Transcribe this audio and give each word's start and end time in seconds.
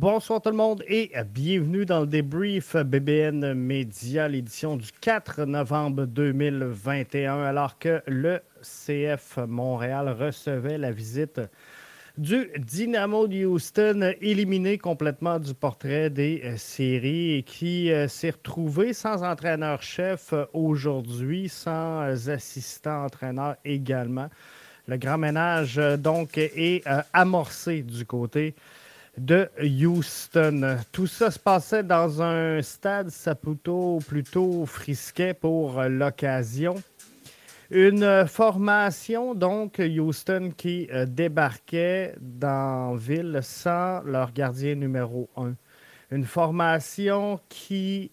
Bonsoir 0.00 0.40
tout 0.40 0.50
le 0.50 0.54
monde 0.54 0.84
et 0.86 1.10
bienvenue 1.34 1.84
dans 1.84 2.02
le 2.02 2.06
débrief 2.06 2.76
BBN 2.76 3.52
Média, 3.54 4.28
l'édition 4.28 4.76
du 4.76 4.86
4 5.00 5.44
novembre 5.44 6.04
2021, 6.06 7.42
alors 7.42 7.80
que 7.80 8.00
le 8.06 8.40
CF 8.62 9.38
Montréal 9.48 10.10
recevait 10.16 10.78
la 10.78 10.92
visite 10.92 11.40
du 12.16 12.48
Dynamo 12.58 13.26
de 13.26 13.44
Houston, 13.44 14.14
éliminé 14.20 14.78
complètement 14.78 15.40
du 15.40 15.52
portrait 15.52 16.10
des 16.10 16.42
euh, 16.44 16.56
séries 16.56 17.38
et 17.38 17.42
qui 17.42 17.90
euh, 17.90 18.06
s'est 18.06 18.30
retrouvé 18.30 18.92
sans 18.92 19.24
entraîneur-chef 19.24 20.32
euh, 20.32 20.44
aujourd'hui, 20.52 21.48
sans 21.48 22.28
assistant-entraîneur 22.28 23.56
également. 23.64 24.28
Le 24.86 24.96
grand 24.96 25.18
ménage, 25.18 25.74
donc, 25.98 26.38
est 26.38 26.84
amorcé 27.12 27.82
du 27.82 28.06
côté 28.06 28.54
de 29.18 29.48
Houston. 29.60 30.78
Tout 30.92 31.06
ça 31.06 31.30
se 31.30 31.38
passait 31.38 31.82
dans 31.82 32.22
un 32.22 32.62
stade 32.62 33.10
Saputo 33.10 33.98
plutôt 34.06 34.66
frisquet 34.66 35.34
pour 35.34 35.82
l'occasion. 35.82 36.76
Une 37.70 38.26
formation, 38.26 39.34
donc, 39.34 39.78
Houston 39.78 40.52
qui 40.56 40.88
euh, 40.90 41.04
débarquait 41.04 42.14
dans 42.18 42.94
ville 42.94 43.40
sans 43.42 44.00
leur 44.04 44.32
gardien 44.32 44.74
numéro 44.74 45.28
un. 45.36 45.54
Une 46.10 46.24
formation 46.24 47.38
qui 47.50 48.10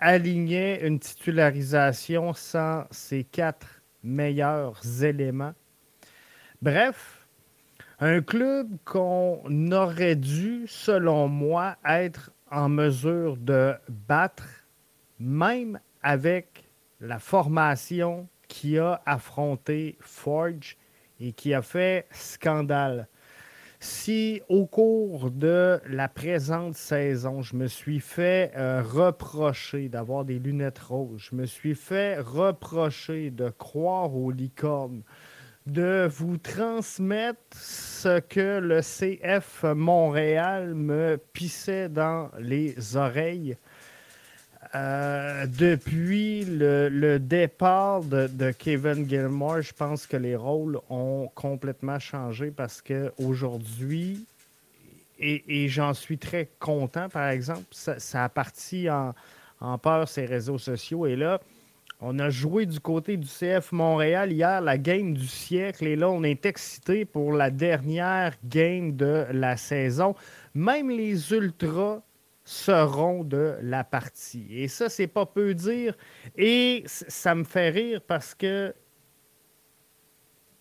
alignait 0.00 0.84
une 0.84 0.98
titularisation 0.98 2.32
sans 2.32 2.84
ses 2.90 3.22
quatre 3.22 3.80
meilleurs 4.02 4.80
éléments. 5.02 5.54
Bref, 6.60 7.15
un 7.98 8.20
club 8.20 8.68
qu'on 8.84 9.40
aurait 9.72 10.16
dû, 10.16 10.64
selon 10.66 11.28
moi, 11.28 11.76
être 11.88 12.30
en 12.50 12.68
mesure 12.68 13.36
de 13.36 13.74
battre, 13.88 14.66
même 15.18 15.80
avec 16.02 16.68
la 17.00 17.18
formation 17.18 18.28
qui 18.48 18.78
a 18.78 19.00
affronté 19.06 19.96
Forge 20.00 20.76
et 21.20 21.32
qui 21.32 21.54
a 21.54 21.62
fait 21.62 22.06
scandale. 22.10 23.08
Si 23.80 24.42
au 24.48 24.66
cours 24.66 25.30
de 25.30 25.80
la 25.88 26.08
présente 26.08 26.74
saison, 26.74 27.42
je 27.42 27.56
me 27.56 27.66
suis 27.66 28.00
fait 28.00 28.52
euh, 28.56 28.82
reprocher 28.82 29.88
d'avoir 29.88 30.24
des 30.24 30.38
lunettes 30.38 30.78
roses, 30.78 31.28
je 31.30 31.36
me 31.36 31.46
suis 31.46 31.74
fait 31.74 32.18
reprocher 32.18 33.30
de 33.30 33.50
croire 33.50 34.14
aux 34.14 34.30
licornes, 34.30 35.02
de 35.66 36.08
vous 36.08 36.36
transmettre 36.36 37.40
ce 37.52 38.20
que 38.20 38.60
le 38.60 38.80
CF 38.80 39.64
Montréal 39.64 40.74
me 40.74 41.18
pissait 41.32 41.88
dans 41.88 42.30
les 42.38 42.96
oreilles, 42.96 43.56
euh, 44.74 45.46
depuis 45.46 46.44
le, 46.44 47.18
départ 47.18 48.02
de, 48.02 48.50
Kevin 48.52 49.08
Gilmore, 49.08 49.62
je 49.62 49.72
pense 49.72 50.06
que 50.06 50.16
les 50.16 50.36
rôles 50.36 50.78
ont 50.90 51.30
complètement 51.34 51.98
changé 51.98 52.50
parce 52.50 52.82
qu'aujourd'hui, 52.82 54.24
et, 55.18 55.44
et 55.48 55.68
j'en 55.68 55.94
suis 55.94 56.18
très 56.18 56.48
content, 56.58 57.08
par 57.08 57.28
exemple, 57.28 57.64
ça, 57.70 58.24
a 58.24 58.28
parti 58.28 58.90
en, 58.90 59.14
en 59.60 59.78
peur 59.78 60.08
ces 60.08 60.26
réseaux 60.26 60.58
sociaux. 60.58 61.06
Et 61.06 61.16
là, 61.16 61.40
on 62.00 62.18
a 62.18 62.28
joué 62.28 62.66
du 62.66 62.78
côté 62.78 63.16
du 63.16 63.26
CF 63.26 63.72
Montréal 63.72 64.30
hier 64.30 64.60
la 64.60 64.76
game 64.76 65.14
du 65.14 65.26
siècle. 65.26 65.86
Et 65.86 65.96
là, 65.96 66.10
on 66.10 66.22
est 66.22 66.44
excité 66.44 67.04
pour 67.04 67.32
la 67.32 67.50
dernière 67.50 68.34
game 68.44 68.96
de 68.96 69.26
la 69.32 69.56
saison. 69.56 70.14
Même 70.54 70.90
les 70.90 71.32
Ultras 71.32 72.02
seront 72.44 73.24
de 73.24 73.56
la 73.62 73.82
partie. 73.82 74.46
Et 74.50 74.68
ça, 74.68 74.88
c'est 74.88 75.06
pas 75.06 75.26
peu 75.26 75.54
dire. 75.54 75.96
Et 76.36 76.84
ça 76.86 77.34
me 77.34 77.44
fait 77.44 77.70
rire 77.70 78.00
parce 78.06 78.34
que 78.34 78.74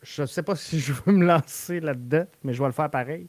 je 0.02 0.22
ne 0.22 0.28
sais 0.28 0.44
pas 0.44 0.56
si 0.56 0.80
je 0.80 0.94
veux 0.94 1.12
me 1.12 1.26
lancer 1.26 1.82
là-dedans, 1.82 2.26
mais 2.44 2.54
je 2.54 2.62
vais 2.62 2.68
le 2.68 2.74
faire 2.74 2.90
pareil. 2.90 3.28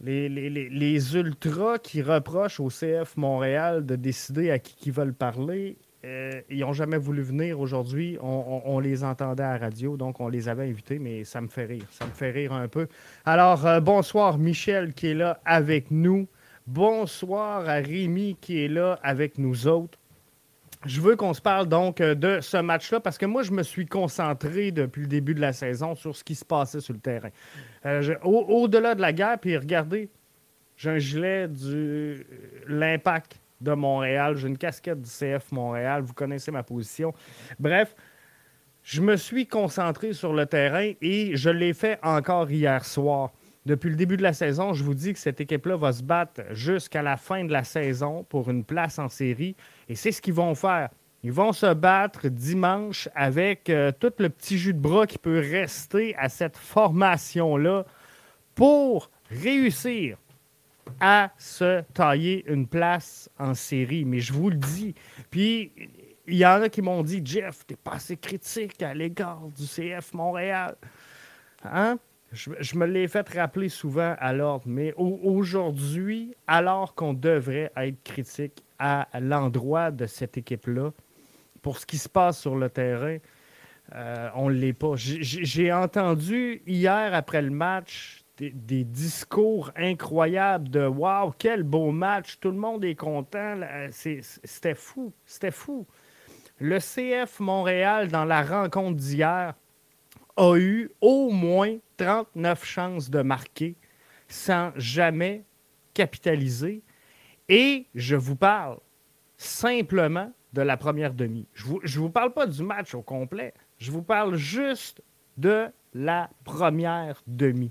Les, 0.00 0.28
les, 0.28 1.16
ultras 1.16 1.78
qui 1.78 2.02
reprochent 2.02 2.60
au 2.60 2.68
CF 2.68 3.16
Montréal 3.16 3.84
de 3.84 3.96
décider 3.96 4.52
à 4.52 4.60
qui 4.60 4.76
ils 4.86 4.92
veulent 4.92 5.14
parler, 5.14 5.76
euh, 6.04 6.40
ils 6.48 6.60
n'ont 6.60 6.72
jamais 6.72 6.96
voulu 6.96 7.22
venir 7.22 7.58
aujourd'hui. 7.58 8.18
On, 8.20 8.78
les 8.78 9.02
entendait 9.02 9.42
à 9.42 9.58
radio, 9.58 9.96
donc 9.96 10.20
on 10.20 10.28
les 10.28 10.48
avait 10.48 10.68
invités, 10.68 10.98
mais 10.98 11.24
ça 11.24 11.40
me 11.40 11.48
fait 11.48 11.64
rire. 11.64 11.84
Ça 11.90 12.06
me 12.06 12.12
fait 12.12 12.30
rire 12.30 12.52
un 12.52 12.68
peu. 12.68 12.86
Alors, 13.24 13.66
euh, 13.66 13.80
bonsoir 13.80 14.38
Michel 14.38 14.94
qui 14.94 15.08
est 15.08 15.14
là 15.14 15.40
avec 15.44 15.90
nous. 15.90 16.28
Bonsoir 16.66 17.68
à 17.68 17.74
Rémi 17.74 18.36
qui 18.40 18.62
est 18.64 18.68
là 18.68 19.00
avec 19.02 19.38
nous 19.38 19.66
autres. 19.66 19.98
Je 20.86 21.00
veux 21.00 21.16
qu'on 21.16 21.34
se 21.34 21.40
parle 21.40 21.66
donc 21.66 22.00
euh, 22.00 22.14
de 22.14 22.38
ce 22.40 22.58
match-là 22.58 23.00
parce 23.00 23.18
que 23.18 23.26
moi, 23.26 23.42
je 23.42 23.50
me 23.50 23.64
suis 23.64 23.86
concentré 23.86 24.70
depuis 24.70 25.02
le 25.02 25.08
début 25.08 25.34
de 25.34 25.40
la 25.40 25.52
saison 25.52 25.96
sur 25.96 26.14
ce 26.14 26.22
qui 26.22 26.36
se 26.36 26.44
passait 26.44 26.80
sur 26.80 26.94
le 26.94 27.00
terrain. 27.00 27.30
Au-delà 28.22 28.94
de 28.94 29.00
la 29.00 29.12
guerre, 29.12 29.38
puis 29.40 29.56
regardez, 29.56 30.08
j'ai 30.76 30.90
un 30.90 30.98
gilet 30.98 31.48
de 31.48 32.24
l'Impact 32.68 33.40
de 33.60 33.72
Montréal, 33.72 34.36
j'ai 34.36 34.48
une 34.48 34.58
casquette 34.58 35.00
du 35.00 35.10
CF 35.10 35.52
Montréal, 35.52 36.02
vous 36.02 36.14
connaissez 36.14 36.50
ma 36.50 36.62
position. 36.62 37.12
Bref, 37.58 37.94
je 38.82 39.02
me 39.02 39.16
suis 39.16 39.46
concentré 39.46 40.12
sur 40.12 40.32
le 40.32 40.46
terrain 40.46 40.92
et 41.02 41.36
je 41.36 41.50
l'ai 41.50 41.74
fait 41.74 41.98
encore 42.02 42.50
hier 42.50 42.84
soir. 42.84 43.32
Depuis 43.66 43.90
le 43.90 43.96
début 43.96 44.16
de 44.16 44.22
la 44.22 44.32
saison, 44.32 44.72
je 44.72 44.82
vous 44.82 44.94
dis 44.94 45.12
que 45.12 45.18
cette 45.18 45.42
équipe-là 45.42 45.76
va 45.76 45.92
se 45.92 46.02
battre 46.02 46.40
jusqu'à 46.52 47.02
la 47.02 47.18
fin 47.18 47.44
de 47.44 47.52
la 47.52 47.64
saison 47.64 48.24
pour 48.24 48.48
une 48.48 48.64
place 48.64 48.98
en 48.98 49.08
série. 49.08 49.56
Et 49.88 49.94
c'est 49.94 50.12
ce 50.12 50.22
qu'ils 50.22 50.32
vont 50.32 50.54
faire. 50.54 50.88
Ils 51.22 51.32
vont 51.32 51.52
se 51.52 51.74
battre 51.74 52.28
dimanche 52.28 53.08
avec 53.14 53.68
euh, 53.68 53.92
tout 53.92 54.12
le 54.18 54.30
petit 54.30 54.56
jus 54.56 54.72
de 54.72 54.78
bras 54.78 55.06
qui 55.06 55.18
peut 55.18 55.40
rester 55.40 56.14
à 56.16 56.28
cette 56.28 56.56
formation-là 56.56 57.84
pour 58.54 59.10
réussir 59.30 60.16
à 61.00 61.30
se 61.38 61.82
tailler 61.94 62.44
une 62.50 62.66
place 62.66 63.30
en 63.38 63.54
série. 63.54 64.04
Mais 64.04 64.20
je 64.20 64.32
vous 64.32 64.50
le 64.50 64.56
dis. 64.56 64.94
Puis, 65.30 65.72
il 66.26 66.36
y 66.36 66.46
en 66.46 66.62
a 66.62 66.68
qui 66.68 66.82
m'ont 66.82 67.02
dit 67.02 67.22
Jeff, 67.24 67.66
t'es 67.66 67.76
pas 67.76 67.92
assez 67.92 68.16
critique 68.16 68.82
à 68.82 68.94
l'égard 68.94 69.48
du 69.56 69.64
CF 69.66 70.12
Montréal. 70.12 70.76
Hein? 71.64 71.98
Je, 72.32 72.76
me 72.76 72.84
l'ai 72.84 73.08
fait 73.08 73.26
rappeler 73.30 73.70
souvent 73.70 74.14
à 74.18 74.34
l'ordre, 74.34 74.64
mais 74.66 74.92
aujourd'hui, 74.96 76.34
alors 76.46 76.94
qu'on 76.94 77.14
devrait 77.14 77.72
être 77.74 78.02
critique 78.02 78.62
à 78.78 79.08
l'endroit 79.18 79.90
de 79.90 80.04
cette 80.04 80.36
équipe-là, 80.36 80.90
pour 81.62 81.78
ce 81.78 81.86
qui 81.86 81.96
se 81.96 82.08
passe 82.08 82.38
sur 82.38 82.56
le 82.56 82.68
terrain, 82.68 83.16
euh, 83.94 84.28
on 84.34 84.50
ne 84.50 84.54
l'est 84.54 84.74
pas. 84.74 84.92
J'ai 84.96 85.72
entendu 85.72 86.62
hier 86.66 87.14
après 87.14 87.40
le 87.40 87.50
match 87.50 88.17
des, 88.38 88.84
discours 88.84 89.70
incroyables 89.76 90.68
de 90.68 90.86
Waouh, 90.86 91.32
quel 91.38 91.62
beau 91.62 91.90
match, 91.90 92.38
tout 92.40 92.50
le 92.50 92.56
monde 92.56 92.84
est 92.84 92.94
content. 92.94 93.60
C'était 93.90 94.74
fou, 94.74 95.12
c'était 95.26 95.50
fou. 95.50 95.86
Le 96.60 96.78
CF 96.78 97.40
Montréal, 97.40 98.08
dans 98.08 98.24
la 98.24 98.42
rencontre 98.42 98.96
d'hier, 98.96 99.54
a 100.36 100.56
eu 100.56 100.90
au 101.00 101.30
moins 101.30 101.76
39 101.96 102.64
chances 102.64 103.10
de 103.10 103.22
marquer 103.22 103.76
sans 104.28 104.72
jamais 104.76 105.44
capitaliser. 105.94 106.82
Et 107.48 107.86
je 107.94 108.16
vous 108.16 108.36
parle 108.36 108.78
simplement 109.36 110.32
de 110.52 110.62
la 110.62 110.76
première 110.76 111.14
demi. 111.14 111.46
Je 111.54 111.66
ne 111.66 111.98
vous, 111.98 112.10
parle 112.10 112.32
pas 112.32 112.46
du 112.46 112.62
match 112.62 112.94
au 112.94 113.02
complet. 113.02 113.54
Je 113.78 113.90
vous 113.90 114.02
parle 114.02 114.36
juste 114.36 115.02
de 115.36 115.68
la 115.94 116.30
première 116.44 117.22
demi. 117.26 117.70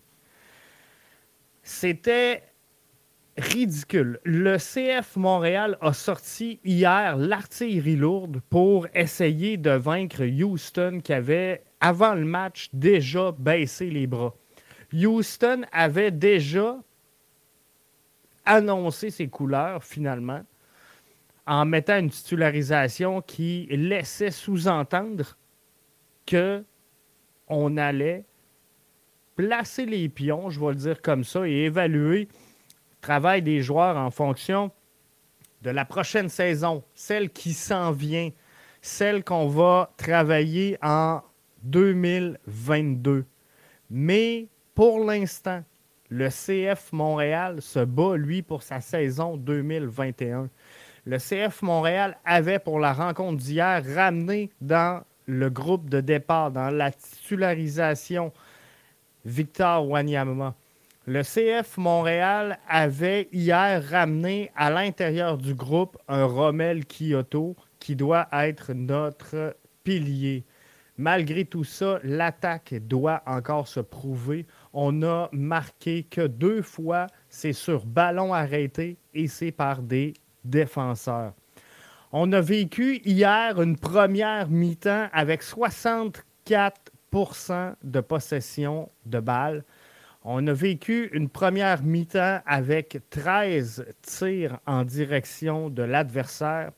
C'était 1.68 2.44
ridicule. 3.38 4.22
Le 4.24 4.56
CF 4.56 5.18
Montréal 5.18 5.78
a 5.82 5.92
sorti 5.92 6.62
hier 6.64 7.18
l'artillerie 7.18 7.98
lourde 7.98 8.40
pour 8.50 8.88
essayer 8.96 9.58
de 9.58 9.72
vaincre 9.72 10.24
Houston 10.24 11.02
qui 11.04 11.12
avait, 11.12 11.66
avant 11.82 12.14
le 12.14 12.24
match, 12.24 12.70
déjà 12.72 13.34
baissé 13.34 13.90
les 13.90 14.08
bras. 14.08 14.34
Houston 14.94 15.64
avait 15.74 16.10
déjà 16.10 16.78
annoncé 18.46 19.10
ses 19.10 19.28
couleurs 19.28 19.84
finalement 19.84 20.44
en 21.46 21.66
mettant 21.66 22.00
une 22.00 22.10
titularisation 22.10 23.22
qui 23.22 23.68
laissait 23.70 24.32
sous-entendre 24.32 25.38
que 26.26 26.64
on 27.50 27.76
allait 27.76 28.24
placer 29.38 29.86
les 29.86 30.10
pions, 30.10 30.50
je 30.50 30.60
vais 30.60 30.70
le 30.70 30.76
dire 30.76 31.02
comme 31.02 31.24
ça, 31.24 31.48
et 31.48 31.66
évaluer 31.66 32.28
travail 33.00 33.42
des 33.42 33.62
joueurs 33.62 33.96
en 33.96 34.12
fonction 34.12 34.72
de 35.62 35.70
la 35.70 35.86
prochaine 35.86 36.28
saison, 36.28 36.84
celle 36.94 37.30
qui 37.30 37.54
s'en 37.54 37.92
vient, 37.92 38.32
celle 38.82 39.24
qu'on 39.24 39.48
va 39.48 39.94
travailler 39.96 40.78
en 40.82 41.22
2022. 41.64 43.26
Mais 43.90 44.48
pour 44.76 45.06
l'instant, 45.06 45.64
le 46.10 46.30
CF 46.30 46.92
Montréal 46.92 47.62
se 47.62 47.80
bat, 47.80 48.16
lui, 48.18 48.42
pour 48.42 48.64
sa 48.64 48.82
saison 48.82 49.38
2021. 49.38 50.50
Le 51.06 51.18
CF 51.18 51.62
Montréal 51.62 52.18
avait, 52.26 52.60
pour 52.60 52.80
la 52.80 52.94
rencontre 52.94 53.38
d'hier, 53.38 53.84
ramené 53.96 54.52
dans 54.62 55.04
le 55.26 55.50
groupe 55.50 55.90
de 55.90 56.02
départ, 56.02 56.52
dans 56.52 56.70
la 56.70 56.92
titularisation, 56.92 58.32
Victor 59.28 59.86
Wanyama. 59.90 60.56
Le 61.06 61.22
CF 61.22 61.78
Montréal 61.78 62.60
avait 62.66 63.28
hier 63.34 63.84
ramené 63.84 64.52
à 64.56 64.70
l'intérieur 64.70 65.38
du 65.38 65.54
groupe 65.54 65.98
un 66.08 66.24
Rommel 66.24 66.86
Kyoto 66.86 67.58
qui 67.78 67.98
doit 67.98 68.30
être 68.32 68.72
notre 68.72 69.58
pilier. 69.84 70.46
Malgré 70.98 71.44
tout 71.44 71.66
ça, 71.66 72.00
l'attaque 72.04 72.74
doit 72.88 73.22
encore 73.26 73.68
se 73.68 73.82
prouver. 73.82 74.46
On 74.72 75.04
a 75.04 75.28
marqué 75.34 76.04
que 76.04 76.26
deux 76.26 76.62
fois, 76.62 77.08
c'est 77.28 77.52
sur 77.52 77.86
ballon 77.86 78.34
arrêté 78.34 78.98
et 79.14 79.28
c'est 79.28 79.52
par 79.52 79.82
des 79.82 80.14
défenseurs. 80.46 81.34
On 82.14 82.32
a 82.32 82.40
vécu 82.40 83.02
hier 83.04 83.62
une 83.62 83.76
première 83.76 84.50
mi-temps 84.50 85.10
avec 85.12 85.44
64 85.44 86.94
de 87.84 88.00
possession 88.00 88.90
de 89.06 89.20
balles. 89.20 89.64
On 90.24 90.46
a 90.48 90.54
vécu 90.54 91.10
une 91.14 91.30
première 91.30 91.82
mi-temps 91.84 92.42
avec 92.46 93.00
13 93.10 93.86
tirs 94.02 94.60
en 94.68 94.84
direction 94.84 95.70
de 95.70 95.84
l'adversaire. 95.84 96.72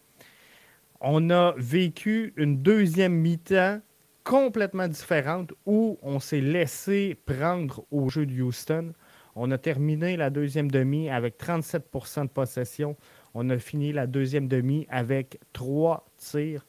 On 1.01 1.29
a 1.29 1.53
vécu 1.57 2.33
une 2.37 2.61
deuxième 2.61 3.13
mi-temps 3.13 3.81
complètement 4.23 4.87
différente 4.87 5.51
où 5.65 5.97
on 6.03 6.19
s'est 6.19 6.41
laissé 6.41 7.17
prendre 7.25 7.83
au 7.91 8.09
jeu 8.09 8.25
de 8.25 8.41
Houston. 8.41 8.93
On 9.35 9.51
a 9.51 9.57
terminé 9.57 10.15
la 10.15 10.29
deuxième 10.29 10.69
demi 10.69 11.09
avec 11.09 11.37
37% 11.39 12.23
de 12.23 12.29
possession. 12.29 12.95
On 13.33 13.49
a 13.49 13.57
fini 13.57 13.91
la 13.91 14.07
deuxième 14.07 14.47
demi 14.47 14.85
avec 14.89 15.39
trois 15.53 16.05
tirs 16.17 16.65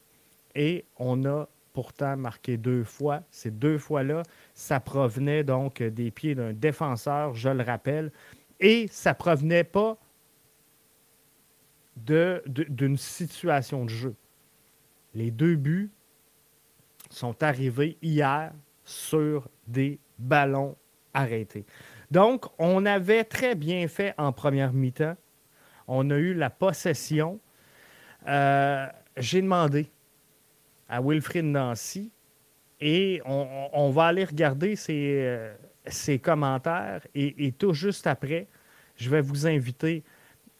et 0.55 0.85
on 0.97 1.25
a 1.25 1.47
pourtant 1.73 2.17
marqué 2.17 2.57
deux 2.57 2.83
fois. 2.83 3.21
Ces 3.29 3.51
deux 3.51 3.77
fois-là, 3.77 4.23
ça 4.53 4.79
provenait 4.79 5.43
donc 5.43 5.81
des 5.81 6.11
pieds 6.11 6.35
d'un 6.35 6.53
défenseur, 6.53 7.33
je 7.33 7.49
le 7.49 7.63
rappelle, 7.63 8.11
et 8.59 8.87
ça 8.91 9.13
provenait 9.13 9.63
pas 9.63 9.97
d'une 11.95 12.97
situation 12.97 13.85
de 13.85 13.89
jeu. 13.89 14.15
Les 15.13 15.31
deux 15.31 15.55
buts 15.55 15.91
sont 17.09 17.43
arrivés 17.43 17.97
hier 18.01 18.53
sur 18.83 19.49
des 19.67 19.99
ballons 20.17 20.75
arrêtés. 21.13 21.65
Donc, 22.09 22.45
on 22.57 22.85
avait 22.85 23.23
très 23.23 23.55
bien 23.55 23.87
fait 23.87 24.13
en 24.17 24.31
première 24.31 24.73
mi-temps. 24.73 25.15
On 25.87 26.09
a 26.09 26.17
eu 26.17 26.33
la 26.33 26.49
possession. 26.49 27.39
Euh, 28.27 28.87
j'ai 29.17 29.41
demandé 29.41 29.91
à 30.91 31.01
Wilfrid 31.01 31.45
Nancy. 31.45 32.11
Et 32.81 33.21
on, 33.25 33.91
va 33.91 34.05
aller 34.05 34.25
regarder 34.25 34.75
ses, 34.75 35.21
euh, 35.23 36.17
commentaires. 36.21 37.01
Et, 37.13 37.51
tout 37.51 37.73
juste 37.73 38.07
après, 38.07 38.47
je 38.95 39.09
vais 39.09 39.21
vous 39.21 39.47
inviter 39.47 40.03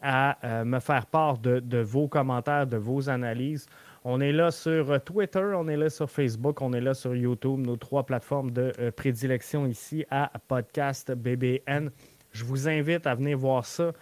à 0.00 0.38
euh, 0.44 0.64
me 0.64 0.78
faire 0.78 1.06
part 1.06 1.38
de, 1.38 1.78
vos 1.80 2.08
commentaires, 2.08 2.66
de 2.66 2.76
vos 2.76 3.08
analyses. 3.08 3.66
On 4.04 4.20
est 4.20 4.32
là 4.32 4.50
sur 4.50 5.02
Twitter, 5.04 5.52
on 5.56 5.68
est 5.68 5.76
là 5.76 5.90
sur 5.90 6.10
Facebook, 6.10 6.60
on 6.60 6.72
est 6.72 6.80
là 6.80 6.94
sur 6.94 7.14
YouTube, 7.14 7.60
nos 7.60 7.76
trois 7.76 8.04
plateformes 8.04 8.50
de 8.52 8.72
euh, 8.78 8.90
prédilection 8.90 9.66
ici 9.66 10.04
à 10.10 10.30
Podcast 10.48 11.12
BBN. 11.12 11.90
Je 12.30 12.44
vous 12.44 12.68
invite 12.68 13.06
à 13.06 13.16
venir 13.16 13.36
voir 13.36 13.64
ça 13.66 13.92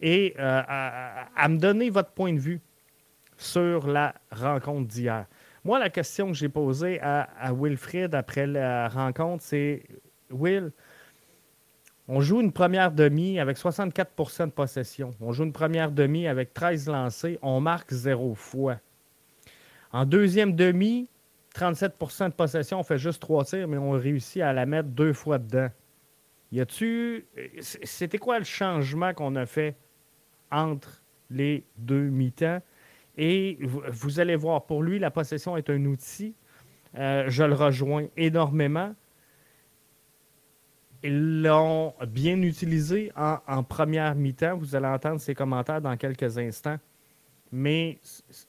et 0.00 0.34
à, 0.38 1.48
me 1.48 1.56
donner 1.56 1.90
votre 1.90 2.10
point 2.10 2.32
de 2.32 2.38
vue 2.38 2.60
sur 3.36 3.86
la 3.86 4.14
rencontre 4.30 4.86
d'hier. 4.86 5.26
Moi, 5.64 5.78
la 5.78 5.90
question 5.90 6.28
que 6.28 6.34
j'ai 6.34 6.48
posée 6.48 7.00
à, 7.00 7.52
Wilfred 7.52 8.14
après 8.14 8.46
la 8.46 8.88
rencontre, 8.88 9.42
c'est 9.44 9.82
Will, 10.30 10.72
on 12.06 12.20
joue 12.20 12.40
une 12.40 12.52
première 12.52 12.90
demi 12.90 13.38
avec 13.38 13.58
64% 13.58 14.46
de 14.46 14.50
possession. 14.50 15.10
On 15.20 15.32
joue 15.32 15.44
une 15.44 15.52
première 15.52 15.90
demi 15.90 16.26
avec 16.26 16.54
13 16.54 16.88
lancés. 16.88 17.38
On 17.42 17.60
marque 17.60 17.92
zéro 17.92 18.34
fois. 18.34 18.78
En 19.92 20.06
deuxième 20.06 20.54
demi, 20.54 21.08
37% 21.54 22.30
de 22.30 22.34
possession. 22.34 22.80
On 22.80 22.82
fait 22.82 22.98
juste 22.98 23.20
trois 23.20 23.44
tirs, 23.44 23.68
mais 23.68 23.76
on 23.76 23.90
réussit 23.90 24.40
à 24.42 24.52
la 24.52 24.64
mettre 24.64 24.88
deux 24.88 25.12
fois 25.12 25.38
dedans. 25.38 25.68
Y 26.50 26.60
a-tu. 26.60 27.26
C'était 27.60 28.18
quoi 28.18 28.38
le 28.38 28.44
changement 28.44 29.12
qu'on 29.12 29.36
a 29.36 29.44
fait 29.44 29.76
entre 30.50 31.02
les 31.30 31.64
deux 31.76 32.08
mi-temps? 32.08 32.62
Et 33.18 33.58
vous, 33.60 34.20
allez 34.20 34.36
voir, 34.36 34.64
pour 34.64 34.80
lui, 34.80 35.00
la 35.00 35.10
possession 35.10 35.56
est 35.56 35.68
un 35.70 35.84
outil. 35.86 36.36
Euh, 36.96 37.24
je 37.28 37.42
le 37.42 37.54
rejoins 37.54 38.06
énormément. 38.16 38.94
Ils 41.02 41.42
l'ont 41.42 41.94
bien 42.06 42.40
utilisé 42.42 43.10
en, 43.16 43.64
première 43.64 44.14
mi-temps. 44.14 44.56
Vous 44.56 44.76
allez 44.76 44.86
entendre 44.86 45.20
ses 45.20 45.34
commentaires 45.34 45.80
dans 45.80 45.96
quelques 45.96 46.38
instants. 46.38 46.78
Mais 47.50 47.98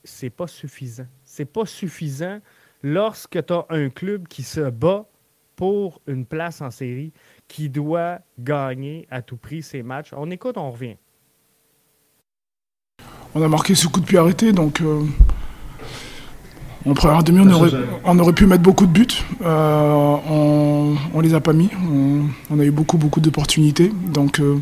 c'est 0.04 0.30
pas 0.30 0.48
suffisant. 0.48 1.08
C'est 1.24 1.52
pas 1.52 1.66
suffisant 1.66 2.40
lorsque 2.84 3.44
tu 3.44 3.54
as 3.54 3.66
un 3.70 3.90
club 3.90 4.28
qui 4.28 4.44
se 4.44 4.70
bat 4.70 5.08
pour 5.56 6.00
une 6.06 6.26
place 6.26 6.62
en 6.62 6.70
série, 6.70 7.12
qui 7.48 7.70
doit 7.70 8.20
gagner 8.38 9.08
à 9.10 9.22
tout 9.24 9.36
prix 9.36 9.64
ses 9.64 9.82
matchs. 9.82 10.14
On 10.14 10.30
écoute, 10.30 10.58
on 10.58 10.72
revient 10.72 10.96
on 13.36 13.42
a 13.42 13.48
marqué 13.48 13.76
ce 13.76 13.88
coup 13.88 14.00
de 14.00 14.06
pied 14.06 14.18
arrêté, 14.18 14.52
donc 14.52 14.82
euh, 14.82 15.02
en 16.88 16.94
première 16.94 17.24
demi, 17.24 17.42
on 17.42 17.52
aurait, 17.52 17.72
on 18.06 18.20
aurait 18.20 18.34
pu 18.34 18.46
mettre 18.46 18.64
beaucoup 18.64 18.86
de 18.86 18.92
buts. 18.92 19.08
Euh, 19.44 20.16
on, 20.30 20.96
ne 21.14 21.22
les 21.22 21.34
a 21.34 21.42
pas 21.42 21.54
mis. 21.54 21.70
On, 22.50 22.60
a 22.60 22.64
eu 22.64 22.72
beaucoup, 22.72 22.98
beaucoup 22.98 23.20
d'opportunités. 23.20 23.92
Donc, 24.08 24.40
euh, 24.40 24.58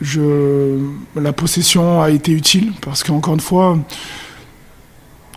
je, 0.00 0.78
la 1.16 1.32
possession 1.32 2.00
a 2.00 2.10
été 2.10 2.30
utile 2.32 2.72
parce 2.80 3.02
qu'encore 3.02 3.34
une 3.34 3.40
fois, 3.40 3.78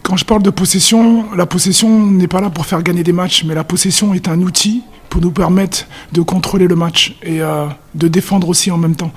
Quand 0.04 0.16
je 0.16 0.26
parle 0.26 0.44
de 0.44 0.52
possession, 0.52 1.26
la 1.36 1.46
possession 1.46 2.06
n'est 2.06 2.30
pas 2.30 2.40
là 2.40 2.50
pour 2.50 2.66
faire 2.66 2.82
gagner 2.84 3.04
des 3.04 3.12
matchs, 3.12 3.44
mais 3.44 3.56
la 3.56 3.64
possession 3.64 4.14
est 4.14 4.28
un 4.28 4.42
outil 4.42 4.84
pour 5.10 5.22
nous 5.22 5.32
permettre 5.32 5.86
de 6.14 6.22
contrôler 6.22 6.68
le 6.68 6.76
match 6.76 7.18
et 7.24 7.42
euh, 7.42 7.66
de 7.96 8.08
défendre 8.08 8.48
aussi 8.48 8.70
en 8.72 8.78
même 8.78 8.96
temps. 8.96 9.12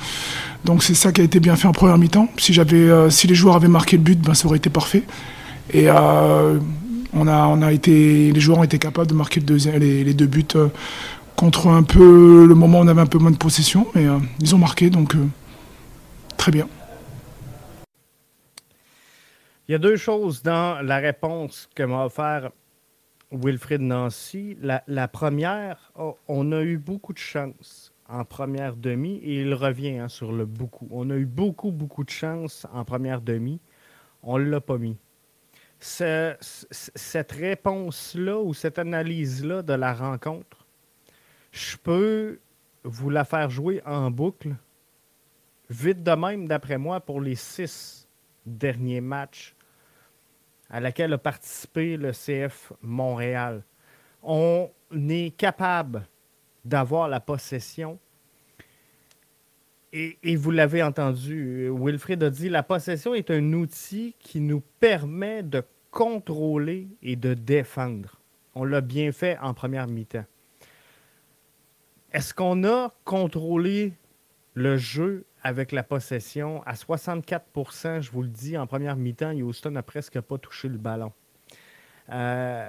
Donc 0.65 0.83
c'est 0.83 0.95
ça 0.95 1.13
qui 1.13 1.21
a 1.21 1.25
été 1.25 1.41
bien 1.41 1.57
fait 1.57 1.69
en 1.69 1.73
première 1.73 1.99
mi-temps. 1.99 2.29
Si, 2.39 2.53
j'avais, 2.53 2.77
euh, 2.77 3.11
si 3.11 3.27
les 3.27 3.35
joueurs 3.35 3.57
avaient 3.57 3.69
marqué 3.69 3.97
le 3.97 4.03
but, 4.03 4.21
ben, 4.21 4.35
ça 4.35 4.47
aurait 4.47 4.59
été 4.59 4.71
parfait. 4.71 5.05
Et 5.73 5.89
euh, 5.89 6.59
on 7.13 7.27
a, 7.27 7.47
on 7.47 7.63
a 7.63 7.73
été, 7.73 8.33
les 8.33 8.41
joueurs 8.41 8.59
ont 8.59 8.65
été 8.65 8.79
capables 8.79 9.09
de 9.09 9.15
marquer 9.15 9.41
les, 9.41 10.15
deux 10.15 10.27
buts 10.27 10.47
contre 11.37 11.69
un 11.69 11.83
peu 11.83 12.47
le 12.47 12.55
moment 12.55 12.81
où 12.81 12.83
on 12.83 12.89
avait 12.89 13.01
un 13.01 13.07
peu 13.07 13.19
moins 13.19 13.31
de 13.31 13.37
possession, 13.37 13.87
mais 13.95 14.07
ils 14.41 14.55
ont 14.55 14.59
marqué, 14.59 14.91
donc 14.91 15.15
très 16.37 16.53
bien. 16.53 16.69
Il 19.71 19.73
y 19.73 19.75
a 19.77 19.79
deux 19.79 19.97
choses 19.97 20.43
dans 20.43 20.85
la 20.85 20.97
réponse 20.97 21.69
que 21.77 21.85
m'a 21.85 22.05
offert 22.05 22.51
Wilfrid 23.31 23.81
Nancy. 23.81 24.57
La, 24.61 25.07
première, 25.07 25.93
oh, 25.97 26.17
on 26.27 26.51
a 26.51 26.63
eu 26.63 26.77
beaucoup 26.77 27.13
de 27.13 27.19
chance 27.19 27.90
en 28.11 28.25
première 28.25 28.77
demi 28.77 29.17
et 29.19 29.41
il 29.41 29.55
revient 29.55 29.99
hein, 29.99 30.09
sur 30.09 30.33
le 30.33 30.45
beaucoup. 30.45 30.89
On 30.91 31.11
a 31.11 31.17
eu 31.17 31.27
beaucoup, 31.27 31.71
beaucoup 31.71 32.05
de 32.05 32.11
chance 32.11 32.67
en 32.73 32.85
première 32.85 33.21
demi. 33.21 33.61
On 34.23 34.39
ne 34.39 34.45
l'a 34.45 34.61
pas 34.61 34.79
mis. 34.79 34.97
cette 35.79 37.33
réponse-là 37.33 38.39
ou 38.39 38.53
cette 38.53 38.79
analyse-là 38.79 39.63
de 39.63 39.73
la 39.73 39.95
rencontre, 39.95 40.67
je 41.53 41.77
peux 41.77 42.41
vous 42.85 43.11
la 43.11 43.25
faire 43.25 43.51
jouer 43.51 43.83
en 43.87 44.11
boucle, 44.11 44.55
vite 45.69 46.03
de 46.03 46.13
même, 46.13 46.49
d'après 46.49 46.79
moi, 46.79 47.01
pour 47.01 47.21
les 47.21 47.35
six 47.35 48.09
derniers 48.45 49.01
matchs 49.01 49.55
à 50.69 50.81
laquelle 50.81 51.13
a 51.13 51.19
participé 51.19 51.97
le 51.97 52.13
CF 52.13 52.73
Montréal. 52.81 53.65
On 54.23 54.71
est 54.93 55.37
capable 55.37 56.07
d'avoir 56.65 57.09
la 57.09 57.21
possession. 57.21 57.99
Et, 59.93 60.37
vous 60.37 60.53
l'avez 60.53 60.85
entendu, 60.85 61.69
Wilfried 61.69 62.23
a 62.23 62.31
dit, 62.31 62.49
la 62.49 62.63
possession 62.63 63.13
est 63.13 63.31
un 63.31 63.53
outil 63.55 64.15
qui 64.21 64.41
nous 64.41 64.63
permet 64.79 65.43
de 65.43 65.65
contrôler 65.91 66.87
et 67.03 67.17
de 67.17 67.35
défendre. 67.35 68.21
On 68.55 68.65
l'a 68.65 68.81
bien 68.81 69.11
fait 69.11 69.37
en 69.39 69.53
première 69.53 69.89
mi-temps. 69.89 70.25
Est-ce 72.13 72.33
qu'on 72.35 72.63
a 72.65 72.93
contrôlé 73.05 73.93
le 74.55 74.77
jeu 74.77 75.25
avec 75.43 75.73
la 75.73 75.83
possession? 75.83 76.63
À 76.67 76.75
64% 76.75 78.01
je 78.01 78.13
vous 78.13 78.23
le 78.23 78.29
dis, 78.29 78.57
en 78.57 78.69
première 78.69 78.95
mi-temps, 78.95 79.33
Houston 79.33 79.73
n'a 79.73 79.83
presque 79.83 80.21
pas 80.21 80.39
touché 80.39 80.69
le 80.69 80.79
ballon. 80.79 81.13
Euh, 82.11 82.69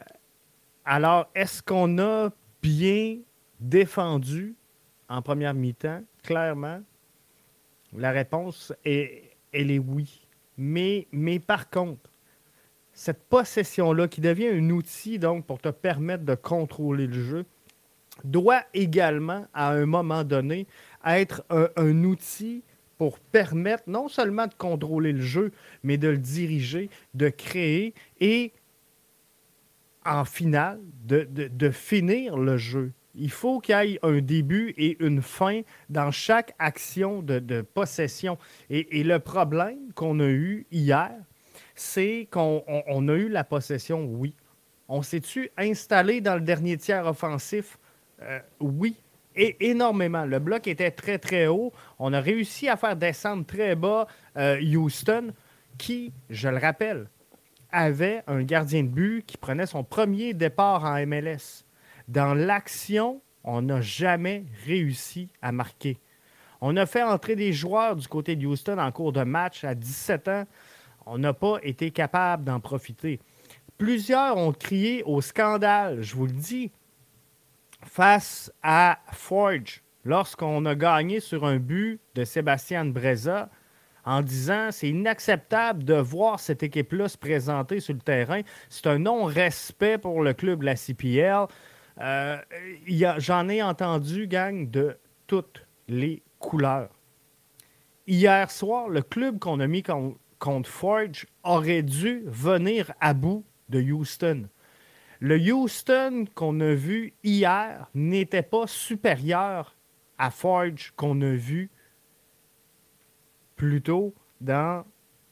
alors, 0.85 1.29
est-ce 1.35 1.61
qu'on 1.61 1.99
a 1.99 2.31
bien 2.61 3.17
défendu 3.61 4.55
en 5.07 5.21
première 5.21 5.53
mi-temps? 5.53 6.03
Clairement, 6.23 6.81
la 7.95 8.11
réponse 8.11 8.73
est, 8.83 9.31
elle 9.53 9.71
est 9.71 9.79
oui. 9.79 10.27
Mais, 10.57 11.07
mais 11.11 11.39
par 11.39 11.69
contre, 11.69 12.09
cette 12.93 13.23
possession-là, 13.23 14.07
qui 14.07 14.21
devient 14.21 14.49
un 14.49 14.69
outil 14.69 15.17
donc 15.17 15.45
pour 15.45 15.59
te 15.59 15.69
permettre 15.69 16.23
de 16.23 16.35
contrôler 16.35 17.07
le 17.07 17.21
jeu, 17.21 17.45
doit 18.23 18.63
également, 18.73 19.45
à 19.53 19.71
un 19.71 19.85
moment 19.85 20.23
donné, 20.23 20.67
être 21.05 21.43
un, 21.49 22.03
outil 22.03 22.63
pour 22.97 23.19
permettre 23.19 23.83
non 23.87 24.07
seulement 24.07 24.47
de 24.47 24.53
contrôler 24.53 25.13
le 25.13 25.21
jeu, 25.21 25.51
mais 25.83 25.97
de 25.97 26.09
le 26.09 26.17
diriger, 26.17 26.89
de 27.13 27.29
créer 27.29 27.93
et 28.19 28.51
en 30.05 30.25
finale, 30.25 30.79
de, 31.03 31.69
finir 31.71 32.37
le 32.37 32.57
jeu. 32.57 32.91
Il 33.15 33.31
faut 33.31 33.59
qu'il 33.59 33.75
y 33.75 33.93
ait 33.93 33.99
un 34.03 34.19
début 34.21 34.73
et 34.77 34.97
une 35.03 35.21
fin 35.21 35.61
dans 35.89 36.11
chaque 36.11 36.53
action 36.59 37.21
de, 37.21 37.61
possession. 37.61 38.37
Et, 38.69 39.03
le 39.03 39.19
problème 39.19 39.91
qu'on 39.93 40.19
a 40.19 40.27
eu 40.27 40.65
hier, 40.71 41.11
c'est 41.75 42.27
qu'on 42.31 43.07
a 43.07 43.13
eu 43.13 43.29
la 43.29 43.43
possession, 43.43 44.05
oui. 44.05 44.33
On 44.87 45.01
s'est-tu 45.01 45.49
installé 45.57 46.19
dans 46.19 46.35
le 46.35 46.41
dernier 46.41 46.77
tiers 46.77 47.05
offensif? 47.05 47.77
Euh, 48.21 48.39
oui, 48.59 48.97
et 49.35 49.69
énormément. 49.69 50.25
Le 50.25 50.39
bloc 50.39 50.67
était 50.67 50.91
très, 50.91 51.17
très 51.17 51.47
haut. 51.47 51.71
On 51.99 52.13
a 52.13 52.19
réussi 52.19 52.67
à 52.69 52.75
faire 52.75 52.95
descendre 52.95 53.45
très 53.45 53.75
bas 53.75 54.07
euh, 54.37 54.59
Houston, 54.61 55.33
qui, 55.77 56.11
je 56.29 56.49
le 56.49 56.57
rappelle, 56.57 57.07
avait 57.71 58.23
un 58.27 58.43
gardien 58.43 58.83
de 58.83 58.89
but 58.89 59.25
qui 59.25 59.37
prenait 59.37 59.65
son 59.65 59.83
premier 59.83 60.33
départ 60.33 60.83
en 60.83 61.05
MLS. 61.05 61.63
Dans 62.07 62.33
l'action, 62.33 63.21
on 63.43 63.61
n'a 63.61 63.81
jamais 63.81 64.45
réussi 64.65 65.29
à 65.41 65.51
marquer. 65.51 65.97
On 66.61 66.77
a 66.77 66.85
fait 66.85 67.03
entrer 67.03 67.35
des 67.35 67.53
joueurs 67.53 67.95
du 67.95 68.07
côté 68.07 68.35
de 68.35 68.45
Houston 68.45 68.77
en 68.77 68.91
cours 68.91 69.13
de 69.13 69.23
match 69.23 69.63
à 69.63 69.73
17 69.73 70.27
ans. 70.27 70.45
On 71.05 71.17
n'a 71.17 71.33
pas 71.33 71.57
été 71.63 71.89
capable 71.89 72.43
d'en 72.43 72.59
profiter. 72.59 73.19
Plusieurs 73.77 74.37
ont 74.37 74.53
crié 74.53 75.01
au 75.03 75.21
scandale, 75.21 76.01
je 76.03 76.15
vous 76.15 76.27
le 76.27 76.33
dis 76.33 76.71
face 77.83 78.51
à 78.61 78.99
Forge 79.11 79.81
lorsqu'on 80.05 80.65
a 80.65 80.75
gagné 80.75 81.19
sur 81.19 81.45
un 81.45 81.57
but 81.57 81.99
de 82.13 82.23
Sébastien 82.23 82.85
Breza 82.85 83.49
en 84.05 84.21
disant 84.21 84.69
c'est 84.71 84.89
inacceptable 84.89 85.83
de 85.83 85.95
voir 85.95 86.39
cette 86.39 86.63
équipe-là 86.63 87.07
se 87.07 87.17
présenter 87.17 87.79
sur 87.79 87.93
le 87.93 87.99
terrain. 87.99 88.41
C'est 88.69 88.87
un 88.87 88.99
non-respect 88.99 89.97
pour 89.97 90.21
le 90.21 90.33
club 90.33 90.63
la 90.63 90.75
CPL. 90.75 91.47
Euh, 91.99 92.37
j'en 93.17 93.49
ai 93.49 93.61
entendu, 93.61 94.27
gang, 94.27 94.69
de 94.69 94.97
toutes 95.27 95.65
les 95.87 96.23
couleurs. 96.39 96.89
Hier 98.07 98.49
soir, 98.49 98.89
le 98.89 99.01
club 99.01 99.39
qu'on 99.39 99.59
a 99.59 99.67
mis 99.67 99.83
contre 100.39 100.69
Forge 100.69 101.27
aurait 101.43 101.83
dû 101.83 102.23
venir 102.25 102.91
à 102.99 103.13
bout 103.13 103.45
de 103.69 103.81
Houston. 103.81 104.49
Le 105.19 105.37
Houston 105.37 106.25
qu'on 106.33 106.59
a 106.61 106.73
vu 106.73 107.13
hier 107.23 107.87
n'était 107.93 108.41
pas 108.41 108.65
supérieur 108.65 109.75
à 110.17 110.31
Forge 110.31 110.93
qu'on 110.95 111.21
a 111.21 111.31
vu 111.31 111.69
plus 113.55 113.81
tôt 113.81 114.15
dans 114.39 114.83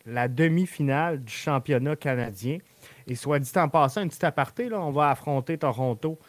la 0.06 0.28
demi-finale 0.28 1.24
du 1.24 1.34
championnat 1.34 1.96
canadien. 1.96 2.60
Et 3.08 3.16
soit 3.16 3.40
dit 3.40 3.52
en 3.56 3.70
passant, 3.70 4.02
un 4.02 4.08
petit 4.08 4.24
aparté, 4.26 4.70
là, 4.70 4.80
on 4.80 4.92
va 4.92 5.10
affronter 5.10 5.58
Toronto 5.58 6.20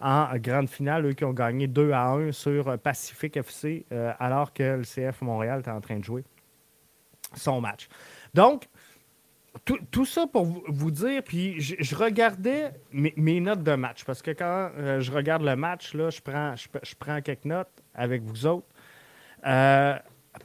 en 0.00 0.36
grande 0.36 0.68
finale, 0.68 1.06
eux 1.06 1.12
qui 1.12 1.24
ont 1.24 1.32
gagné 1.32 1.66
2 1.66 1.92
à 1.92 2.08
1 2.10 2.32
sur 2.32 2.78
Pacific 2.78 3.36
FC, 3.36 3.86
euh, 3.92 4.12
alors 4.18 4.52
que 4.52 4.62
le 4.62 4.82
CF 4.82 5.20
Montréal 5.22 5.60
était 5.60 5.70
en 5.70 5.80
train 5.80 5.98
de 5.98 6.04
jouer 6.04 6.24
son 7.34 7.60
match. 7.60 7.88
Donc, 8.34 8.68
tout, 9.64 10.04
ça 10.04 10.26
pour 10.26 10.44
vous, 10.44 10.90
dire, 10.90 11.22
puis 11.24 11.60
je, 11.60 11.94
regardais 11.96 12.72
mes, 12.92 13.40
notes 13.40 13.62
de 13.62 13.74
match, 13.74 14.04
parce 14.04 14.22
que 14.22 14.30
quand 14.30 14.70
euh, 14.76 15.00
je 15.00 15.10
regarde 15.10 15.42
le 15.42 15.56
match, 15.56 15.92
là, 15.94 16.08
je, 16.10 16.20
prends, 16.20 17.20
quelques 17.20 17.44
notes 17.44 17.82
avec 17.94 18.22
vous 18.22 18.46
autres. 18.46 18.68
Euh, 19.46 19.96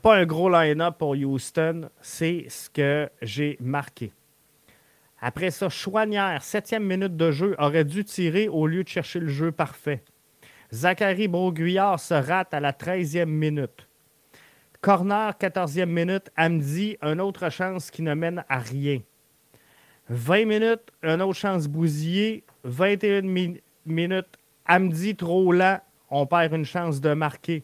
pas 0.02 0.16
un 0.16 0.26
gros 0.26 0.50
line-up 0.50 0.96
pour 0.98 1.12
Houston, 1.12 1.90
c'est 2.02 2.48
ce 2.50 2.70
que 2.70 3.10
j'ai 3.22 3.58
marqué. 3.60 4.12
Après 5.22 5.52
ça, 5.52 5.70
Chouanière, 5.70 6.44
septième 6.44 6.86
minute 6.86 7.16
de 7.16 7.32
jeu, 7.32 7.56
aurait 7.58 7.86
dû 7.86 8.04
tirer 8.04 8.48
au 8.48 8.68
lieu 8.68 8.84
de 8.84 8.90
chercher 8.90 9.20
le 9.20 9.28
jeu 9.28 9.52
parfait. 9.52 10.04
Zachary 10.74 11.28
Broguillard 11.28 12.00
se 12.00 12.14
rate 12.14 12.54
à 12.54 12.60
la 12.60 12.74
13e 12.74 13.26
minute. 13.26 13.88
Corner, 14.82 15.32
14e 15.32 15.86
minute. 15.86 16.30
Amdi, 16.38 16.98
une 17.02 17.22
autre 17.22 17.50
chance 17.50 17.90
qui 17.90 18.02
ne 18.02 18.14
mène 18.14 18.44
à 18.50 18.60
rien. 18.60 19.00
20 20.10 20.46
minutes, 20.46 20.92
une 21.02 21.22
autre 21.22 21.40
chance 21.40 21.68
bousillée. 21.68 22.44
21 22.66 23.56
minutes, 23.86 24.38
Amdi 24.68 25.16
trop 25.16 25.52
lent. 25.52 25.80
On 26.10 26.26
perd 26.28 26.54
une 26.54 26.66
chance 26.66 27.02
de 27.02 27.14
marquer. 27.14 27.64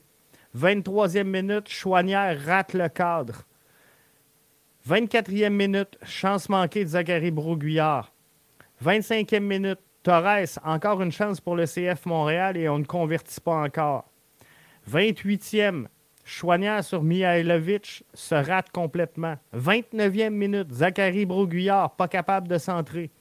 23e 0.58 1.24
minute, 1.24 1.70
Chouanière 1.70 2.44
rate 2.44 2.74
le 2.74 2.90
cadre. 2.90 3.44
24e 4.88 5.50
minute, 5.52 5.98
chance 6.04 6.50
manquée 6.50 6.84
de 6.84 6.90
Zachary 6.90 7.30
Broguillard. 7.30 8.12
25e 8.84 9.40
minute, 9.40 9.80
Torres, 10.02 10.58
encore 10.64 11.04
une 11.04 11.12
chance 11.12 11.40
pour 11.40 11.56
le 11.56 11.66
CF 11.66 12.08
Montréal 12.08 12.58
et 12.58 12.68
on 12.68 12.80
ne 12.80 12.86
convertit 12.86 13.40
pas 13.40 13.62
encore. 13.62 14.06
28e, 14.90 15.86
Chouanière 16.24 16.84
sur 16.84 17.04
Mihailovic 17.04 18.04
se 18.16 18.34
rate 18.34 18.72
complètement. 18.72 19.36
29e 19.56 20.32
minute, 20.32 20.72
Zachary 20.72 21.26
Broguillard, 21.26 21.96
pas 21.96 22.08
capable 22.08 22.48
de 22.48 22.58
centrer. 22.58 23.12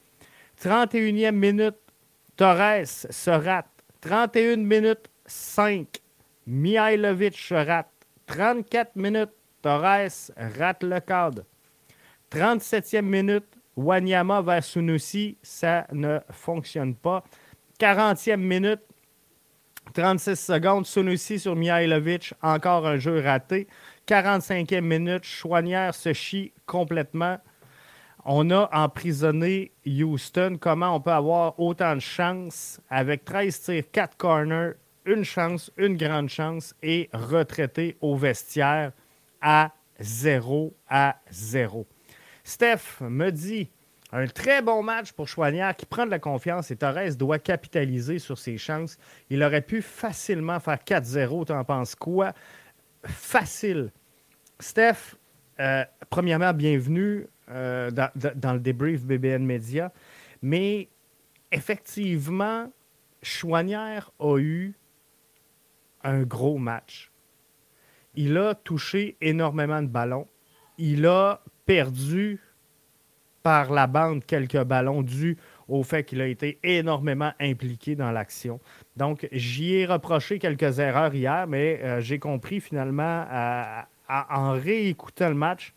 31e 0.59 1.31
minute, 1.31 1.77
Torres 2.37 3.05
se 3.07 3.29
rate. 3.29 3.67
31 4.01 4.57
minutes 4.57 5.05
5, 5.27 5.87
Mihailovic 6.47 7.37
se 7.37 7.53
rate. 7.53 7.91
34 8.25 8.95
minutes, 8.95 9.33
Torres 9.61 10.31
rate 10.57 10.83
le 10.83 10.99
cadre. 10.99 11.43
37e 12.31 13.01
minute, 13.01 13.45
Wanyama 13.75 14.41
vers 14.41 14.63
Sunusi, 14.63 15.37
ça 15.41 15.85
ne 15.91 16.19
fonctionne 16.31 16.95
pas. 16.95 17.23
40e 17.79 18.37
minute, 18.37 18.81
36 19.93 20.39
secondes, 20.39 20.85
Sunusi 20.85 21.39
sur 21.39 21.55
Mihailovic, 21.55 22.33
encore 22.41 22.87
un 22.87 22.97
jeu 22.97 23.19
raté. 23.19 23.67
45e 24.07 24.81
minute, 24.81 25.23
Chouanière 25.23 25.93
se 25.93 26.13
chie 26.13 26.53
complètement. 26.65 27.37
On 28.23 28.49
a 28.51 28.69
emprisonné 28.71 29.71
Houston. 29.85 30.57
Comment 30.59 30.95
on 30.95 31.01
peut 31.01 31.11
avoir 31.11 31.59
autant 31.59 31.95
de 31.95 32.01
chance 32.01 32.79
avec 32.89 33.25
13 33.25 33.61
tirs, 33.61 33.83
4 33.91 34.15
corners, 34.15 34.71
une 35.05 35.23
chance, 35.23 35.71
une 35.77 35.97
grande 35.97 36.29
chance 36.29 36.75
et 36.83 37.09
retraité 37.13 37.97
au 37.99 38.15
vestiaire 38.15 38.91
à 39.41 39.71
0 39.99 40.73
à 40.87 41.17
0. 41.31 41.87
Steph 42.43 43.01
me 43.01 43.29
dit 43.31 43.69
un 44.11 44.27
très 44.27 44.61
bon 44.61 44.83
match 44.83 45.13
pour 45.13 45.27
Chouanière 45.27 45.75
qui 45.75 45.85
prend 45.85 46.05
de 46.05 46.11
la 46.11 46.19
confiance 46.19 46.69
et 46.69 46.75
Torres 46.75 47.15
doit 47.17 47.39
capitaliser 47.39 48.19
sur 48.19 48.37
ses 48.37 48.57
chances. 48.57 48.97
Il 49.29 49.41
aurait 49.41 49.61
pu 49.61 49.81
facilement 49.81 50.59
faire 50.59 50.79
4-0. 50.79 51.45
Tu 51.45 51.53
en 51.53 51.63
penses 51.63 51.95
quoi? 51.95 52.33
Facile. 53.05 53.91
Steph, 54.59 55.15
euh, 55.59 55.85
premièrement, 56.09 56.53
bienvenue 56.53 57.27
euh, 57.49 57.89
dans, 57.89 58.53
le 58.53 58.59
débrief 58.59 59.03
BBN 59.03 59.45
Media. 59.45 59.93
Mais 60.41 60.89
effectivement, 61.51 62.71
Chouanière 63.21 64.11
a 64.19 64.37
eu 64.37 64.73
un 66.03 66.23
gros 66.23 66.57
match. 66.57 67.11
Il 68.15 68.37
a 68.37 68.55
touché 68.55 69.15
énormément 69.21 69.81
de 69.81 69.87
ballons. 69.87 70.27
Il 70.77 71.05
a 71.05 71.41
perdu 71.71 72.37
par 73.43 73.71
la 73.71 73.87
bande 73.87 74.25
quelques 74.25 74.61
ballons 74.61 75.03
dus 75.03 75.37
au 75.69 75.83
fait 75.83 76.03
qu'il 76.03 76.19
a 76.19 76.27
été 76.27 76.59
énormément 76.63 77.31
impliqué 77.39 77.95
dans 77.95 78.11
l'action. 78.11 78.59
Donc, 78.97 79.25
j'y 79.31 79.75
ai 79.75 79.85
reproché 79.85 80.37
quelques 80.37 80.79
erreurs 80.79 81.15
hier, 81.15 81.47
mais 81.47 81.79
euh, 81.81 82.01
j'ai 82.01 82.19
compris 82.19 82.59
finalement 82.59 83.25
en 84.09 84.51
réécoutant 84.51 85.29
le 85.29 85.35
match 85.35 85.73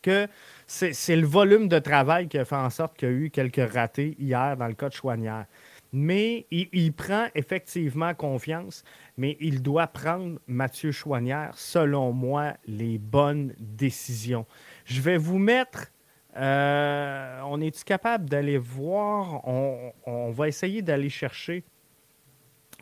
que 0.00 0.26
c'est 0.66 1.16
le 1.16 1.26
volume 1.26 1.68
de 1.68 1.78
travail 1.78 2.28
qui 2.28 2.38
a 2.38 2.46
fait 2.46 2.56
en 2.56 2.70
sorte 2.70 2.96
qu'il 2.96 3.08
y 3.08 3.12
a 3.12 3.14
eu 3.14 3.30
quelques 3.30 3.70
ratés 3.74 4.16
hier 4.18 4.56
dans 4.56 4.68
le 4.68 4.74
cas 4.74 4.88
de 4.88 4.94
Chouanière. 4.94 5.44
Mais 5.94 6.46
il, 6.50 6.92
prend 6.94 7.26
effectivement 7.34 8.14
confiance, 8.14 8.82
mais 9.18 9.36
il 9.40 9.60
doit 9.60 9.88
prendre, 9.88 10.38
Mathieu 10.46 10.90
Chouanière, 10.90 11.52
selon 11.54 12.12
moi, 12.12 12.54
les 12.66 12.96
bonnes 12.96 13.54
décisions. 13.58 14.46
Je 14.86 15.02
vais 15.02 15.18
vous 15.18 15.38
mettre 15.38 15.92
euh, 16.36 17.40
on 17.44 17.60
est-tu 17.60 17.84
capable 17.84 18.28
d'aller 18.28 18.58
voir? 18.58 19.46
On, 19.46 20.30
va 20.30 20.48
essayer 20.48 20.82
d'aller 20.82 21.10
chercher 21.10 21.64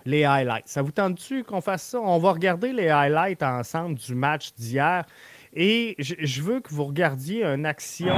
les 0.04 0.24
highlights. 0.24 0.68
Ça 0.68 0.82
vous 0.82 0.92
tente-tu 0.92 1.44
qu'on 1.44 1.60
fasse 1.60 1.82
ça? 1.82 2.00
On 2.00 2.18
va 2.18 2.32
regarder 2.32 2.72
les 2.72 2.88
highlights 2.88 3.42
ensemble 3.42 3.96
du 3.96 4.14
match 4.14 4.52
d'hier. 4.54 5.04
Et 5.52 5.96
je, 5.98 6.42
veux 6.42 6.60
que 6.60 6.72
vous 6.72 6.84
regardiez 6.84 7.44
une 7.44 7.66
action. 7.66 8.14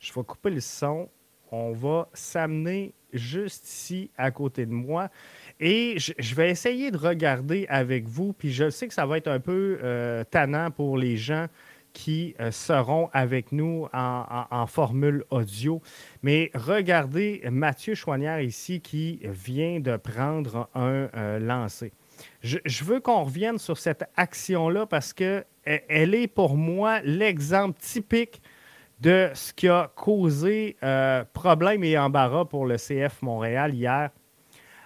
Je 0.00 0.12
vais 0.12 0.24
couper 0.24 0.50
le 0.50 0.60
son. 0.60 1.08
On 1.50 1.72
va 1.72 2.08
s'amener 2.14 2.94
juste 3.12 3.68
ici 3.68 4.10
à 4.16 4.30
côté 4.30 4.66
de 4.66 4.72
moi. 4.72 5.08
Et 5.58 5.96
je, 5.98 6.34
vais 6.34 6.50
essayer 6.50 6.90
de 6.90 6.96
regarder 6.96 7.66
avec 7.68 8.08
vous. 8.08 8.32
Puis 8.32 8.52
je 8.52 8.70
sais 8.70 8.88
que 8.88 8.94
ça 8.94 9.06
va 9.06 9.18
être 9.18 9.28
un 9.28 9.40
peu 9.40 9.78
euh, 9.82 10.24
tannant 10.24 10.70
pour 10.70 10.96
les 10.96 11.16
gens 11.16 11.46
qui 11.92 12.34
euh, 12.38 12.50
seront 12.50 13.10
avec 13.12 13.52
nous 13.52 13.88
en, 13.92 14.66
formule 14.66 15.24
audio. 15.30 15.82
Mais 16.22 16.50
regardez 16.54 17.42
Mathieu 17.50 17.94
Chouanière 17.94 18.40
ici 18.40 18.80
qui 18.80 19.20
vient 19.24 19.80
de 19.80 19.96
prendre 19.96 20.68
un 20.74 21.08
euh, 21.16 21.38
lancer. 21.38 21.92
Je, 22.42 22.84
veux 22.84 23.00
qu'on 23.00 23.24
revienne 23.24 23.58
sur 23.58 23.78
cette 23.78 24.04
action-là 24.16 24.86
parce 24.86 25.12
qu'elle 25.12 25.44
e, 25.66 26.14
est 26.14 26.26
pour 26.26 26.56
moi 26.56 27.00
l'exemple 27.02 27.78
typique 27.80 28.42
de 29.00 29.30
ce 29.34 29.52
qui 29.52 29.68
a 29.68 29.90
causé 29.94 30.76
euh, 30.82 31.24
problème 31.32 31.84
et 31.84 31.98
embarras 31.98 32.44
pour 32.44 32.66
le 32.66 32.76
CF 32.76 33.22
Montréal 33.22 33.74
hier, 33.74 34.10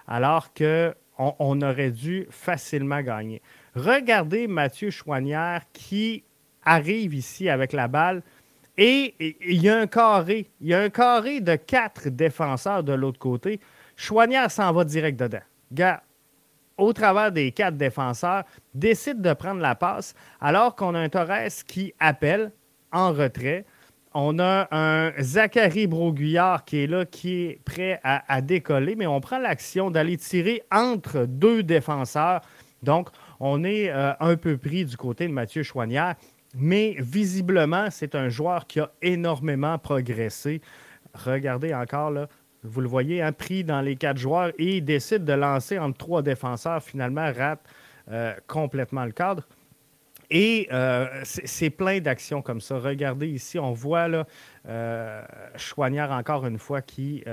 alors 0.07 0.53
qu'on 0.53 0.93
on 1.17 1.61
aurait 1.61 1.91
dû 1.91 2.27
facilement 2.29 3.01
gagner. 3.01 3.41
Regardez 3.75 4.47
Mathieu 4.47 4.89
Chouanière 4.89 5.61
qui 5.73 6.23
arrive 6.63 7.13
ici 7.13 7.49
avec 7.49 7.73
la 7.73 7.87
balle. 7.87 8.23
Et 8.77 9.15
il 9.19 9.61
y 9.61 9.69
a 9.69 9.77
un 9.77 9.87
carré. 9.87 10.49
Il 10.59 10.67
y 10.67 10.73
a 10.73 10.81
un 10.81 10.89
carré 10.89 11.39
de 11.39 11.55
quatre 11.55 12.09
défenseurs 12.09 12.83
de 12.83 12.91
l'autre 12.91 13.19
côté. 13.19 13.61
Chouanière 13.95 14.51
s'en 14.51 14.73
va 14.73 14.83
direct 14.83 15.17
dedans. 15.17 15.39
Gars, 15.71 16.03
au 16.77 16.91
travers 16.91 17.31
des 17.31 17.51
quatre 17.51 17.77
défenseurs, 17.77 18.43
décide 18.73 19.21
de 19.21 19.33
prendre 19.33 19.61
la 19.61 19.75
passe 19.75 20.13
alors 20.41 20.75
qu'on 20.75 20.93
a 20.93 20.99
un 20.99 21.07
Torres 21.07 21.63
qui 21.65 21.93
appelle 21.99 22.51
en 22.91 23.13
retrait. 23.13 23.65
On 24.17 24.39
a 24.39 24.69
un 24.71 25.11
Zachary 25.21 25.87
Broguillard 25.87 26.63
qui 26.63 26.77
est 26.77 26.87
là, 26.87 27.03
qui 27.03 27.47
est 27.47 27.59
prêt 27.65 27.99
à, 28.01 28.41
décoller, 28.41 28.95
mais 28.95 29.07
on 29.07 29.19
prend 29.19 29.39
l'action 29.39 29.91
d'aller 29.91 30.15
tirer 30.15 30.63
entre 30.71 31.25
deux 31.25 31.63
défenseurs. 31.63 32.39
Donc, 32.81 33.09
on 33.41 33.65
est 33.65 33.89
euh, 33.89 34.13
un 34.21 34.37
peu 34.37 34.55
pris 34.55 34.85
du 34.85 34.95
côté 34.95 35.27
de 35.27 35.33
Mathieu 35.33 35.63
Chouanière. 35.63 36.15
Mais 36.55 36.95
visiblement, 36.97 37.87
c'est 37.91 38.15
un 38.15 38.29
joueur 38.29 38.67
qui 38.67 38.79
a 38.79 38.89
énormément 39.01 39.77
progressé. 39.77 40.61
Regardez 41.13 41.73
encore 41.73 42.11
là. 42.11 42.29
Vous 42.63 42.79
le 42.79 42.87
voyez, 42.87 43.21
un 43.21 43.27
hein, 43.27 43.31
pris 43.33 43.65
dans 43.65 43.81
les 43.81 43.97
quatre 43.97 44.17
joueurs 44.17 44.53
et 44.57 44.77
il 44.77 44.85
décide 44.85 45.25
de 45.25 45.33
lancer 45.33 45.77
entre 45.77 45.97
trois 45.97 46.21
défenseurs. 46.21 46.81
Finalement, 46.81 47.29
rate 47.37 47.59
euh, 48.09 48.33
complètement 48.47 49.03
le 49.03 49.11
cadre. 49.11 49.45
Et 50.29 50.67
euh, 50.71 51.07
c'est 51.23 51.69
plein 51.69 51.99
d'actions 51.99 52.41
comme 52.41 52.61
ça. 52.61 52.77
Regardez 52.77 53.27
ici, 53.27 53.59
on 53.59 53.73
voit 53.73 54.07
là, 54.07 54.25
euh, 54.67 55.21
encore 56.09 56.45
une 56.45 56.59
fois 56.59 56.81
qui 56.81 57.23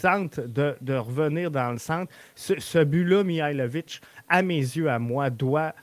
tente 0.00 0.40
de, 0.40 0.94
revenir 0.94 1.50
dans 1.50 1.70
le 1.70 1.78
centre. 1.78 2.12
Ce, 2.34 2.82
but-là, 2.82 3.24
Mihailovic, 3.24 4.00
à 4.28 4.42
mes 4.42 4.56
yeux, 4.56 4.90
à 4.90 4.98
moi, 4.98 5.30
doit 5.30 5.74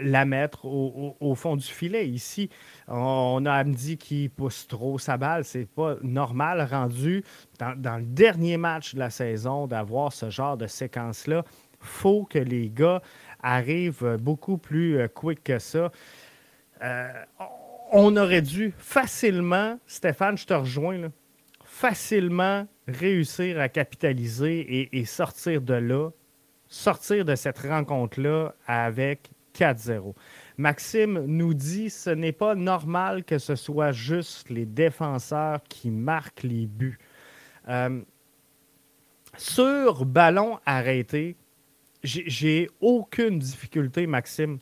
la 0.00 0.24
mettre 0.24 0.64
au, 0.64 1.34
fond 1.34 1.56
du 1.56 1.66
filet. 1.66 2.08
Ici, 2.08 2.48
on 2.88 3.44
a 3.46 3.52
Amdi 3.52 3.96
qui 3.96 4.28
pousse 4.28 4.66
trop 4.66 4.98
sa 4.98 5.16
balle. 5.16 5.44
C'est 5.44 5.66
pas 5.66 5.96
normal 6.02 6.66
rendu 6.70 7.24
dans, 7.58 7.96
le 7.96 8.04
dernier 8.04 8.56
match 8.56 8.94
de 8.94 8.98
la 8.98 9.10
saison 9.10 9.66
d'avoir 9.66 10.12
ce 10.12 10.30
genre 10.30 10.56
de 10.56 10.66
séquence-là. 10.66 11.44
faut 11.80 12.24
que 12.24 12.38
les 12.38 12.70
gars 12.70 13.02
arrivent 13.42 14.16
beaucoup 14.20 14.58
plus 14.58 14.98
euh, 14.98 15.08
quick 15.08 15.42
que 15.44 15.58
ça. 15.58 15.90
Euh, 16.82 17.12
on 17.92 18.16
aurait 18.16 18.42
dû 18.42 18.72
facilement, 18.78 19.78
Stéphane, 19.86 20.38
je 20.38 20.46
te 20.46 20.54
rejoins, 20.54 21.10
facilement 21.64 22.66
réussir 22.88 23.60
à 23.60 23.68
capitaliser 23.68 24.88
et 24.92 25.04
sortir 25.04 25.60
de 25.60 25.74
là, 25.74 26.10
sortir 26.68 27.24
de 27.24 27.34
cette 27.34 27.58
rencontre-là 27.58 28.54
avec 28.66 29.30
4-0. 29.54 30.14
Maxime 30.56 31.24
nous 31.26 31.54
dit 31.54 31.90
ce 31.90 32.10
n'est 32.10 32.32
pas 32.32 32.54
normal 32.54 33.24
que 33.24 33.38
ce 33.38 33.54
soit 33.54 33.92
juste 33.92 34.50
les 34.50 34.66
défenseurs 34.66 35.62
qui 35.68 35.90
marquent 35.90 36.42
les 36.42 36.66
buts. 36.66 36.98
Euh, 37.68 38.00
sur 39.36 40.04
ballon 40.04 40.58
arrêté, 40.66 41.36
j'ai 42.02 42.68
aucune 42.80 43.38
difficulté, 43.38 44.06
Maxime, 44.06 44.58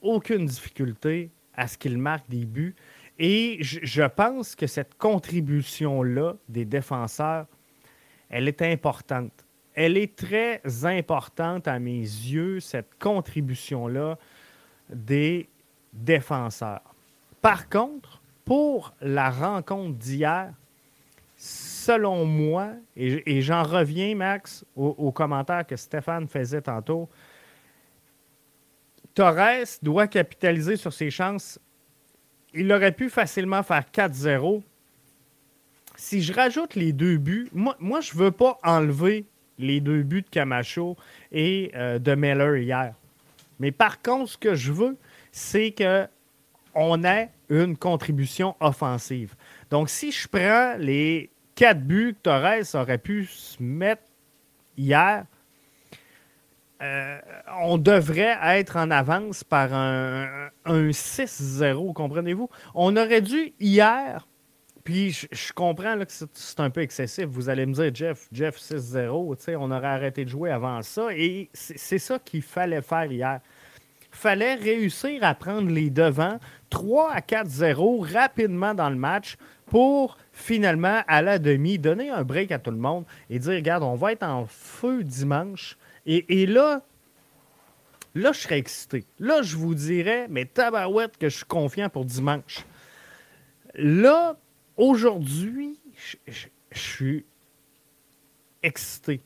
aucune 0.00 0.46
difficulté 0.46 1.30
à 1.54 1.66
ce 1.66 1.76
qu'il 1.78 1.98
marque 1.98 2.28
des 2.28 2.44
buts. 2.44 2.74
Et 3.18 3.58
je 3.60 4.02
pense 4.02 4.54
que 4.56 4.66
cette 4.66 4.96
contribution-là 4.96 6.34
des 6.48 6.64
défenseurs, 6.64 7.46
elle 8.28 8.48
est 8.48 8.62
importante 8.62 9.44
elle 9.74 9.96
est 9.96 10.14
très 10.14 10.62
importante 10.84 11.66
à 11.66 11.78
mes 11.78 12.00
yeux, 12.00 12.60
cette 12.60 12.96
contribution-là 12.98 14.16
des 14.88 15.48
défenseurs. 15.92 16.94
Par 17.42 17.68
contre, 17.68 18.20
pour 18.44 18.94
la 19.00 19.30
rencontre 19.30 19.98
d'hier, 19.98 20.52
selon 21.44 22.24
moi, 22.24 22.70
et, 22.96 23.42
j'en 23.42 23.62
reviens, 23.62 24.14
Max, 24.14 24.64
au, 24.74 25.12
commentaire 25.12 25.66
que 25.66 25.76
Stéphane 25.76 26.26
faisait 26.26 26.62
tantôt, 26.62 27.10
Torres 29.12 29.78
doit 29.82 30.06
capitaliser 30.06 30.76
sur 30.76 30.92
ses 30.92 31.10
chances. 31.10 31.60
Il 32.54 32.72
aurait 32.72 32.92
pu 32.92 33.10
facilement 33.10 33.62
faire 33.62 33.84
4-0. 33.92 34.62
Si 35.96 36.22
je 36.22 36.32
rajoute 36.32 36.74
les 36.76 36.92
deux 36.92 37.18
buts, 37.18 37.48
moi, 37.52 37.76
moi 37.78 38.00
je 38.00 38.14
ne 38.14 38.18
veux 38.20 38.30
pas 38.30 38.58
enlever 38.64 39.26
les 39.58 39.80
deux 39.80 40.02
buts 40.02 40.22
de 40.22 40.30
Camacho 40.30 40.96
et 41.30 41.70
euh, 41.74 41.98
de 41.98 42.14
Miller 42.14 42.56
hier. 42.56 42.94
Mais 43.60 43.70
par 43.70 44.00
contre, 44.00 44.30
ce 44.30 44.38
que 44.38 44.54
je 44.54 44.72
veux, 44.72 44.96
c'est 45.30 45.72
qu'on 45.72 47.04
ait 47.04 47.30
une 47.50 47.76
contribution 47.76 48.56
offensive. 48.60 49.36
Donc, 49.70 49.90
si 49.90 50.10
je 50.10 50.26
prends 50.26 50.76
les 50.78 51.30
quatre 51.54 51.80
buts 51.80 52.14
que 52.14 52.22
Torres 52.22 52.74
aurait 52.74 52.98
pu 52.98 53.26
se 53.26 53.62
mettre 53.62 54.02
hier, 54.76 55.24
euh, 56.82 57.18
on 57.62 57.78
devrait 57.78 58.36
être 58.42 58.76
en 58.76 58.90
avance 58.90 59.44
par 59.44 59.72
un, 59.72 60.50
6-0, 60.66 61.92
comprenez-vous? 61.92 62.50
On 62.74 62.96
aurait 62.96 63.22
dû 63.22 63.54
hier, 63.60 64.26
puis 64.82 65.12
je, 65.12 65.52
comprends 65.54 65.98
que 65.98 66.04
c'est 66.08 66.60
un 66.60 66.70
peu 66.70 66.82
excessif. 66.82 67.24
Vous 67.26 67.48
allez 67.48 67.64
me 67.64 67.72
dire, 67.72 67.94
Jeff, 67.94 68.28
Jeff 68.32 68.58
6-0, 68.58 69.56
on 69.56 69.70
aurait 69.70 69.86
arrêté 69.86 70.24
de 70.24 70.30
jouer 70.30 70.50
avant 70.50 70.82
ça. 70.82 71.08
Et 71.12 71.48
c'est 71.54 71.98
ça 71.98 72.18
qu'il 72.18 72.42
fallait 72.42 72.82
faire 72.82 73.10
hier. 73.10 73.40
Il 74.12 74.16
fallait 74.18 74.54
réussir 74.54 75.24
à 75.24 75.34
prendre 75.34 75.70
les 75.70 75.90
devants 75.90 76.38
3 76.70 77.12
à 77.12 77.20
4-0 77.20 78.12
rapidement 78.12 78.74
dans 78.74 78.90
le 78.90 78.96
match 78.96 79.36
pour 79.66 80.18
finalement, 80.34 81.02
à 81.06 81.22
la 81.22 81.38
demi, 81.38 81.78
donner 81.78 82.10
un 82.10 82.24
break 82.24 82.50
à 82.52 82.58
tout 82.58 82.72
le 82.72 82.76
monde 82.76 83.04
et 83.30 83.38
dire, 83.38 83.54
regarde, 83.54 83.84
on 83.84 83.94
va 83.94 84.12
être 84.12 84.24
en 84.24 84.46
feu 84.46 85.04
dimanche 85.04 85.78
et, 86.06 86.44
là, 86.44 86.82
là, 88.14 88.32
je 88.32 88.40
serais 88.40 88.58
excité. 88.58 89.06
Là, 89.18 89.40
je 89.40 89.56
vous 89.56 89.74
dirais, 89.74 90.26
mais 90.28 90.44
tabarouette 90.44 91.16
que 91.16 91.30
je 91.30 91.36
suis 91.36 91.46
confiant 91.46 91.88
pour 91.88 92.04
dimanche. 92.04 92.66
Là, 93.74 94.36
aujourd'hui, 94.76 95.80
je, 96.26 96.46
suis 96.72 97.24
excité. 98.62 99.22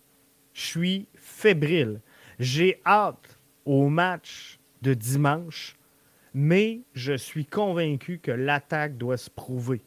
Je 0.53 0.61
suis 0.61 1.07
fébrile. 1.17 2.01
J'ai 2.39 2.81
hâte 2.87 3.41
au 3.65 3.89
match 3.89 4.61
de 4.83 4.95
dimanche, 4.95 5.75
mais 6.33 6.83
je 6.93 7.15
suis 7.15 7.45
convaincu 7.45 8.21
que 8.21 8.31
l'attaque 8.31 8.97
doit 8.97 9.17
se 9.17 9.31
prouver. 9.31 9.83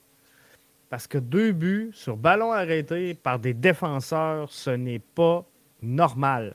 Parce 0.91 1.07
que 1.07 1.17
deux 1.17 1.53
buts 1.53 1.91
sur 1.93 2.17
ballon 2.17 2.51
arrêté 2.51 3.13
par 3.13 3.39
des 3.39 3.53
défenseurs, 3.53 4.51
ce 4.51 4.71
n'est 4.71 4.99
pas 4.99 5.45
normal. 5.81 6.53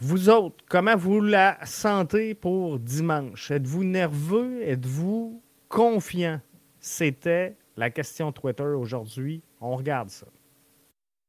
Vous 0.00 0.28
autres, 0.28 0.62
comment 0.68 0.94
vous 0.94 1.22
la 1.22 1.56
sentez 1.64 2.34
pour 2.34 2.78
dimanche? 2.78 3.50
Êtes-vous 3.50 3.84
nerveux? 3.84 4.60
Êtes-vous 4.62 5.40
confiant? 5.70 6.42
C'était 6.78 7.56
la 7.78 7.88
question 7.88 8.32
Twitter 8.32 8.76
aujourd'hui. 8.76 9.40
On 9.62 9.76
regarde 9.76 10.10
ça. 10.10 10.26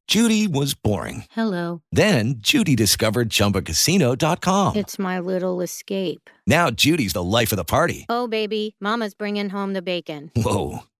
Judy 0.08 0.46
was 0.46 0.74
boring. 0.74 1.24
Hello. 1.30 1.80
Then 1.90 2.34
Judy 2.38 2.76
discovered 2.76 3.30
chumbacasino.com. 3.30 4.76
It's 4.76 4.98
my 4.98 5.18
little 5.18 5.62
escape. 5.62 6.28
Now 6.46 6.70
Judy's 6.70 7.14
the 7.14 7.24
life 7.24 7.50
of 7.50 7.56
the 7.56 7.64
party. 7.64 8.04
Oh, 8.10 8.28
baby, 8.28 8.76
Mama's 8.78 9.14
bringing 9.14 9.48
home 9.48 9.72
the 9.72 9.82
bacon. 9.82 10.30
Whoa. 10.36 10.84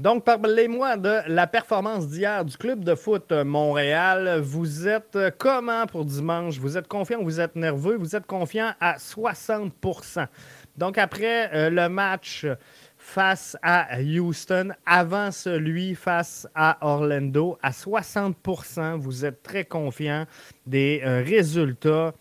Donc, 0.00 0.24
parlez-moi 0.24 0.96
de 0.96 1.18
la 1.26 1.46
performance 1.46 2.08
d'hier 2.08 2.42
du 2.42 2.56
club 2.56 2.82
de 2.82 2.94
foot 2.94 3.32
Montréal. 3.32 4.40
Vous 4.40 4.88
êtes 4.88 5.18
comment 5.36 5.84
pour 5.84 6.06
dimanche? 6.06 6.58
Vous 6.58 6.78
êtes 6.78 6.88
confiant 6.88 7.20
ou 7.20 7.24
vous 7.24 7.38
êtes 7.38 7.54
nerveux? 7.54 7.96
Vous 7.96 8.16
êtes 8.16 8.24
confiant 8.24 8.72
à 8.80 8.96
60% 8.96 10.26
Donc, 10.78 10.96
après 10.96 11.50
euh, 11.52 11.68
le 11.68 11.90
match 11.90 12.46
face 12.96 13.58
à 13.60 14.00
Houston, 14.00 14.70
avant 14.86 15.30
celui 15.30 15.94
face 15.94 16.48
à 16.54 16.78
Orlando, 16.80 17.58
à 17.62 17.70
60% 17.70 18.96
vous 18.96 19.26
êtes 19.26 19.42
très 19.42 19.66
confiant 19.66 20.24
des 20.66 21.02
euh, 21.04 21.22
résultats 21.22 22.14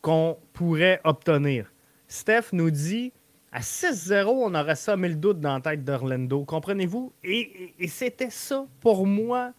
qu'on 0.00 0.38
pourrait 0.52 1.00
obtenir. 1.02 1.72
Steph 2.06 2.52
nous 2.52 2.70
dit 2.70 3.12
à 3.52 3.60
6-0, 3.60 4.26
on 4.26 4.54
aurait 4.54 4.76
ça 4.76 4.96
le 4.96 5.14
doute 5.14 5.40
dans 5.40 5.54
la 5.54 5.60
tête 5.60 5.84
d'Orlando. 5.84 6.44
Comprenez-vous? 6.44 7.12
Et, 7.24 7.74
c'était 7.88 8.30
ça, 8.30 8.66
pour 8.80 9.06
moi, 9.06 9.52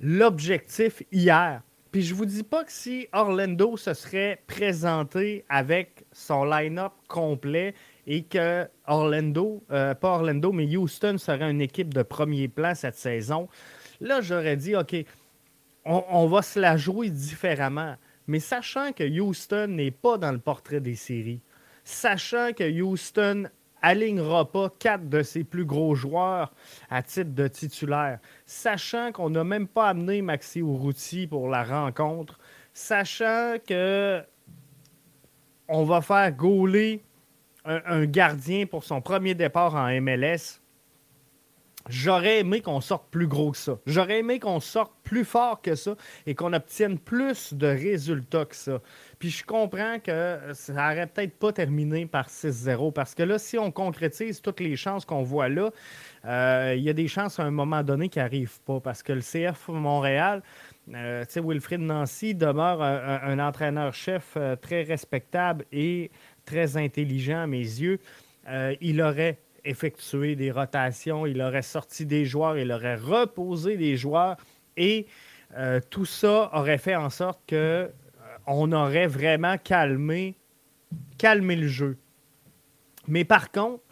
l'objectif 0.00 1.02
hier. 1.12 1.62
Puis 1.90 2.02
je 2.02 2.14
vous 2.14 2.24
dis 2.24 2.42
pas 2.42 2.64
que 2.64 2.72
si 2.72 3.06
Orlando 3.12 3.76
se 3.76 3.92
serait 3.92 4.42
présenté 4.46 5.44
avec 5.50 6.06
son 6.10 6.44
line-up 6.44 6.92
complet 7.06 7.74
et 8.06 8.22
que 8.22 8.66
Orlando, 8.86 9.62
euh, 9.70 9.94
pas 9.94 10.14
Orlando, 10.14 10.52
mais 10.52 10.74
Houston 10.74 11.18
serait 11.18 11.50
une 11.50 11.60
équipe 11.60 11.92
de 11.92 12.02
premier 12.02 12.48
plan 12.48 12.74
cette 12.74 12.96
saison, 12.96 13.46
là, 14.00 14.22
j'aurais 14.22 14.56
dit, 14.56 14.74
OK, 14.74 14.96
on, 15.84 16.26
va 16.26 16.42
se 16.42 16.58
la 16.58 16.76
jouer 16.76 17.10
différemment. 17.10 17.96
Mais 18.26 18.40
sachant 18.40 18.92
que 18.92 19.04
Houston 19.04 19.66
n'est 19.68 19.90
pas 19.90 20.16
dans 20.16 20.32
le 20.32 20.38
portrait 20.38 20.80
des 20.80 20.94
séries, 20.94 21.40
sachant 21.84 22.52
que 22.52 22.80
Houston 22.80 23.48
alignera 23.82 24.50
pas 24.50 24.70
quatre 24.78 25.08
de 25.08 25.22
ses 25.22 25.44
plus 25.44 25.64
gros 25.64 25.94
joueurs 25.94 26.52
à 26.88 27.02
titre 27.02 27.34
de 27.34 27.48
titulaire, 27.48 28.20
sachant 28.46 29.10
qu'on 29.12 29.30
n'a 29.30 29.44
même 29.44 29.66
pas 29.66 29.88
amené 29.88 30.22
Maxi 30.22 30.60
Urruti 30.60 31.26
pour 31.26 31.48
la 31.48 31.64
rencontre, 31.64 32.38
sachant 32.72 33.56
que 33.66 34.22
on 35.68 35.84
va 35.84 36.00
faire 36.00 36.30
gauler 36.32 37.02
un, 37.64 38.06
gardien 38.06 38.66
pour 38.66 38.84
son 38.84 39.00
premier 39.00 39.34
départ 39.34 39.74
en 39.74 39.88
MLS, 40.00 40.60
J'aurais 41.88 42.40
aimé 42.40 42.60
qu'on 42.60 42.80
sorte 42.80 43.10
plus 43.10 43.26
gros 43.26 43.50
que 43.50 43.56
ça. 43.56 43.78
J'aurais 43.86 44.20
aimé 44.20 44.38
qu'on 44.38 44.60
sorte 44.60 44.92
plus 45.02 45.24
fort 45.24 45.60
que 45.60 45.74
ça 45.74 45.96
et 46.26 46.34
qu'on 46.34 46.52
obtienne 46.52 46.98
plus 46.98 47.54
de 47.54 47.66
résultats 47.66 48.44
que 48.44 48.54
ça. 48.54 48.80
Puis 49.18 49.30
je 49.30 49.44
comprends 49.44 49.98
que 49.98 50.38
ça 50.52 50.72
n'aurait 50.72 51.06
peut-être 51.06 51.36
pas 51.38 51.52
terminé 51.52 52.06
par 52.06 52.28
6-0 52.28 52.92
parce 52.92 53.14
que 53.14 53.22
là, 53.22 53.38
si 53.38 53.58
on 53.58 53.70
concrétise 53.70 54.40
toutes 54.40 54.60
les 54.60 54.76
chances 54.76 55.04
qu'on 55.04 55.22
voit 55.22 55.48
là, 55.48 55.70
euh, 56.24 56.74
il 56.76 56.82
y 56.82 56.90
a 56.90 56.92
des 56.92 57.08
chances 57.08 57.40
à 57.40 57.44
un 57.44 57.50
moment 57.50 57.82
donné 57.82 58.08
qui 58.08 58.18
n'arrivent 58.18 58.60
pas 58.60 58.80
parce 58.80 59.02
que 59.02 59.12
le 59.12 59.20
CF 59.20 59.68
Montréal, 59.68 60.42
euh, 60.94 61.24
Wilfried 61.34 61.80
Nancy 61.80 62.34
demeure 62.34 62.82
un, 62.82 63.38
entraîneur-chef 63.38 64.34
euh, 64.36 64.56
très 64.56 64.82
respectable 64.82 65.64
et 65.72 66.10
très 66.44 66.76
intelligent 66.76 67.42
à 67.42 67.46
mes 67.46 67.58
yeux. 67.58 67.98
il 68.80 69.00
aurait 69.00 69.38
effectué 69.64 70.36
des 70.36 70.50
rotations, 70.50 71.26
il 71.26 71.40
aurait 71.40 71.62
sorti 71.62 72.06
des 72.06 72.24
joueurs, 72.24 72.58
il 72.58 72.72
aurait 72.72 72.96
reposé 72.96 73.76
des 73.76 73.96
joueurs 73.96 74.36
et 74.76 75.06
euh, 75.56 75.80
tout 75.90 76.04
ça 76.04 76.50
aurait 76.54 76.78
fait 76.78 76.96
en 76.96 77.10
sorte 77.10 77.40
que 77.46 77.56
euh, 77.56 77.90
on 78.46 78.72
aurait 78.72 79.06
vraiment 79.06 79.58
calmé, 79.58 80.36
calmé 81.18 81.56
le 81.56 81.68
jeu. 81.68 81.98
Mais 83.06 83.24
par 83.24 83.50
contre, 83.50 83.82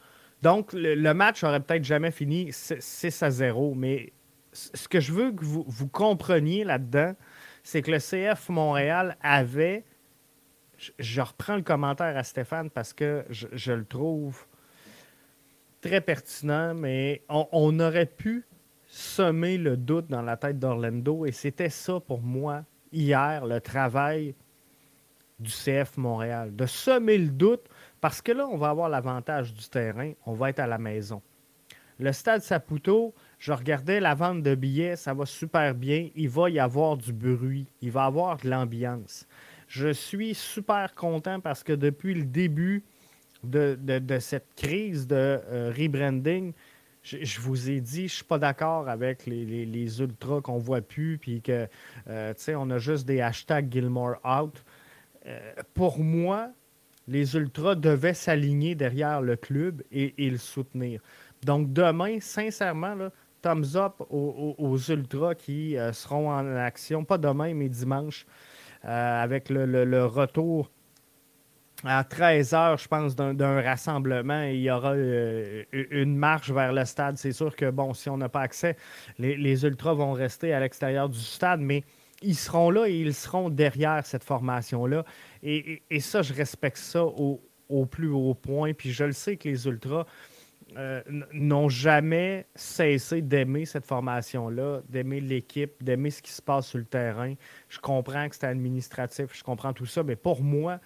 donc 0.42 0.72
le, 0.72 1.12
match 1.12 1.44
aurait 1.44 1.60
peut-être 1.60 1.84
jamais 1.84 2.10
fini 2.10 2.50
6 2.52 3.22
à 3.22 3.30
0, 3.30 3.74
mais 3.74 4.12
ce 4.52 4.88
que 4.88 5.00
je 5.00 5.12
veux 5.12 5.32
que 5.32 5.44
vous, 5.44 5.88
compreniez 5.88 6.64
là-dedans, 6.64 7.14
c'est 7.62 7.82
que 7.82 7.90
le 7.90 7.98
CF 7.98 8.48
Montréal 8.48 9.16
avait, 9.20 9.84
je, 10.98 11.20
reprends 11.20 11.56
le 11.56 11.62
commentaire 11.62 12.16
à 12.16 12.24
Stéphane 12.24 12.70
parce 12.70 12.94
que 12.94 13.24
je 13.28 13.72
le 13.72 13.84
trouve 13.84 14.46
très 15.80 16.00
pertinent, 16.00 16.74
mais 16.74 17.22
on, 17.28 17.78
aurait 17.80 18.06
pu 18.06 18.44
semer 18.86 19.56
le 19.58 19.76
doute 19.76 20.08
dans 20.08 20.22
la 20.22 20.36
tête 20.36 20.58
d'Orlando 20.58 21.24
et 21.26 21.32
c'était 21.32 21.70
ça 21.70 22.00
pour 22.00 22.20
moi 22.20 22.64
hier, 22.92 23.46
le 23.46 23.60
travail 23.60 24.34
du 25.38 25.50
CF 25.50 25.96
Montréal, 25.96 26.54
de 26.54 26.66
semer 26.66 27.16
le 27.16 27.28
doute 27.28 27.66
Parce 28.00 28.20
que 28.20 28.32
là, 28.32 28.46
on 28.46 28.56
va 28.56 28.70
avoir 28.70 28.88
l'avantage 28.88 29.54
du 29.54 29.68
terrain, 29.68 30.12
on 30.26 30.34
va 30.34 30.50
être 30.50 30.60
à 30.60 30.66
la 30.66 30.78
maison. 30.78 31.22
Le 31.98 32.12
stade 32.12 32.40
Saputo, 32.40 33.14
je 33.38 33.52
regardais 33.52 34.00
la 34.00 34.14
vente 34.14 34.42
de 34.42 34.54
billets, 34.54 34.96
ça 34.96 35.12
va 35.12 35.26
super 35.26 35.74
bien. 35.74 36.08
Il 36.14 36.30
va 36.30 36.48
y 36.48 36.58
avoir 36.58 36.96
du 36.96 37.12
bruit, 37.12 37.66
il 37.82 37.90
va 37.90 38.04
y 38.04 38.06
avoir 38.06 38.38
de 38.38 38.48
l'ambiance. 38.48 39.26
Je 39.68 39.92
suis 39.92 40.34
super 40.34 40.94
content 40.94 41.40
parce 41.40 41.62
que 41.62 41.74
depuis 41.74 42.14
le 42.14 42.24
début 42.24 42.84
de, 43.44 44.18
cette 44.18 44.54
crise 44.56 45.06
de 45.06 45.14
euh, 45.16 45.72
rebranding, 45.76 46.52
je, 47.02 47.40
vous 47.40 47.70
ai 47.70 47.80
dit, 47.80 48.00
je 48.00 48.02
ne 48.02 48.08
suis 48.08 48.24
pas 48.24 48.38
d'accord 48.38 48.88
avec 48.88 49.24
les, 49.26 50.00
ultras 50.00 50.40
qu'on 50.42 50.58
voit 50.58 50.82
plus, 50.82 51.18
puis 51.18 51.40
que, 51.40 51.66
euh, 52.08 52.34
on 52.48 52.70
a 52.70 52.78
juste 52.78 53.06
des 53.06 53.20
hashtags 53.20 53.72
Gilmore 53.72 54.16
out. 54.24 54.62
Euh, 55.26 55.38
pour 55.74 55.98
moi, 55.98 56.50
les 57.08 57.34
ultras 57.36 57.74
devaient 57.74 58.14
s'aligner 58.14 58.74
derrière 58.74 59.22
le 59.22 59.36
club 59.36 59.82
et, 59.90 60.12
le 60.18 60.36
soutenir. 60.36 61.00
Donc, 61.42 61.72
demain, 61.72 62.20
sincèrement, 62.20 62.94
là, 62.94 63.10
thumbs 63.40 63.76
up 63.76 63.94
aux, 64.10 64.78
ultras 64.90 65.34
qui 65.34 65.76
seront 65.92 66.30
en 66.30 66.56
action, 66.56 67.04
pas 67.04 67.16
demain, 67.16 67.54
mais 67.54 67.70
dimanche, 67.70 68.26
avec 68.82 69.48
le 69.48 70.04
retour 70.04 70.70
à 71.84 72.04
13 72.04 72.54
heures, 72.54 72.78
je 72.78 72.88
pense, 72.88 73.16
d'un 73.16 73.62
rassemblement, 73.62 74.42
il 74.42 74.60
y 74.60 74.70
aura 74.70 74.92
euh, 74.92 75.64
une 75.72 76.16
marche 76.16 76.50
vers 76.50 76.72
le 76.72 76.84
stade. 76.84 77.16
C'est 77.16 77.32
sûr 77.32 77.56
que, 77.56 77.70
bon, 77.70 77.94
si 77.94 78.10
on 78.10 78.16
n'a 78.16 78.28
pas 78.28 78.42
accès, 78.42 78.76
les, 79.18 79.64
Ultras 79.64 79.94
vont 79.94 80.12
rester 80.12 80.52
à 80.52 80.60
l'extérieur 80.60 81.08
du 81.08 81.18
stade, 81.18 81.60
mais 81.60 81.84
ils 82.22 82.36
seront 82.36 82.70
là 82.70 82.86
et 82.86 82.94
ils 82.94 83.14
seront 83.14 83.48
derrière 83.48 84.04
cette 84.04 84.24
formation-là. 84.24 85.04
Et, 85.42 85.82
ça, 86.00 86.22
je 86.22 86.34
respecte 86.34 86.76
ça 86.76 87.04
au, 87.04 87.40
plus 87.86 88.10
haut 88.10 88.34
point. 88.34 88.74
Puis 88.74 88.92
je 88.92 89.04
le 89.04 89.12
sais 89.12 89.36
que 89.36 89.48
les 89.48 89.66
Ultras 89.66 90.04
euh, 90.76 91.02
n'ont 91.32 91.68
jamais 91.68 92.46
cessé 92.54 93.22
d'aimer 93.22 93.64
cette 93.64 93.86
formation-là, 93.86 94.82
d'aimer 94.88 95.20
l'équipe, 95.20 95.82
d'aimer 95.82 96.10
ce 96.10 96.20
qui 96.20 96.30
se 96.30 96.42
passe 96.42 96.68
sur 96.68 96.78
le 96.78 96.84
terrain. 96.84 97.34
Je 97.68 97.78
comprends 97.78 98.28
que 98.28 98.36
c'est 98.36 98.46
administratif, 98.46 99.26
je 99.32 99.42
comprends 99.42 99.72
tout 99.72 99.86
ça, 99.86 100.02
mais 100.02 100.16
pour 100.16 100.42
moi, 100.42 100.78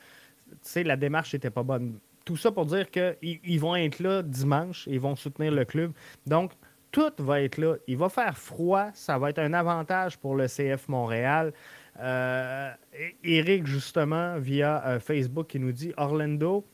la 0.76 0.96
démarche 0.96 1.34
n'était 1.34 1.50
pas 1.50 1.62
bonne. 1.62 1.98
Tout 2.24 2.36
ça 2.36 2.50
pour 2.50 2.66
dire 2.66 2.90
qu'ils 2.90 3.16
ils 3.22 3.60
vont 3.60 3.76
être 3.76 3.98
là 4.00 4.22
dimanche, 4.22 4.86
ils 4.90 5.00
vont 5.00 5.14
soutenir 5.14 5.52
le 5.52 5.64
club. 5.64 5.92
Donc, 6.26 6.52
tout 6.90 7.12
va 7.18 7.42
être 7.42 7.58
là. 7.58 7.74
Il 7.86 7.96
va 7.96 8.08
faire 8.08 8.38
froid, 8.38 8.90
ça 8.94 9.18
va 9.18 9.30
être 9.30 9.40
un 9.40 9.52
avantage 9.52 10.16
pour 10.16 10.36
le 10.36 10.46
CF 10.46 10.88
Montréal. 10.88 11.52
Euh, 12.00 12.70
Eric, 13.22 13.66
justement, 13.66 14.38
via 14.38 14.84
euh, 14.86 15.00
Facebook, 15.00 15.48
qui 15.48 15.58
nous 15.58 15.72
dit 15.72 15.92
Orlando, 15.96 16.64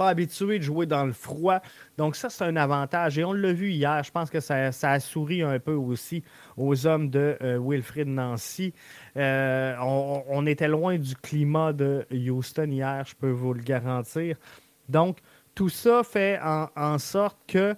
pas 0.00 0.08
habitué 0.08 0.58
de 0.58 0.64
jouer 0.64 0.86
dans 0.86 1.04
le 1.04 1.12
froid. 1.12 1.60
Donc 1.98 2.16
ça, 2.16 2.30
c'est 2.30 2.44
un 2.44 2.56
avantage. 2.56 3.18
Et 3.18 3.24
on 3.24 3.34
l'a 3.34 3.52
vu 3.52 3.70
hier. 3.70 4.02
Je 4.02 4.10
pense 4.10 4.30
que 4.30 4.40
ça, 4.40 4.70
a 4.82 4.98
souri 4.98 5.42
un 5.42 5.58
peu 5.58 5.74
aussi 5.74 6.24
aux 6.56 6.86
hommes 6.86 7.10
de 7.10 7.36
euh, 7.42 7.58
Wilfrid 7.62 8.08
Nancy. 8.08 8.72
Euh, 9.18 9.76
on, 9.78 10.46
était 10.46 10.68
loin 10.68 10.96
du 10.96 11.14
climat 11.16 11.74
de 11.74 12.06
Houston 12.10 12.70
hier, 12.70 13.04
je 13.06 13.14
peux 13.14 13.28
vous 13.28 13.52
le 13.52 13.60
garantir. 13.60 14.38
Donc, 14.88 15.18
tout 15.54 15.68
ça 15.68 16.00
fait 16.02 16.40
en, 16.42 16.98
sorte 16.98 17.36
que 17.46 17.76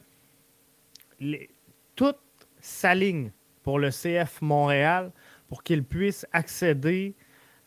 tout 1.96 2.14
s'aligne 2.61 3.32
pour 3.64 3.80
le 3.80 3.90
CF 3.90 4.40
Montréal 4.42 5.11
pour 5.48 5.64
qu'il 5.64 5.82
puisse 5.82 6.24
accéder 6.32 7.16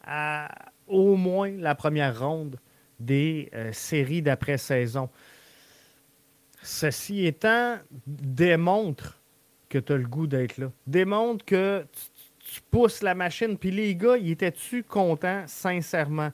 à 0.07 0.47
au 0.87 1.17
moins 1.17 1.51
la 1.51 1.75
première 1.75 2.17
ronde 2.17 2.57
des 2.99 3.49
euh, 3.53 3.71
séries 3.73 4.21
d'après-saison. 4.21 5.09
Ceci 6.61 7.25
étant, 7.25 7.77
démontre 8.07 9.19
que 9.69 9.77
tu 9.77 9.93
as 9.93 9.97
le 9.97 10.07
goût 10.07 10.27
d'être 10.27 10.57
là. 10.57 10.71
Démontre 10.87 11.45
que 11.45 11.85
tu, 12.41 12.61
pousses 12.71 13.01
la 13.01 13.15
machine. 13.15 13.57
Puis 13.57 13.71
les 13.71 13.95
gars, 13.95 14.17
ils 14.17 14.31
étaient-tu 14.31 14.83
contents, 14.83 15.43
sincèrement, 15.47 16.31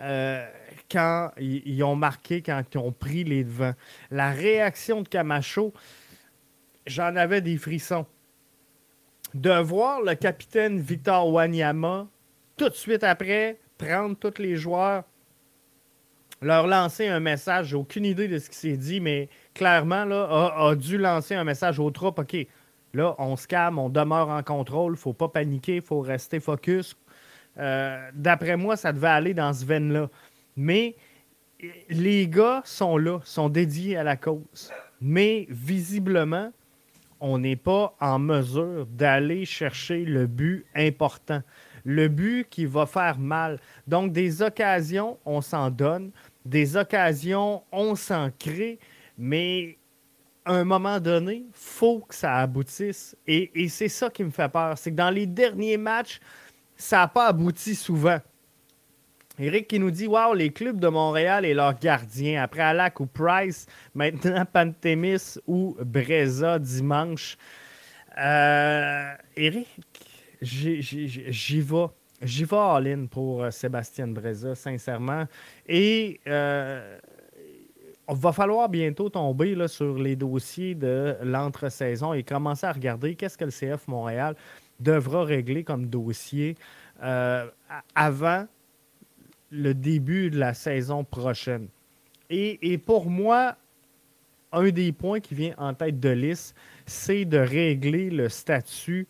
euh, 0.00 0.46
quand 0.90 1.30
ils, 1.38 1.82
ont 1.84 1.96
marqué, 1.96 2.42
quand 2.42 2.62
ils 2.72 2.78
ont 2.78 2.92
pris 2.92 3.24
les 3.24 3.44
devants? 3.44 3.74
La 4.10 4.30
réaction 4.30 5.02
de 5.02 5.08
Camacho, 5.08 5.72
j'en 6.86 7.16
avais 7.16 7.40
des 7.40 7.56
frissons. 7.56 8.06
De 9.32 9.58
voir 9.60 10.02
le 10.02 10.14
capitaine 10.14 10.78
Victor 10.78 11.28
Wanyama 11.32 12.06
tout 12.56 12.68
de 12.68 12.74
suite 12.74 13.02
après 13.02 13.58
prendre 13.78 14.16
tous 14.16 14.40
les 14.40 14.56
joueurs 14.56 15.04
leur 16.44 16.66
lancer 16.66 17.08
un 17.08 17.20
message. 17.20 17.68
J'ai 17.68 17.76
aucune 17.76 18.04
idée 18.04 18.28
de 18.28 18.38
ce 18.38 18.50
qui 18.50 18.56
s'est 18.56 18.76
dit, 18.76 19.00
mais 19.00 19.28
clairement, 19.54 20.04
là, 20.04 20.52
a, 20.56 20.74
dû 20.74 20.98
lancer 20.98 21.34
un 21.34 21.44
message 21.44 21.78
aux 21.80 21.90
troupes. 21.90 22.18
OK, 22.18 22.36
là, 22.92 23.14
on 23.18 23.34
se 23.36 23.46
calme, 23.46 23.78
on 23.78 23.88
demeure 23.88 24.28
en 24.28 24.42
contrôle, 24.42 24.96
faut 24.96 25.14
pas 25.14 25.28
paniquer, 25.28 25.80
faut 25.80 26.00
rester 26.00 26.40
focus. 26.40 26.96
Euh, 27.58 28.10
d'après 28.14 28.56
moi, 28.56 28.76
ça 28.76 28.92
devait 28.92 29.08
aller 29.08 29.32
dans 29.34 29.52
ce 29.52 29.64
veine-là. 29.64 30.10
Mais 30.56 30.96
les 31.88 32.28
gars 32.28 32.60
sont 32.64 32.98
là, 32.98 33.20
sont 33.24 33.48
dédiés 33.48 33.96
à 33.96 34.04
la 34.04 34.16
cause. 34.16 34.70
Mais 35.00 35.46
visiblement, 35.48 36.52
on 37.20 37.38
n'est 37.38 37.56
pas 37.56 37.94
en 38.00 38.18
mesure 38.18 38.86
d'aller 38.86 39.46
chercher 39.46 40.04
le 40.04 40.26
but 40.26 40.66
important, 40.74 41.40
le 41.84 42.08
but 42.08 42.46
qui 42.50 42.66
va 42.66 42.84
faire 42.84 43.18
mal. 43.18 43.60
Donc, 43.86 44.12
des 44.12 44.42
occasions, 44.42 45.16
on 45.24 45.40
s'en 45.40 45.70
donne 45.70 46.10
des 46.44 46.76
occasions, 46.76 47.62
on 47.72 47.94
s'en 47.94 48.30
crée, 48.38 48.78
mais 49.16 49.78
à 50.44 50.52
un 50.54 50.64
moment 50.64 51.00
donné, 51.00 51.44
faut 51.52 52.00
que 52.00 52.14
ça 52.14 52.36
aboutisse. 52.36 53.16
Et, 53.26 53.68
c'est 53.68 53.88
ça 53.88 54.10
qui 54.10 54.24
me 54.24 54.30
fait 54.30 54.48
peur. 54.48 54.76
C'est 54.76 54.90
que 54.90 54.96
dans 54.96 55.10
les 55.10 55.26
derniers 55.26 55.78
matchs, 55.78 56.20
ça 56.76 56.98
n'a 56.98 57.08
pas 57.08 57.28
abouti 57.28 57.74
souvent. 57.74 58.18
Eric 59.38 59.68
qui 59.68 59.78
nous 59.80 59.90
dit 59.90 60.06
Waouh, 60.06 60.34
les 60.34 60.50
clubs 60.50 60.78
de 60.78 60.88
Montréal 60.88 61.44
et 61.44 61.54
leurs 61.54 61.78
gardiens. 61.78 62.42
Après 62.42 62.62
Alak 62.62 63.00
ou 63.00 63.06
Price, 63.06 63.66
maintenant 63.94 64.44
Pantémis 64.44 65.38
ou 65.46 65.76
Breza 65.80 66.58
dimanche. 66.58 67.36
Euh, 68.18 69.12
Eric, 69.36 69.68
j'y 70.40 71.60
vais. 71.60 71.86
J'y 72.24 72.44
vais 72.44 72.56
all-in 72.56 73.04
pour 73.06 73.42
euh, 73.42 73.50
Sébastien 73.50 74.08
Breza, 74.08 74.54
sincèrement. 74.54 75.26
Et 75.66 76.20
euh, 76.26 76.98
on 78.08 78.14
va 78.14 78.32
falloir 78.32 78.70
bientôt 78.70 79.10
tomber 79.10 79.54
là, 79.54 79.68
sur 79.68 79.98
les 79.98 80.16
dossiers 80.16 80.74
de 80.74 81.16
l'entre-saison 81.22 82.14
et 82.14 82.22
commencer 82.22 82.66
à 82.66 82.72
regarder 82.72 83.14
qu'est-ce 83.14 83.36
que 83.36 83.44
le 83.44 83.50
CF 83.50 83.86
Montréal 83.88 84.36
devra 84.80 85.24
régler 85.24 85.64
comme 85.64 85.86
dossier 85.86 86.56
euh, 87.02 87.46
avant 87.94 88.46
le 89.50 89.74
début 89.74 90.30
de 90.30 90.38
la 90.38 90.54
saison 90.54 91.04
prochaine. 91.04 91.68
Et, 92.30 92.72
et, 92.72 92.78
pour 92.78 93.10
moi, 93.10 93.56
un 94.50 94.70
des 94.70 94.92
points 94.92 95.20
qui 95.20 95.34
vient 95.34 95.54
en 95.58 95.74
tête 95.74 96.00
de 96.00 96.08
liste, 96.08 96.56
c'est 96.86 97.26
de 97.26 97.38
régler 97.38 98.08
le 98.08 98.30
statut 98.30 99.06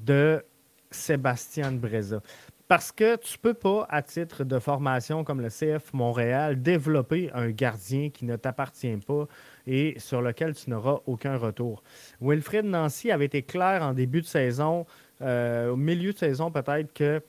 de 0.00 0.44
Sébastien 0.90 1.72
Breza. 1.72 2.20
Parce 2.68 2.92
que 2.92 3.16
tu 3.16 3.38
ne 3.38 3.40
peux 3.40 3.54
pas, 3.54 3.86
à 3.88 4.02
titre 4.02 4.44
de 4.44 4.58
formation 4.58 5.24
comme 5.24 5.40
le 5.40 5.48
CF 5.48 5.94
Montréal, 5.94 6.60
développer 6.60 7.30
un 7.32 7.48
gardien 7.48 8.10
qui 8.10 8.26
ne 8.26 8.36
t'appartient 8.36 8.98
pas 9.06 9.26
et 9.66 9.94
sur 9.98 10.20
lequel 10.20 10.54
tu 10.54 10.68
n'auras 10.68 10.98
aucun 11.06 11.38
retour. 11.38 11.82
Wilfred 12.20 12.66
Nancy 12.66 13.10
avait 13.10 13.24
été 13.24 13.42
clair 13.42 13.82
en 13.82 13.94
début 13.94 14.20
de 14.20 14.26
saison, 14.26 14.84
euh, 15.22 15.70
au 15.70 15.76
milieu 15.76 16.12
de 16.12 16.18
saison 16.18 16.50
peut-être, 16.50 16.92
que 16.92 17.22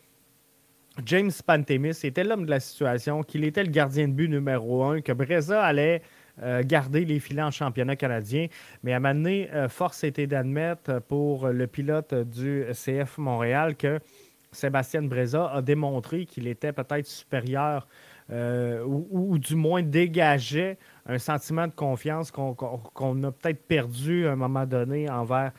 James 1.06 1.32
Pantemis 1.46 1.98
était 2.04 2.26
l'homme 2.26 2.44
de 2.46 2.50
la 2.50 2.60
situation, 2.60 3.24
qu'il 3.24 3.46
était 3.46 3.64
le 3.64 3.72
gardien 3.72 4.10
de 4.10 4.14
but 4.14 4.28
numéro 4.28 4.84
un, 4.84 5.00
que 5.00 5.14
Breza 5.14 5.64
allait 5.64 6.02
euh, 6.44 6.64
garder 6.66 7.06
les 7.06 7.22
filets 7.22 7.44
en 7.44 7.52
championnat 7.52 7.96
canadien. 7.96 8.48
Mais 8.84 8.92
à 8.92 8.98
un 8.98 9.00
moment 9.00 9.16
donné, 9.16 9.50
euh, 9.54 9.70
force 9.70 10.04
était 10.04 10.28
d'admettre 10.28 11.02
pour 11.02 11.48
le 11.48 11.66
pilote 11.68 12.14
du 12.14 12.66
CF 12.74 13.18
Montréal 13.18 13.78
que 13.78 14.02
Sébastien 14.52 15.04
Breza 15.04 15.52
a 15.52 15.62
démontré 15.62 16.26
qu'il 16.26 16.48
était 16.48 16.74
peut-être 16.74 17.06
supérieur 17.06 17.88
euh, 18.32 18.84
ou, 18.86 19.38
du 19.40 19.56
moins 19.56 19.82
dégageait 19.82 20.78
un 21.06 21.18
sentiment 21.18 21.68
de 21.68 21.74
confiance 21.74 22.32
qu'on 22.32 23.24
a 23.24 23.32
peut-être 23.32 23.66
perdu 23.68 24.28
à 24.28 24.34
un 24.34 24.36
moment 24.36 24.66
donné 24.66 25.10
envers 25.10 25.52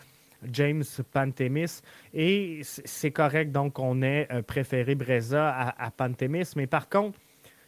James 0.44 0.84
Pantemis. 1.12 1.82
Et 2.14 2.60
c'est 2.64 3.10
correct 3.10 3.50
donc 3.50 3.74
qu'on 3.74 4.02
ait 4.02 4.28
euh, 4.32 4.42
préféré 4.42 4.94
Breza 4.94 5.50
à, 5.50 5.84
à, 5.84 5.90
Pantemis. 5.90 6.52
Mais 6.56 6.66
par 6.66 6.88
contre, 6.88 7.18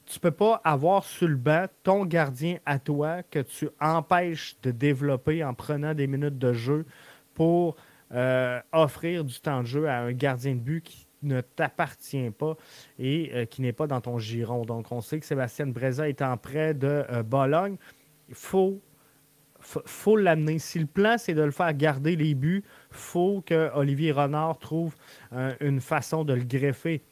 tu 0.06 0.18
ne 0.18 0.20
peux 0.20 0.30
pas 0.30 0.60
avoir 0.64 1.04
sur 1.04 1.28
le 1.28 1.36
banc 1.36 1.66
ton 1.82 2.04
gardien 2.04 2.58
à 2.66 2.78
toi 2.78 3.22
que 3.22 3.40
tu 3.40 3.68
empêches 3.80 4.56
de 4.62 4.70
développer 4.70 5.44
en 5.44 5.54
prenant 5.54 5.94
des 5.94 6.06
minutes 6.06 6.38
de 6.38 6.52
jeu 6.52 6.86
pour 7.34 7.76
euh, 8.14 8.60
offrir 8.72 9.24
du 9.24 9.40
temps 9.40 9.62
de 9.62 9.66
jeu 9.66 9.88
à 9.88 10.00
un 10.00 10.12
gardien 10.12 10.54
de 10.54 10.60
but 10.60 10.82
qui 10.82 11.06
ne 11.22 11.40
t'appartient 11.40 12.30
pas 12.30 12.56
et 12.98 13.46
qui 13.50 13.62
n'est 13.62 13.72
pas 13.72 13.86
dans 13.86 14.00
ton 14.00 14.18
giron. 14.18 14.64
Donc, 14.64 14.92
on 14.92 15.00
sait 15.00 15.20
que 15.20 15.26
Sébastien 15.26 15.66
Breza 15.66 16.08
est 16.08 16.22
en 16.22 16.36
prêt 16.36 16.74
de 16.74 17.04
Bologne. 17.22 17.76
Il 18.28 18.34
faut 18.34 18.80
faut 19.62 20.16
l'amener. 20.16 20.58
Si 20.58 20.78
le 20.78 20.86
plan, 20.86 21.16
c'est 21.18 21.34
de 21.34 21.42
le 21.42 21.50
faire 21.50 21.72
garder 21.74 22.16
les 22.16 22.34
buts, 22.34 22.64
faut 22.90 23.42
que 23.44 23.70
Olivier 23.74 24.12
Renard 24.12 24.58
trouve 24.58 24.94
euh, 25.32 25.54
une 25.60 25.80
façon 25.80 26.24
de 26.24 26.34
le 26.34 26.44
greffer. 26.44 27.02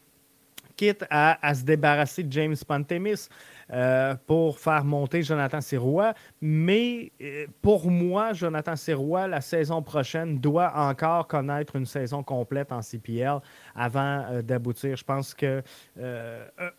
Quitte 0.77 1.05
à, 1.11 1.55
se 1.55 1.63
débarrasser 1.63 2.23
de 2.23 2.33
James 2.33 2.57
Pantemis 2.67 3.29
euh, 3.73 4.15
pour 4.27 4.59
faire 4.59 4.85
monter 4.85 5.23
Jonathan 5.23 5.61
Sirois. 5.61 6.15
Mais 6.41 7.13
euh, 7.21 7.47
pour 7.63 7.91
moi, 7.91 8.33
Jonathan 8.33 8.77
Sirois, 8.77 9.29
la 9.29 9.41
saison 9.41 9.83
prochaine, 9.83 10.39
doit 10.39 10.73
encore 10.75 11.27
connaître 11.27 11.77
une 11.77 11.87
saison 11.87 12.23
complète 12.23 12.73
en 12.73 12.83
CPL 12.83 13.41
avant 13.75 14.43
d'aboutir. 14.43 14.97
Je 14.97 15.05
pense 15.05 15.35
que, 15.35 15.63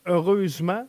heureusement, 0.06 0.88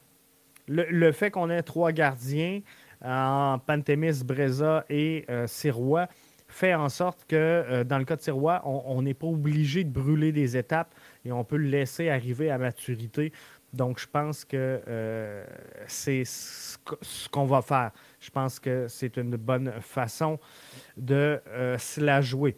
le 0.68 1.12
fait 1.12 1.30
qu'on 1.30 1.50
ait 1.50 1.62
trois 1.62 1.92
gardiens, 1.92 2.60
en 3.04 3.58
Pantémis, 3.58 4.22
Breza 4.24 4.84
et 4.88 5.24
euh, 5.28 5.46
Sirois 5.46 6.08
fait 6.48 6.74
en 6.74 6.88
sorte 6.88 7.24
que 7.26 7.36
euh, 7.36 7.84
dans 7.84 7.98
le 7.98 8.04
cas 8.04 8.16
de 8.16 8.20
Sirois, 8.20 8.62
on 8.66 9.00
n'est 9.02 9.14
pas 9.14 9.26
obligé 9.26 9.84
de 9.84 9.90
brûler 9.90 10.32
des 10.32 10.56
étapes 10.56 10.94
et 11.24 11.32
on 11.32 11.44
peut 11.44 11.56
le 11.56 11.68
laisser 11.68 12.10
arriver 12.10 12.50
à 12.50 12.58
maturité. 12.58 13.32
Donc, 13.72 13.98
je 13.98 14.06
pense 14.06 14.44
que 14.44 14.82
euh, 14.86 15.44
c'est 15.86 16.24
ce 16.24 17.28
qu'on 17.30 17.46
va 17.46 17.62
faire. 17.62 17.90
Je 18.20 18.30
pense 18.30 18.58
que 18.58 18.86
c'est 18.88 19.16
une 19.16 19.36
bonne 19.36 19.72
façon 19.80 20.38
de 20.96 21.40
se 21.78 22.00
la 22.00 22.20
jouer. 22.20 22.56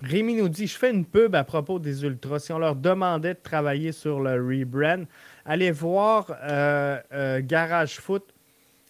Rémi 0.00 0.34
nous 0.34 0.48
dit 0.48 0.66
Je 0.66 0.78
fais 0.78 0.90
une 0.90 1.04
pub 1.04 1.34
à 1.34 1.44
propos 1.44 1.78
des 1.78 2.04
Ultras. 2.04 2.38
Si 2.40 2.52
on 2.52 2.58
leur 2.58 2.76
demandait 2.76 3.34
de 3.34 3.40
travailler 3.42 3.92
sur 3.92 4.20
le 4.20 4.32
rebrand, 4.34 5.04
allez 5.44 5.70
voir 5.70 6.26
Garage 7.42 8.00
Foot 8.00 8.32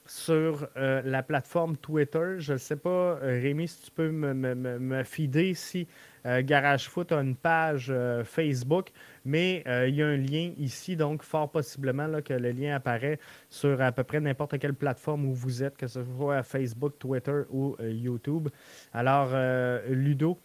sur 0.08 0.66
euh, 0.76 1.02
la 1.04 1.22
plateforme 1.22 1.76
Twitter. 1.76 2.36
Je 2.38 2.54
ne 2.54 2.58
sais 2.58 2.76
pas, 2.76 3.18
euh, 3.22 3.40
Rémi, 3.42 3.68
si 3.68 3.82
tu 3.82 3.90
peux 3.90 4.10
me, 4.10 4.32
me, 4.34 5.04
fider 5.04 5.54
si 5.54 5.86
euh, 6.26 6.42
Garage 6.42 6.88
Foot 6.88 7.12
a 7.12 7.20
une 7.20 7.36
page 7.36 7.92
Facebook, 8.24 8.90
mais 9.24 9.62
il 9.86 9.94
y 9.94 10.02
a 10.02 10.06
un 10.06 10.16
lien 10.16 10.52
ici, 10.58 10.96
donc 10.96 11.22
fort 11.22 11.50
possiblement 11.50 12.06
là, 12.06 12.22
que 12.22 12.34
le 12.34 12.50
lien 12.50 12.74
apparaît 12.74 13.18
sur 13.48 13.80
à 13.80 13.92
peu 13.92 14.04
près 14.04 14.20
n'importe 14.20 14.58
quelle 14.58 14.74
plateforme 14.74 15.26
où 15.26 15.34
vous 15.34 15.62
êtes, 15.62 15.76
que 15.76 15.86
ce 15.86 16.00
soit 16.02 16.42
Facebook, 16.42 16.98
Twitter 16.98 17.42
ou 17.50 17.76
YouTube. 17.80 18.48
Alors, 18.92 19.30
Ludo, 19.88 20.38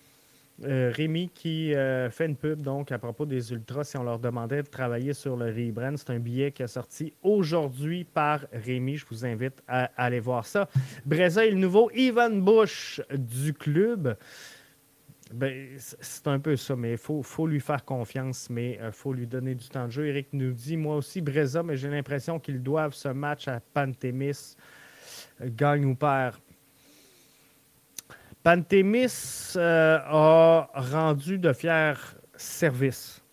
euh, 0.66 0.92
Rémi 0.96 1.30
qui 1.34 1.74
euh, 1.74 2.12
fait 2.12 2.28
une 2.28 2.36
pub 2.36 2.62
donc 2.62 2.92
à 2.92 3.00
propos 3.00 3.26
des 3.26 3.52
Ultras 3.52 3.86
si 3.86 3.98
on 3.98 4.04
leur 4.04 4.20
demandait 4.20 4.62
de 4.62 4.68
travailler 4.68 5.14
sur 5.14 5.36
le 5.36 5.48
rebrand. 5.48 5.98
C'est 5.98 6.12
un 6.12 6.20
billet 6.20 6.52
qui 6.52 6.62
est 6.62 6.68
sorti 6.68 7.12
aujourd'hui 7.24 8.04
par 8.04 8.42
Rémi. 8.54 8.96
Je 8.96 9.06
vous 9.10 9.26
invite 9.26 9.64
à, 9.68 9.90
aller 9.98 10.20
voir 10.20 10.46
ça. 10.46 10.70
Est 11.10 11.50
le 11.50 11.58
nouveau 11.58 11.90
Ivan 11.96 12.30
Bush 12.30 13.02
du 13.12 13.54
club. 13.54 14.16
Ben, 15.32 15.78
c'est 15.78 16.28
un 16.28 16.40
peu 16.40 16.56
ça, 16.56 16.76
mais 16.76 16.92
il 16.94 16.98
faut, 16.98 17.48
lui 17.48 17.60
faire 17.60 17.86
confiance, 17.86 18.50
mais 18.50 18.74
il 18.74 18.82
euh, 18.82 18.92
faut 18.92 19.14
lui 19.14 19.26
donner 19.26 19.56
du 19.56 19.68
temps 19.70 19.86
de 19.86 19.92
jeu. 19.92 20.08
Eric 20.08 20.28
nous 20.34 20.52
dit, 20.52 20.78
moi 20.78 20.98
aussi, 20.98 21.22
Breza, 21.22 21.64
mais 21.64 21.78
j'ai 21.78 21.90
l'impression 21.90 22.40
qu'ils 22.40 22.62
doivent 22.62 22.94
ce 22.94 23.08
match 23.08 23.48
à 23.48 23.60
Pantémis, 23.60 24.56
gagne 25.42 25.86
ou 25.86 25.96
perd. 25.96 26.36
Pantémis 28.44 29.54
euh, 29.56 30.00
a 30.04 30.70
rendu 30.76 31.40
de 31.40 31.54
fiers 31.54 31.94
services. 32.36 33.24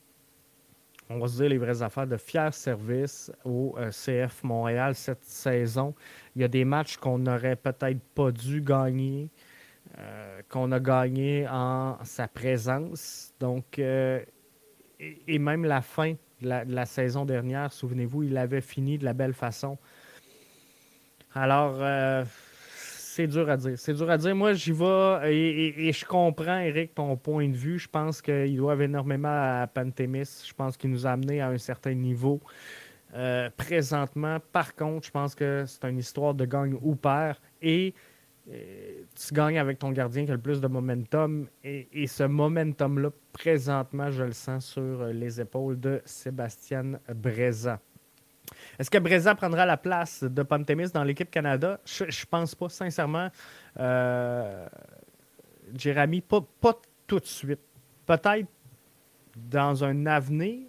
On 1.12 1.18
va 1.18 1.26
se 1.26 1.38
dire 1.38 1.48
les 1.48 1.58
vraies 1.58 1.82
affaires, 1.82 2.06
de 2.06 2.16
fiers 2.16 2.52
services 2.52 3.32
au 3.44 3.74
euh, 3.76 3.90
CF 3.90 4.44
Montréal 4.44 4.94
cette 4.94 5.24
saison. 5.24 5.92
Il 6.36 6.42
y 6.42 6.44
a 6.44 6.48
des 6.48 6.64
matchs 6.64 6.96
qu'on 6.96 7.18
n'aurait 7.18 7.56
peut-être 7.56 8.00
pas 8.14 8.30
dû 8.30 8.62
gagner, 8.62 9.28
euh, 9.98 10.40
qu'on 10.48 10.72
a 10.72 10.80
gagné 10.80 11.46
en 11.48 11.98
sa 12.04 12.28
présence. 12.28 13.32
Donc, 13.40 13.78
et, 13.78 15.38
même 15.38 15.64
la 15.64 15.80
fin 15.82 16.14
de 16.40 16.72
la 16.72 16.86
saison 16.86 17.24
dernière, 17.24 17.72
souvenez-vous, 17.72 18.24
il 18.24 18.36
avait 18.36 18.60
fini 18.60 18.98
de 18.98 19.04
la 19.04 19.12
belle 19.12 19.34
façon. 19.34 19.78
Alors, 21.34 21.80
c'est 23.20 23.26
dur 23.26 23.50
à 23.50 23.56
dire. 23.56 23.72
C'est 23.76 23.92
dur 23.92 24.08
à 24.08 24.16
dire. 24.16 24.34
Moi, 24.34 24.52
j'y 24.54 24.72
vais 24.72 25.34
et, 25.34 25.92
je 25.92 26.04
comprends, 26.04 26.58
Eric, 26.58 26.94
ton 26.94 27.16
point 27.16 27.48
de 27.48 27.56
vue. 27.56 27.78
Je 27.78 27.88
pense 27.88 28.22
qu'ils 28.22 28.56
doivent 28.56 28.82
énormément 28.82 29.28
à 29.62 29.66
Pantémis. 29.66 30.44
Je 30.46 30.54
pense 30.54 30.76
qu'il 30.76 30.90
nous 30.90 31.06
a 31.06 31.10
amené 31.10 31.40
à 31.40 31.48
un 31.48 31.58
certain 31.58 31.92
niveau. 31.92 32.40
Euh, 33.14 33.50
présentement, 33.56 34.38
par 34.52 34.74
contre, 34.74 35.06
je 35.06 35.10
pense 35.10 35.34
que 35.34 35.64
c'est 35.66 35.84
une 35.88 35.98
histoire 35.98 36.34
de 36.34 36.44
gagne 36.44 36.78
ou 36.80 36.94
perd. 36.94 37.36
Et 37.60 37.94
euh, 37.96 38.09
tu 38.50 39.34
gagnes 39.34 39.58
avec 39.58 39.78
ton 39.78 39.90
gardien 39.90 40.24
qui 40.24 40.30
a 40.30 40.34
le 40.34 40.40
plus 40.40 40.60
de 40.60 40.66
momentum. 40.66 41.46
Et, 41.62 42.06
ce 42.06 42.24
momentum-là, 42.24 43.10
présentement, 43.32 44.10
je 44.10 44.24
le 44.24 44.32
sens 44.32 44.66
sur 44.66 45.04
les 45.06 45.40
épaules 45.40 45.78
de 45.78 46.02
Sébastien 46.04 46.98
Breza. 47.14 47.80
Est-ce 48.78 48.90
que 48.90 48.98
Breza 48.98 49.34
prendra 49.34 49.66
la 49.66 49.76
place 49.76 50.24
de 50.24 50.42
Pantémis 50.42 50.90
dans 50.90 51.04
l'équipe 51.04 51.30
Canada? 51.30 51.80
Je, 51.84 52.04
ne 52.04 52.26
pense 52.28 52.54
pas, 52.54 52.68
sincèrement. 52.68 53.28
Euh, 53.78 54.66
Jérémy, 55.76 56.20
pas, 56.20 56.40
tout 57.06 57.20
de 57.20 57.26
suite. 57.26 57.60
Peut-être 58.06 58.48
dans 59.36 59.84
un 59.84 60.06
avenir, 60.06 60.66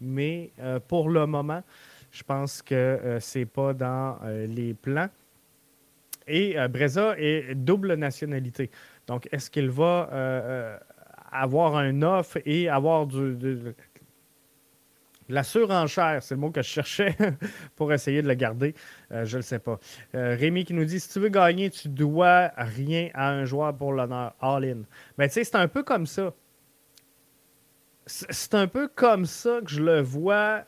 mais 0.00 0.52
euh, 0.58 0.78
pour 0.80 1.08
le 1.08 1.26
moment, 1.26 1.62
je 2.10 2.22
pense 2.22 2.60
que 2.60 2.74
euh, 2.74 3.20
ce 3.20 3.38
n'est 3.38 3.46
pas 3.46 3.72
dans 3.72 4.18
les 4.46 4.74
plans. 4.74 5.08
Et 6.32 6.56
Breza 6.68 7.14
est 7.18 7.54
double 7.54 7.94
nationalité. 7.94 8.70
Donc, 9.06 9.28
est-ce 9.32 9.50
qu'il 9.50 9.70
va 9.70 10.78
avoir 11.30 11.76
un 11.76 12.02
offre 12.02 12.38
et 12.44 12.68
avoir 12.68 13.06
du, 13.06 13.36
la 15.32 15.42
surenchère, 15.42 16.22
c'est 16.22 16.34
le 16.34 16.40
mot 16.40 16.50
que 16.50 16.62
je 16.62 16.68
cherchais 16.68 17.16
pour 17.76 17.92
essayer 17.92 18.22
de 18.22 18.28
le 18.28 18.34
garder. 18.34 18.74
Euh, 19.12 19.24
je 19.24 19.36
ne 19.36 19.38
le 19.38 19.42
sais 19.42 19.58
pas. 19.58 19.78
Euh, 20.14 20.36
Rémi 20.38 20.64
qui 20.64 20.74
nous 20.74 20.84
dit 20.84 21.00
si 21.00 21.08
tu 21.08 21.20
veux 21.20 21.30
gagner, 21.30 21.70
tu 21.70 21.88
dois 21.88 22.48
rien 22.56 23.08
à 23.14 23.30
un 23.30 23.44
joueur 23.44 23.74
pour 23.74 23.92
l'honneur. 23.92 24.34
All-in. 24.40 24.82
Mais 25.16 25.26
ben, 25.26 25.28
tu 25.28 25.34
sais, 25.34 25.44
c'est 25.44 25.56
un 25.56 25.68
peu 25.68 25.82
comme 25.82 26.06
ça. 26.06 26.34
C'est 28.04 28.54
un 28.54 28.66
peu 28.66 28.88
comme 28.88 29.26
ça 29.26 29.60
que 29.64 29.70
je 29.70 29.82
le 29.82 30.00
vois. 30.00 30.64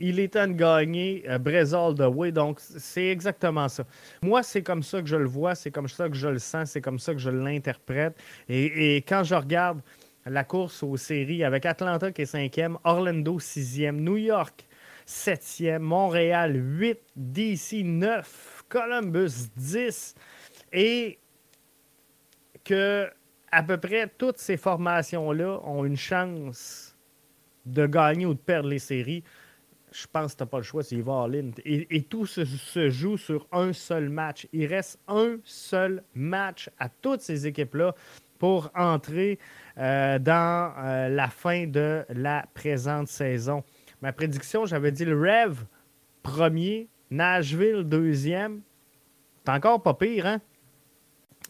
Il 0.00 0.18
est 0.18 0.34
temps 0.34 0.48
de 0.48 0.52
gagner 0.52 1.24
euh, 1.28 1.38
All 1.38 1.94
the 1.94 2.14
way. 2.14 2.32
Donc, 2.32 2.58
c'est 2.60 3.08
exactement 3.08 3.68
ça. 3.68 3.84
Moi, 4.22 4.42
c'est 4.42 4.62
comme 4.62 4.82
ça 4.82 5.00
que 5.00 5.06
je 5.06 5.16
le 5.16 5.28
vois. 5.28 5.54
C'est 5.54 5.70
comme 5.70 5.88
ça 5.88 6.08
que 6.08 6.16
je 6.16 6.28
le 6.28 6.38
sens. 6.38 6.70
C'est 6.70 6.80
comme 6.80 6.98
ça 6.98 7.12
que 7.12 7.20
je 7.20 7.30
l'interprète. 7.30 8.16
et 8.48 8.96
quand 9.08 9.22
je 9.22 9.34
regarde 9.34 9.80
la 10.26 10.44
course 10.44 10.82
aux 10.82 10.96
séries 10.96 11.44
avec 11.44 11.66
Atlanta 11.66 12.10
qui 12.10 12.22
est 12.22 12.26
cinquième, 12.26 12.78
Orlando 12.84 13.38
sixième, 13.38 14.00
New 14.00 14.16
York 14.16 14.66
septième, 15.06 15.82
Montréal 15.82 16.56
8, 16.56 16.98
DC 17.16 17.84
9, 17.84 18.64
Columbus 18.68 19.50
10 19.56 20.14
et 20.72 21.18
que 22.64 23.08
à 23.52 23.62
peu 23.62 23.76
près 23.76 24.10
toutes 24.18 24.38
ces 24.38 24.56
formations-là 24.56 25.60
ont 25.64 25.84
une 25.84 25.96
chance 25.96 26.96
de 27.66 27.86
gagner 27.86 28.26
ou 28.26 28.34
de 28.34 28.38
perdre 28.38 28.68
les 28.68 28.78
séries. 28.78 29.22
Je 29.94 30.06
pense 30.12 30.32
que 30.32 30.38
tu 30.38 30.42
n'as 30.42 30.48
pas 30.48 30.56
le 30.56 30.64
choix, 30.64 30.82
c'est 30.82 31.00
va 31.00 31.28
Et, 31.64 31.96
et, 31.96 32.02
tout 32.02 32.26
se, 32.26 32.44
se, 32.44 32.90
joue 32.90 33.16
sur 33.16 33.46
un 33.52 33.72
seul 33.72 34.08
match. 34.08 34.48
Il 34.52 34.66
reste 34.66 34.98
un 35.06 35.36
seul 35.44 36.02
match 36.14 36.68
à 36.80 36.88
toutes 36.88 37.20
ces 37.20 37.46
équipes-là 37.46 37.94
pour 38.40 38.70
entrer 38.74 39.38
euh, 39.78 40.18
dans 40.18 40.74
euh, 40.76 41.08
la 41.08 41.28
fin 41.28 41.68
de 41.68 42.04
la 42.08 42.44
présente 42.54 43.06
saison. 43.06 43.62
Ma 44.02 44.12
prédiction, 44.12 44.66
j'avais 44.66 44.90
dit 44.90 45.04
le 45.04 45.16
Rev 45.16 45.58
premier, 46.24 46.88
Nashville 47.12 47.84
deuxième. 47.84 48.62
C'est 49.44 49.52
encore 49.52 49.80
pas 49.80 49.94
pire, 49.94 50.26
hein? 50.26 50.40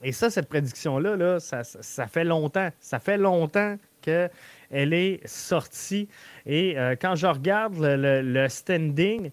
Et 0.02 0.12
ça, 0.12 0.28
cette 0.28 0.48
prédiction-là, 0.48 1.16
là, 1.16 1.40
ça, 1.40 1.62
fait 2.08 2.24
longtemps. 2.24 2.68
Ça 2.78 2.98
fait 2.98 3.16
longtemps 3.16 3.78
qu'elle 4.04 4.92
est 4.92 5.26
sortie. 5.26 6.08
Et 6.46 6.78
euh, 6.78 6.94
quand 7.00 7.14
je 7.14 7.26
regarde 7.26 7.76
le, 7.78 8.48
standing 8.48 9.30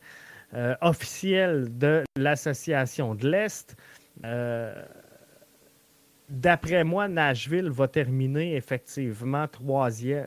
officiel 0.82 1.78
de 1.78 2.04
l'Association 2.18 3.16
de 3.16 3.30
l'Est, 3.30 3.78
D'après 6.32 6.86
moi, 6.86 7.10
Nashville 7.10 7.70
va 7.70 7.90
terminer 7.90 8.56
effectivement 8.56 9.48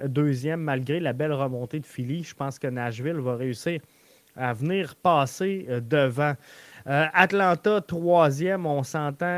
deuxième, 0.04 0.60
malgré 0.60 1.00
la 1.00 1.14
belle 1.14 1.32
remontée 1.32 1.80
de 1.80 1.86
Philly. 1.86 2.22
Je 2.24 2.34
pense 2.34 2.58
que 2.58 2.66
Nashville 2.66 3.16
va 3.16 3.36
réussir 3.36 3.80
à 4.36 4.52
venir 4.52 4.96
passer 4.96 5.64
euh, 5.70 5.80
devant. 5.80 6.34
Euh, 6.86 7.06
Atlanta, 7.12 7.80
troisième, 7.80 8.66
on 8.66 8.82
s'entend. 8.82 9.36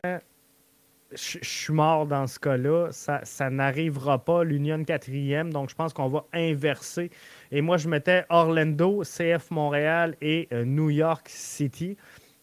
Je 1.13 1.39
suis 1.43 1.73
mort 1.73 2.07
dans 2.07 2.27
ce 2.27 2.39
cas-là. 2.39 2.89
Ça, 2.91 3.51
n'arrivera 3.51 4.19
pas. 4.19 4.45
L'Union 4.45 4.85
quatrième. 4.85 5.53
Donc, 5.53 5.71
je 5.71 5.75
pense 5.75 5.93
qu'on 5.93 6.09
va 6.09 6.25
inverser. 6.33 7.11
Et 7.51 7.61
moi, 7.61 7.77
je 7.77 7.89
mettais 7.89 8.25
Orlando, 8.29 9.03
CF 9.03 9.51
Montréal 9.51 10.17
et 10.21 10.49
euh, 10.53 10.65
New 10.65 10.91
York 10.91 11.29
City. 11.29 11.97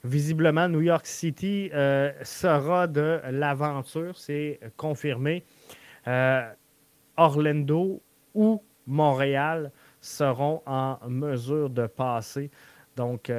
Visiblement, 0.03 0.67
New 0.67 0.81
York 0.81 1.05
City 1.05 1.69
euh, 1.73 2.11
sera 2.23 2.87
de 2.87 3.21
l'aventure. 3.31 4.17
C'est 4.17 4.59
confirmé. 4.77 5.43
Euh, 6.07 6.49
Orlando 7.17 8.01
ou 8.33 8.61
Montréal 8.87 9.71
seront 10.01 10.61
en 10.65 10.97
mesure 11.07 11.69
de 11.69 11.87
passer. 11.87 12.49
Donc, 12.95 13.31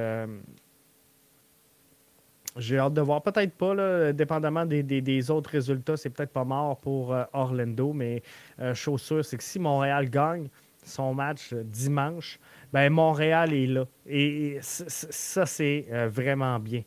j'ai 2.57 2.79
hâte 2.79 2.95
de 2.95 3.01
voir. 3.01 3.23
Peut-être 3.23 3.55
pas, 3.55 3.75
là, 3.75 4.13
dépendamment 4.13 4.65
des, 4.65 5.31
autres 5.31 5.51
résultats, 5.51 5.97
c'est 5.97 6.11
peut-être 6.11 6.33
pas 6.33 6.45
mort 6.45 6.79
pour 6.79 7.13
euh, 7.13 7.25
Orlando, 7.33 7.93
mais 7.93 8.23
euh, 8.61 8.75
chose 8.75 9.03
sûre, 9.03 9.25
c'est 9.25 9.37
que 9.37 9.43
si 9.43 9.59
Montréal 9.59 10.09
gagne 10.09 10.49
son 10.85 11.15
match 11.15 11.53
euh, 11.53 11.63
dimanche, 11.65 12.39
ben 12.73 12.91
Montréal 12.91 13.53
est 13.53 13.67
là. 13.67 13.87
Et, 14.07 14.59
ça, 14.61 15.47
c'est 15.47 15.87
vraiment 16.09 16.59
bien. 16.59 16.83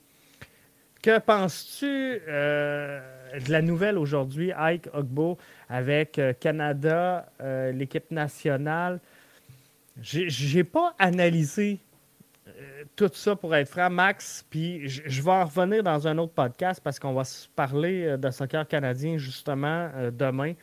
Que 1.02 1.20
penses-tu 1.20 1.86
de 1.86 3.52
la 3.52 3.62
nouvelle 3.62 3.98
aujourd'hui, 3.98 4.52
Ike 4.52 4.90
Ogbo, 4.94 5.38
avec 5.70 6.20
Canada, 6.42 7.32
l'équipe 7.72 8.12
nationale? 8.12 9.00
J'ai 10.02 10.66
pas 10.66 10.94
analysé 11.00 11.80
tout 12.96 13.10
ça 13.14 13.36
pour 13.36 13.56
être 13.56 13.70
franc, 13.70 13.90
Max, 13.90 14.46
puis 14.50 14.88
je 14.88 15.22
vais 15.22 15.32
en 15.32 15.46
revenir 15.46 15.84
dans 15.84 16.08
un 16.08 16.18
autre 16.18 16.34
podcast 16.34 16.82
parce 16.84 17.00
qu'on 17.00 17.14
va 17.14 17.24
parler 17.56 18.06
euh, 18.06 18.18
de 18.18 18.30
soccer 18.30 18.68
canadien 18.68 19.18
justement 19.18 19.90
euh, 19.96 20.12
demain. 20.12 20.54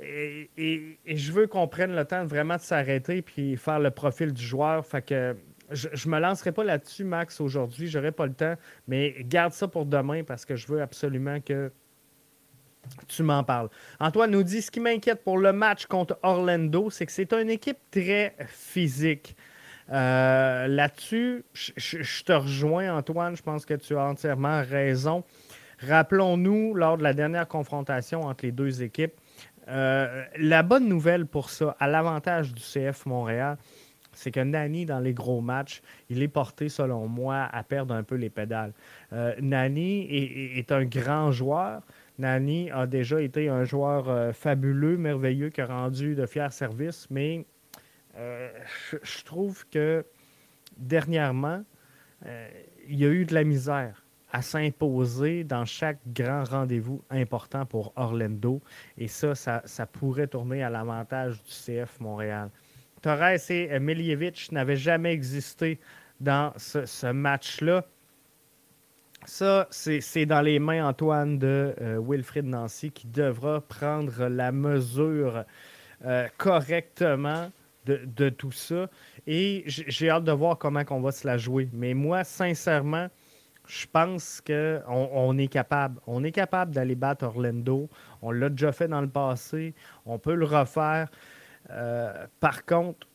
Et, 0.00 0.98
je 1.06 1.32
veux 1.32 1.46
qu'on 1.46 1.68
prenne 1.68 1.94
le 1.94 2.04
temps 2.04 2.24
vraiment 2.24 2.56
de 2.56 2.60
s'arrêter 2.60 3.22
puis 3.22 3.56
faire 3.56 3.78
le 3.78 3.90
profil 3.90 4.32
du 4.32 4.42
joueur. 4.42 4.84
Fait 4.84 5.02
que 5.02 5.36
je, 5.70 5.88
ne 5.88 6.14
me 6.14 6.20
lancerai 6.20 6.52
pas 6.52 6.64
là-dessus, 6.64 7.04
Max, 7.04 7.40
aujourd'hui. 7.40 7.86
J'aurai 7.86 8.12
pas 8.12 8.26
le 8.26 8.34
temps, 8.34 8.54
mais 8.88 9.14
garde 9.20 9.52
ça 9.52 9.68
pour 9.68 9.86
demain 9.86 10.24
parce 10.24 10.44
que 10.44 10.56
je 10.56 10.66
veux 10.66 10.82
absolument 10.82 11.40
que 11.40 11.72
tu 13.08 13.22
m'en 13.22 13.42
parles. 13.44 13.70
Antoine 13.98 14.30
nous 14.30 14.42
dit 14.42 14.60
ce 14.60 14.70
qui 14.70 14.80
m'inquiète 14.80 15.24
pour 15.24 15.38
le 15.38 15.52
match 15.52 15.86
contre 15.86 16.18
Orlando, 16.22 16.90
c'est 16.90 17.06
que 17.06 17.12
c'est 17.12 17.32
une 17.32 17.48
équipe 17.48 17.78
très 17.90 18.36
physique. 18.46 19.36
Euh, 19.92 20.66
là-dessus, 20.66 21.44
je 21.52 22.22
te 22.22 22.32
rejoins, 22.32 22.96
Antoine. 22.96 23.36
Je 23.36 23.42
pense 23.42 23.66
que 23.66 23.74
tu 23.74 23.96
as 23.96 24.04
entièrement 24.04 24.62
raison. 24.62 25.24
Rappelons-nous, 25.80 26.74
lors 26.74 26.96
de 26.96 27.02
la 27.02 27.12
dernière 27.12 27.48
confrontation 27.48 28.22
entre 28.22 28.44
les 28.44 28.52
deux 28.52 28.82
équipes, 28.82 29.14
euh, 29.68 30.24
la 30.38 30.62
bonne 30.62 30.88
nouvelle 30.88 31.26
pour 31.26 31.50
ça, 31.50 31.76
à 31.80 31.88
l'avantage 31.88 32.52
du 32.52 32.62
CF 32.62 33.06
Montréal, 33.06 33.56
c'est 34.12 34.30
que 34.30 34.40
Nani, 34.40 34.86
dans 34.86 35.00
les 35.00 35.12
gros 35.12 35.40
matchs, 35.40 35.82
il 36.08 36.22
est 36.22 36.28
porté, 36.28 36.68
selon 36.68 37.08
moi, 37.08 37.48
à 37.50 37.62
perdre 37.64 37.94
un 37.94 38.04
peu 38.04 38.14
les 38.14 38.30
pédales. 38.30 38.72
Euh, 39.12 39.34
Nani 39.40 40.06
est, 40.56 40.70
un 40.70 40.84
grand 40.84 41.32
joueur. 41.32 41.82
Nani 42.18 42.70
a 42.70 42.86
déjà 42.86 43.20
été 43.20 43.48
un 43.48 43.64
joueur 43.64 44.32
fabuleux, 44.34 44.96
merveilleux, 44.96 45.50
qui 45.50 45.60
a 45.60 45.66
rendu 45.66 46.14
de 46.14 46.26
fiers 46.26 46.52
services, 46.52 47.08
mais 47.10 47.44
euh, 48.16 48.50
je, 49.02 49.24
trouve 49.24 49.66
que 49.70 50.04
dernièrement, 50.76 51.64
euh, 52.26 52.48
il 52.88 52.98
y 52.98 53.04
a 53.04 53.08
eu 53.08 53.24
de 53.24 53.34
la 53.34 53.44
misère 53.44 54.04
à 54.32 54.42
s'imposer 54.42 55.44
dans 55.44 55.64
chaque 55.64 55.98
grand 56.08 56.44
rendez-vous 56.44 57.02
important 57.10 57.66
pour 57.66 57.92
Orlando. 57.96 58.60
Et 58.98 59.06
ça, 59.06 59.34
ça, 59.34 59.86
pourrait 59.86 60.26
tourner 60.26 60.62
à 60.62 60.70
l'avantage 60.70 61.42
du 61.44 61.50
CF 61.50 62.00
Montréal. 62.00 62.50
Torres 63.00 63.50
et 63.50 63.78
Miljevic 63.78 64.50
n'avaient 64.50 64.76
jamais 64.76 65.12
existé 65.12 65.78
dans 66.20 66.52
ce, 66.56 67.12
match-là. 67.12 67.84
Ça, 69.24 69.68
c'est 69.70 70.26
dans 70.26 70.40
les 70.40 70.58
mains, 70.58 70.86
Antoine, 70.86 71.38
de 71.38 71.74
euh, 71.80 72.00
Wilfrid 72.04 72.44
Nancy 72.44 72.90
qui 72.90 73.06
devra 73.06 73.60
prendre 73.60 74.26
la 74.28 74.52
mesure 74.52 75.44
correctement 76.36 77.50
de, 77.86 78.28
tout 78.30 78.52
ça. 78.52 78.88
Et 79.26 79.64
j'ai 79.66 80.10
hâte 80.10 80.24
de 80.24 80.32
voir 80.32 80.58
comment 80.58 80.82
on 80.90 81.00
va 81.00 81.12
se 81.12 81.26
la 81.26 81.36
jouer. 81.36 81.68
Mais 81.72 81.94
moi, 81.94 82.24
sincèrement, 82.24 83.08
je 83.66 83.86
pense 83.90 84.40
qu'on 84.40 84.82
on 85.12 85.38
est 85.38 85.48
capable. 85.48 86.00
On 86.06 86.24
est 86.24 86.32
capable 86.32 86.74
d'aller 86.74 86.94
battre 86.94 87.24
Orlando. 87.24 87.88
On 88.22 88.30
l'a 88.30 88.48
déjà 88.48 88.72
fait 88.72 88.88
dans 88.88 89.00
le 89.00 89.08
passé. 89.08 89.74
On 90.06 90.18
peut 90.18 90.34
le 90.34 90.44
refaire. 90.44 91.08
Euh, 91.70 92.26
par 92.40 92.64
contre, 92.64 93.06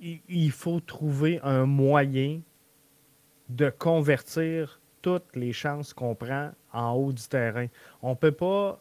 il, 0.00 0.50
faut 0.50 0.80
trouver 0.80 1.40
un 1.42 1.64
moyen 1.64 2.40
de 3.48 3.70
convertir 3.70 4.80
toutes 5.00 5.36
les 5.36 5.52
chances 5.52 5.92
qu'on 5.92 6.14
prend 6.14 6.50
en 6.72 6.92
haut 6.92 7.12
du 7.12 7.22
terrain. 7.28 7.66
On 8.02 8.10
ne 8.10 8.16
peut 8.16 8.32
pas 8.32 8.80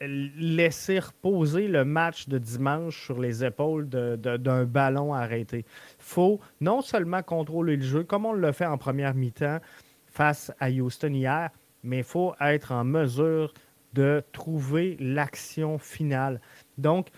laisser 0.00 0.98
reposer 0.98 1.68
le 1.68 1.84
match 1.84 2.28
de 2.28 2.38
dimanche 2.38 3.04
sur 3.04 3.20
les 3.20 3.44
épaules 3.44 3.88
d'un 3.88 4.64
ballon 4.64 5.12
arrêté. 5.12 5.58
Il 5.58 5.64
faut 5.98 6.40
non 6.60 6.80
seulement 6.80 7.22
contrôler 7.22 7.76
le 7.76 7.82
jeu, 7.82 8.04
comme 8.04 8.26
on 8.26 8.32
l'a 8.32 8.52
fait 8.52 8.66
en 8.66 8.78
première 8.78 9.14
mi-temps 9.14 9.58
face 10.06 10.52
à 10.58 10.70
Houston 10.70 11.12
hier, 11.12 11.50
mais 11.82 11.98
il 11.98 12.04
faut 12.04 12.34
être 12.40 12.72
en 12.72 12.84
mesure 12.84 13.52
de 13.92 14.22
trouver 14.32 14.96
l'action 15.00 15.78
finale. 15.78 16.40
Donc, 16.78 17.08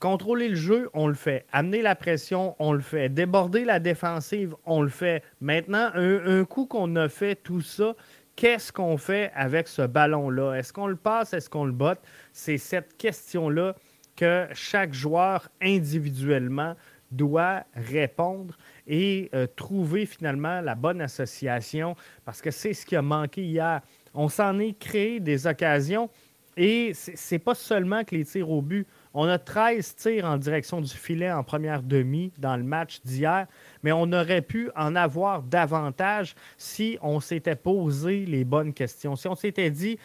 contrôler 0.00 0.48
le 0.48 0.56
jeu, 0.56 0.90
on 0.92 1.06
le 1.06 1.14
fait. 1.14 1.46
Amener 1.52 1.80
la 1.80 1.94
pression, 1.94 2.56
on 2.58 2.72
le 2.72 2.80
fait. 2.80 3.08
Déborder 3.08 3.64
la 3.64 3.80
défensive, 3.80 4.54
on 4.66 4.82
le 4.82 4.88
fait. 4.88 5.22
Maintenant, 5.40 5.90
un 5.94 6.44
coup 6.44 6.66
qu'on 6.66 6.94
a 6.96 7.08
fait 7.08 7.36
tout 7.36 7.60
ça, 7.60 7.94
qu'est-ce 8.36 8.72
qu'on 8.72 8.96
fait 8.96 9.30
avec 9.34 9.68
ce 9.68 9.82
ballon-là? 9.82 10.54
Est-ce 10.54 10.72
qu'on 10.72 10.86
le 10.86 10.96
passe? 10.96 11.32
Est-ce 11.32 11.50
qu'on 11.50 11.64
le 11.64 11.72
botte? 11.72 12.00
C'est 12.32 12.58
cette 12.58 12.96
question-là 12.96 13.74
que 14.16 14.46
chaque 14.52 14.94
joueur 14.94 15.48
individuellement 15.60 16.76
doit 17.10 17.64
répondre 17.74 18.56
et 18.86 19.30
euh, 19.34 19.46
trouver 19.46 20.06
finalement 20.06 20.60
la 20.60 20.74
bonne 20.74 21.00
association 21.00 21.96
parce 22.24 22.42
que 22.42 22.50
c'est 22.50 22.74
ce 22.74 22.84
qui 22.84 22.96
a 22.96 23.02
manqué 23.02 23.42
hier. 23.42 23.80
On 24.14 24.28
s'en 24.28 24.58
est 24.58 24.78
créé 24.78 25.20
des 25.20 25.46
occasions 25.46 26.10
et 26.56 26.92
c'est 26.94 27.38
pas 27.38 27.54
seulement 27.54 28.04
que 28.04 28.14
les 28.14 28.24
tirs 28.24 28.50
au 28.50 28.62
but. 28.62 28.86
On 29.16 29.28
a 29.28 29.38
13 29.38 29.94
tirs 29.94 30.24
en 30.24 30.36
direction 30.36 30.80
du 30.80 30.92
filet 30.92 31.30
en 31.30 31.44
première 31.44 31.84
demi 31.84 32.32
dans 32.38 32.56
le 32.56 32.64
match 32.64 33.00
d'hier, 33.04 33.46
mais 33.84 33.92
on 33.92 34.12
aurait 34.12 34.42
pu 34.42 34.70
en 34.74 34.96
avoir 34.96 35.42
davantage 35.42 36.34
si 36.58 36.98
on 37.00 37.20
s'était 37.20 37.54
posé 37.54 38.26
les 38.26 38.44
bonnes 38.44 38.74
questions. 38.74 39.14
Si 39.14 39.28
on 39.28 39.36
s'était 39.36 39.70
dit, 39.70 39.98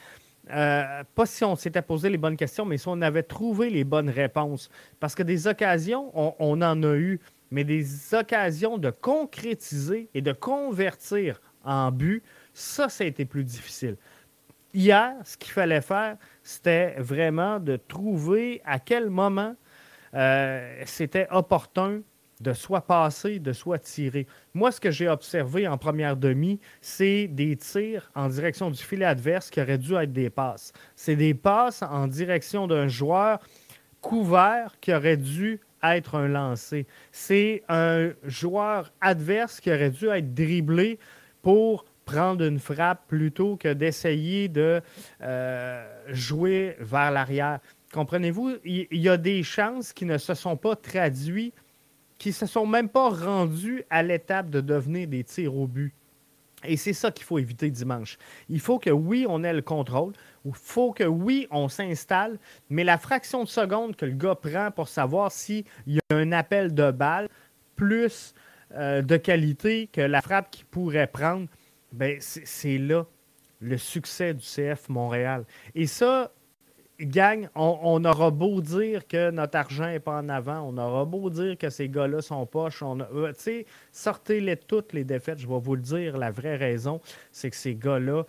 euh, 0.52 1.04
pas 1.16 1.26
si 1.26 1.44
on 1.44 1.56
s'était 1.56 1.82
posé 1.82 2.12
les 2.12 2.20
bonnes 2.20 2.38
questions, 2.38 2.66
mais 2.66 2.78
si 2.78 2.88
on 2.88 3.02
avait 3.02 3.24
trouvé 3.24 3.72
les 3.72 3.84
bonnes 3.84 4.12
réponses. 4.12 4.70
Parce 5.00 5.16
que 5.16 5.24
des 5.24 5.48
occasions, 5.48 6.12
on, 6.14 6.36
on 6.38 6.62
en 6.62 6.84
a 6.84 6.96
eu, 6.96 7.20
mais 7.50 7.64
des 7.64 8.14
occasions 8.14 8.78
de 8.78 8.92
concrétiser 8.92 10.08
et 10.14 10.22
de 10.22 10.34
convertir 10.34 11.42
en 11.64 11.92
but, 11.92 12.24
ça, 12.54 12.90
ça 12.90 13.04
a 13.04 13.08
été 13.08 13.26
plus 13.26 13.44
difficile. 13.44 13.98
Hier, 14.74 15.16
ce 15.24 15.38
qu'il 15.38 15.52
fallait 15.52 15.82
faire, 15.82 16.18
c'était 16.44 16.96
vraiment 17.00 17.60
de 17.60 17.76
trouver 17.76 18.62
à 18.66 18.80
quel 18.80 19.10
moment 19.10 19.56
euh, 20.14 20.82
c'était 20.86 21.28
opportun 21.32 22.02
de 22.40 22.54
soit 22.54 22.82
passer, 22.82 23.40
de 23.40 23.52
soit 23.52 23.80
tirer. 23.80 24.26
Moi, 24.54 24.72
ce 24.72 24.80
que 24.80 24.92
j'ai 24.92 25.10
observé 25.10 25.68
en 25.68 25.78
première 25.78 26.16
demi, 26.16 26.60
c'est 26.82 27.28
des 27.28 27.58
tirs 27.58 28.10
en 28.16 28.30
direction 28.30 28.72
du 28.72 28.82
filet 28.82 29.06
adverse 29.06 29.50
qui 29.50 29.62
auraient 29.62 29.78
dû 29.78 29.96
être 29.96 30.14
des 30.14 30.30
passes. 30.30 30.72
C'est 30.96 31.18
des 31.18 31.34
passes 31.34 31.84
en 31.84 32.08
direction 32.08 32.68
d'un 32.68 32.88
joueur 32.88 33.40
couvert 34.02 34.76
qui 34.80 34.94
aurait 34.94 35.18
dû 35.18 35.60
être 35.84 36.16
un 36.16 36.28
lancé. 36.28 36.88
C'est 37.12 37.64
un 37.68 38.12
joueur 38.24 38.92
adverse 39.02 39.60
qui 39.60 39.72
aurait 39.72 39.92
dû 39.92 40.08
être 40.08 40.34
dribblé 40.34 41.00
pour 41.42 41.86
prendre 42.10 42.44
une 42.44 42.60
frappe 42.60 43.08
plutôt 43.08 43.56
que 43.56 43.72
d'essayer 43.72 44.48
de 44.48 44.82
euh, 45.22 45.86
jouer 46.08 46.76
vers 46.80 47.12
l'arrière. 47.12 47.60
Comprenez-vous, 47.94 48.56
il 48.66 48.88
y, 48.92 49.10
a 49.10 49.18
des 49.18 49.44
chances 49.44 49.94
qui 49.94 50.06
ne 50.06 50.18
se 50.18 50.34
sont 50.34 50.58
pas 50.58 50.76
traduites, 50.76 51.54
qui 52.18 52.30
ne 52.30 52.34
se 52.34 52.46
sont 52.48 52.66
même 52.66 52.90
pas 52.90 53.10
rendues 53.10 53.84
à 53.92 54.02
l'étape 54.02 54.50
de 54.50 54.60
devenir 54.60 55.08
des 55.08 55.24
tirs 55.24 55.56
au 55.56 55.68
but. 55.68 55.94
Et 56.64 56.78
c'est 56.78 56.94
ça 56.94 57.12
qu'il 57.12 57.26
faut 57.26 57.38
éviter 57.38 57.70
dimanche. 57.70 58.18
Il 58.50 58.60
faut 58.60 58.80
que 58.80 58.90
oui, 58.90 59.26
on 59.30 59.44
ait 59.44 59.54
le 59.54 59.62
contrôle, 59.62 60.14
il 60.46 60.52
faut 60.54 60.92
que 60.92 61.04
oui, 61.04 61.48
on 61.52 61.70
s'installe, 61.70 62.40
mais 62.70 62.84
la 62.84 62.98
fraction 62.98 63.44
de 63.44 63.50
seconde 63.50 63.96
que 63.96 64.06
le 64.06 64.14
gars 64.14 64.36
prend 64.36 64.72
pour 64.72 64.88
savoir 64.88 65.32
s'il 65.32 65.64
y 65.86 66.00
a 66.00 66.16
un 66.16 66.32
appel 66.32 66.74
de 66.74 66.90
balle 66.92 67.30
plus 67.76 68.34
euh, 68.76 69.02
de 69.02 69.16
qualité 69.18 69.90
que 69.92 70.02
la 70.02 70.22
frappe 70.22 70.52
qu'il 70.52 70.66
pourrait 70.66 71.08
prendre, 71.08 71.48
ben 71.92 72.18
c'est 72.20 72.78
là. 72.78 73.06
le 73.62 73.78
succès 73.78 74.34
du 74.34 74.46
CF 74.46 74.90
Montréal. 74.90 75.46
Et 75.76 75.88
ça, 75.88 76.32
gang, 77.06 77.48
on, 77.56 78.04
aura 78.04 78.32
beau 78.32 78.62
dire 78.62 79.08
que 79.08 79.32
notre 79.32 79.58
argent 79.58 79.86
n'est 79.86 80.00
pas 80.00 80.20
en 80.20 80.30
avant, 80.30 80.62
on 80.62 80.78
aura 80.78 81.06
beau 81.06 81.30
dire 81.30 81.58
que 81.58 81.70
ces 81.70 81.90
gars-là 81.90 82.22
sont 82.22 82.46
poches, 82.46 82.84
euh, 82.84 83.34
sortez-les 83.92 84.58
toutes 84.58 84.94
les 84.94 85.04
défaites, 85.04 85.40
je 85.40 85.48
vais 85.48 85.60
vous 85.60 85.76
le 85.76 85.82
dire, 85.82 86.18
la 86.18 86.32
vraie 86.32 86.56
raison, 86.56 87.02
c'est 87.32 87.50
que 87.50 87.56
ces 87.56 87.76
gars-là, 87.76 88.24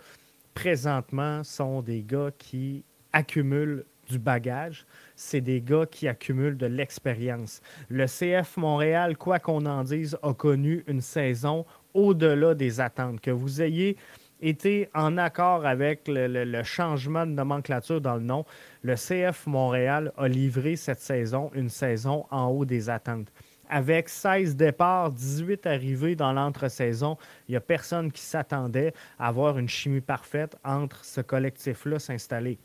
présentement, 0.53 1.43
sont 1.43 1.81
des 1.81 2.03
gars 2.03 2.31
qui 2.37 2.83
accumulent 3.13 3.85
du 4.09 4.19
bagage, 4.19 4.85
c'est 5.15 5.41
des 5.41 5.61
gars 5.61 5.85
qui 5.85 6.07
accumulent 6.07 6.57
de 6.57 6.65
l'expérience. 6.65 7.61
Le 7.89 8.05
CF 8.05 8.57
Montréal, 8.57 9.17
quoi 9.17 9.39
qu'on 9.39 9.65
en 9.65 9.83
dise, 9.83 10.17
a 10.21 10.33
connu 10.33 10.83
une 10.87 11.01
saison 11.01 11.65
au-delà 11.93 12.55
des 12.55 12.79
attentes. 12.79 13.21
Que 13.21 13.31
vous 13.31 13.61
ayez 13.61 13.97
été 14.41 14.89
en 14.93 15.17
accord 15.17 15.65
avec 15.65 16.03
le, 16.07 16.63
changement 16.63 17.25
de 17.25 17.31
nomenclature 17.31 18.01
dans 18.01 18.15
le 18.15 18.21
nom, 18.21 18.45
le 18.81 18.95
CF 18.95 19.45
Montréal 19.47 20.11
a 20.17 20.27
livré 20.27 20.75
cette 20.75 21.01
saison 21.01 21.51
une 21.53 21.69
saison 21.69 22.25
en 22.31 22.47
haut 22.47 22.65
des 22.65 22.89
attentes. 22.89 23.31
Avec 23.69 24.09
16 24.09 24.57
départs, 24.57 25.11
18 25.11 25.65
arrivées 25.65 26.15
dans 26.15 26.33
l'entre-saison, 26.33 27.17
il 27.47 27.51
n'y 27.51 27.55
a 27.55 27.61
personne 27.61 28.11
qui 28.11 28.21
s'attendait 28.21 28.93
à 29.17 29.29
avoir 29.29 29.57
une 29.57 29.69
chimie 29.69 30.01
parfaite 30.01 30.57
entre 30.65 31.05
ce 31.05 31.21
collectif-là 31.21 31.97
s'installer. 31.99 32.59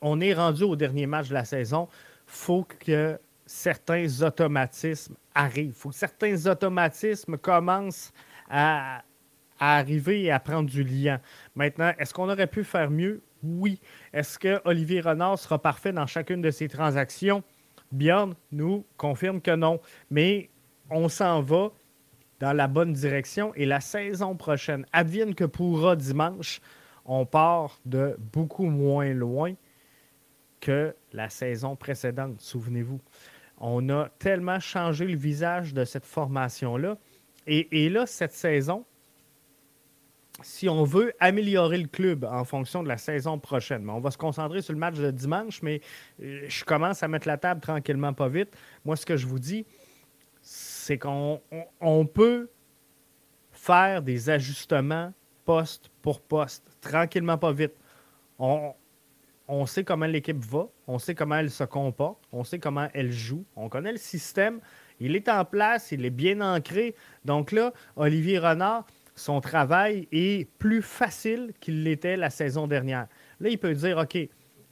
On 0.00 0.20
est 0.20 0.34
rendu 0.34 0.62
au 0.62 0.76
dernier 0.76 1.06
match 1.06 1.30
de 1.30 1.34
la 1.34 1.44
saison. 1.44 1.88
Il 2.28 2.32
faut 2.32 2.64
que 2.64 3.18
certains 3.46 4.22
automatismes 4.22 5.16
arrivent. 5.34 5.86
Certains 5.92 6.46
automatismes 6.46 7.36
commencent 7.36 8.12
à 8.48 9.02
à 9.58 9.78
arriver 9.78 10.24
et 10.24 10.30
à 10.30 10.40
prendre 10.40 10.68
du 10.68 10.82
lien. 10.82 11.20
Maintenant, 11.54 11.92
est-ce 11.98 12.12
qu'on 12.12 12.28
aurait 12.28 12.46
pu 12.46 12.64
faire 12.64 12.90
mieux? 12.90 13.22
Oui. 13.42 13.80
Est-ce 14.12 14.38
que 14.38 14.60
Olivier 14.64 15.00
Renard 15.00 15.38
sera 15.38 15.60
parfait 15.60 15.92
dans 15.92 16.06
chacune 16.06 16.42
de 16.42 16.50
ses 16.50 16.68
transactions? 16.68 17.42
Bjorn 17.92 18.34
nous 18.50 18.84
confirme 18.96 19.40
que 19.40 19.54
non. 19.54 19.80
Mais 20.10 20.50
on 20.90 21.08
s'en 21.08 21.40
va 21.42 21.70
dans 22.40 22.52
la 22.52 22.66
bonne 22.66 22.92
direction 22.92 23.54
et 23.54 23.64
la 23.64 23.80
saison 23.80 24.34
prochaine, 24.36 24.84
advienne 24.92 25.34
que 25.34 25.44
pourra 25.44 25.94
dimanche, 25.94 26.60
on 27.04 27.24
part 27.24 27.78
de 27.84 28.16
beaucoup 28.32 28.66
moins 28.66 29.12
loin 29.14 29.54
que 30.60 30.94
la 31.12 31.28
saison 31.28 31.76
précédente, 31.76 32.40
souvenez-vous. 32.40 33.00
On 33.66 33.88
a 33.88 34.10
tellement 34.18 34.60
changé 34.60 35.06
le 35.06 35.16
visage 35.16 35.72
de 35.72 35.86
cette 35.86 36.04
formation-là. 36.04 36.98
Et, 37.46 37.88
là, 37.88 38.04
cette 38.04 38.34
saison, 38.34 38.84
si 40.42 40.68
on 40.68 40.84
veut 40.84 41.14
améliorer 41.18 41.78
le 41.78 41.88
club 41.88 42.24
en 42.24 42.44
fonction 42.44 42.82
de 42.82 42.88
la 42.88 42.98
saison 42.98 43.38
prochaine. 43.38 43.88
on 43.88 44.00
va 44.00 44.10
se 44.10 44.18
concentrer 44.18 44.60
sur 44.60 44.74
le 44.74 44.78
match 44.78 44.96
de 44.96 45.10
dimanche, 45.10 45.62
mais 45.62 45.80
euh, 46.22 46.44
je 46.46 46.62
commence 46.62 47.02
à 47.02 47.08
mettre 47.08 47.26
la 47.26 47.38
table 47.38 47.62
tranquillement, 47.62 48.12
pas 48.12 48.28
vite. 48.28 48.54
Moi, 48.84 48.96
ce 48.96 49.06
que 49.06 49.16
je 49.16 49.26
vous 49.26 49.38
dis, 49.38 49.64
c'est 50.42 50.98
qu'on 50.98 51.40
peut 52.12 52.50
faire 53.50 54.02
des 54.02 54.28
ajustements 54.28 55.14
poste 55.46 55.90
pour 56.02 56.20
poste, 56.20 56.66
tranquillement, 56.82 57.38
pas 57.38 57.52
vite. 57.52 57.74
On, 58.38 58.74
on 59.48 59.66
sait 59.66 59.84
comment 59.84 60.06
l'équipe 60.06 60.42
va, 60.44 60.68
on 60.86 60.98
sait 60.98 61.14
comment 61.14 61.36
elle 61.36 61.50
se 61.50 61.64
comporte, 61.64 62.18
on 62.32 62.44
sait 62.44 62.58
comment 62.58 62.88
elle 62.94 63.12
joue, 63.12 63.44
on 63.56 63.68
connaît 63.68 63.92
le 63.92 63.98
système, 63.98 64.60
il 65.00 65.16
est 65.16 65.28
en 65.28 65.44
place, 65.44 65.92
il 65.92 66.04
est 66.04 66.10
bien 66.10 66.40
ancré. 66.40 66.94
Donc 67.24 67.52
là, 67.52 67.72
Olivier 67.96 68.38
Renard, 68.38 68.86
son 69.14 69.40
travail 69.40 70.08
est 70.12 70.48
plus 70.58 70.82
facile 70.82 71.52
qu'il 71.60 71.82
l'était 71.82 72.16
la 72.16 72.30
saison 72.30 72.66
dernière. 72.66 73.06
Là, 73.40 73.48
il 73.48 73.58
peut 73.58 73.74
dire, 73.74 73.98
OK, 73.98 74.16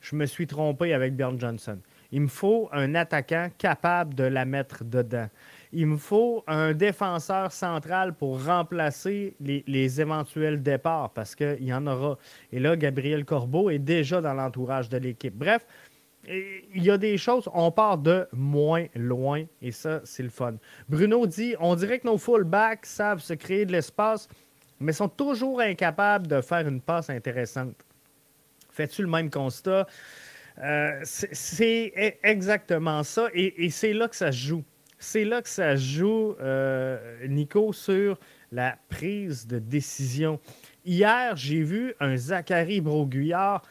je 0.01 0.17
me 0.17 0.27
suis 0.27 0.47
trompé 0.47 0.95
avec 0.95 1.15
Bjorn 1.15 1.39
Johnson. 1.39 1.79
Il 2.11 2.23
me 2.23 2.29
faut 2.29 2.69
un 2.73 2.95
attaquant 2.95 3.49
capable 3.57 4.15
de 4.15 4.25
la 4.25 4.45
mettre 4.45 4.85
dedans. 4.85 5.29
Il 5.73 5.87
me 5.87 5.97
faut 5.97 6.45
un 6.47 6.75
défenseur 6.75 7.51
central 7.51 8.15
pour 8.15 8.45
remplacer 8.45 9.35
les, 9.41 10.01
éventuels 10.01 10.63
départs 10.63 11.11
parce 11.11 11.35
qu'il 11.35 11.65
y 11.65 11.73
en 11.73 11.87
aura. 11.87 12.19
Et 12.53 12.61
là, 12.61 12.77
Gabriel 12.77 13.25
Corbeau 13.25 13.71
est 13.71 13.79
déjà 13.79 14.21
dans 14.21 14.35
l'entourage 14.35 14.89
de 14.91 14.99
l'équipe. 14.99 15.35
Bref, 15.35 15.67
il 16.29 16.83
y 16.83 16.91
a 16.91 16.99
des 16.99 17.17
choses, 17.17 17.49
on 17.53 17.71
part 17.71 17.99
de 17.99 18.29
moins 18.33 18.87
loin 18.95 19.45
et 19.61 19.73
ça, 19.73 20.01
c'est 20.05 20.23
le 20.23 20.29
fun. 20.29 20.55
Bruno 20.89 21.27
dit 21.27 21.55
on 21.59 21.75
dirait 21.75 21.99
que 21.99 22.07
nos 22.07 22.19
fullbacks 22.19 22.87
savent 22.87 23.21
se 23.21 23.35
créer 23.35 23.67
de 23.67 23.73
l'espace, 23.73 24.29
mais 24.79 24.93
sont 24.93 25.09
toujours 25.09 25.61
incapables 25.61 26.27
de 26.27 26.41
faire 26.41 26.67
une 26.69 26.81
passe 26.81 27.11
intéressante. 27.11 27.75
Fais-tu 28.71 29.03
le 29.03 29.09
même 29.09 29.31
constat? 29.31 29.87
Euh, 30.59 31.01
c'est 31.05 31.93
e-, 31.97 32.13
exactement 32.23 33.03
ça 33.03 33.29
et, 33.33 33.71
c'est 33.71 33.95
là 33.95 34.07
que 34.07 34.17
ça 34.17 34.31
se 34.31 34.37
joue. 34.37 34.65
C'est 35.03 35.25
là 35.25 35.43
que 35.43 35.49
ça 35.49 35.75
joue, 35.75 36.37
euh, 36.41 37.27
Nico, 37.27 37.73
sur 37.73 38.21
la 38.53 38.79
prise 38.89 39.49
de 39.49 39.59
décision. 39.59 40.39
Hier, 40.85 41.37
j'ai 41.37 41.61
vu 41.65 41.93
un 41.99 42.17
Zachary 42.17 42.81
Broguillard 42.81 43.63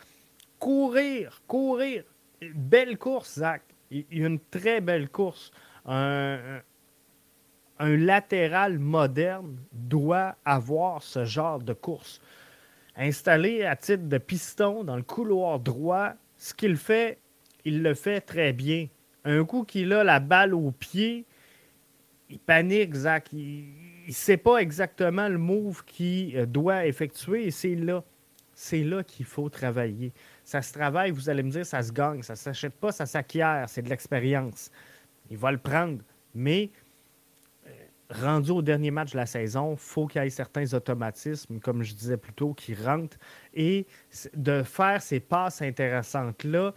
courir, 0.60 1.42
courir 1.48 2.04
belle 2.54 2.98
course, 2.98 3.40
Zach. 3.40 3.62
Une 4.12 4.42
très 4.42 4.82
belle 4.82 5.08
course. 5.08 5.54
Un, 5.86 6.64
latéral 7.80 8.78
moderne 8.78 9.56
doit 9.72 10.36
avoir 10.44 11.02
ce 11.02 11.24
genre 11.24 11.60
de 11.60 11.72
course. 11.72 12.20
Installé 12.98 13.64
à 13.64 13.78
titre 13.78 14.10
de 14.10 14.18
piston 14.18 14.84
dans 14.84 14.98
le 14.98 15.04
couloir 15.04 15.62
droit, 15.62 16.12
ce 16.36 16.54
qu'il 16.54 16.76
fait, 16.76 17.20
il 17.64 17.84
le 17.84 17.94
fait 17.94 18.20
très 18.20 18.52
bien. 18.52 18.90
Un 19.24 19.45
coup 19.45 19.63
qu'il 19.63 19.93
a 19.93 20.03
la 20.03 20.19
balle 20.19 20.53
au 20.53 20.72
pied, 20.72 21.26
il 22.30 22.39
panique, 22.39 22.93
Zach. 22.93 23.30
Il 23.34 23.65
ne 24.07 24.11
sait 24.13 24.38
pas 24.38 24.57
exactement 24.57 25.28
le 25.28 25.38
move 25.38 25.84
qu'il 25.86 26.45
doit 26.45 26.86
effectuer 26.86 27.47
et 27.47 27.51
c'est 27.51 27.76
là. 27.76 28.03
C'est 28.53 28.84
là 28.84 29.03
qu'il 29.03 29.26
faut 29.26 29.49
travailler. 29.49 30.13
Ça 30.43 30.61
se 30.61 30.74
travaille, 30.74 31.11
vous 31.11 31.30
allez 31.30 31.41
me 31.43 31.49
dire, 31.49 31.65
ça 31.65 31.82
se 31.82 31.91
gagne. 31.91 32.22
Ça 32.22 32.34
ne 32.34 32.38
s'achète 32.38 32.74
pas, 32.74 32.91
ça 32.91 33.05
s'acquiert. 33.05 33.65
C'est 33.67 33.82
de 33.82 33.89
l'expérience. 33.89 34.72
Il 35.30 35.38
va 35.38 35.51
le 35.51 35.57
prendre. 35.57 35.99
Mais 36.36 36.69
euh, 37.65 37.69
rendu 38.09 38.51
au 38.51 38.61
dernier 38.61 38.91
match 38.91 39.13
de 39.13 39.17
la 39.17 39.26
saison, 39.26 39.74
il 39.74 39.80
faut 39.80 40.05
qu'il 40.07 40.22
y 40.22 40.26
ait 40.26 40.30
certains 40.30 40.74
automatismes, 40.74 41.59
comme 41.59 41.82
je 41.84 41.93
disais 41.93 42.17
plus 42.17 42.34
tôt, 42.34 42.53
qui 42.53 42.76
rentrent. 42.76 43.17
Et 43.53 43.88
de 44.36 44.63
faire 44.63 45.01
ces 45.01 45.19
passes 45.19 45.61
intéressantes-là, 45.61 46.74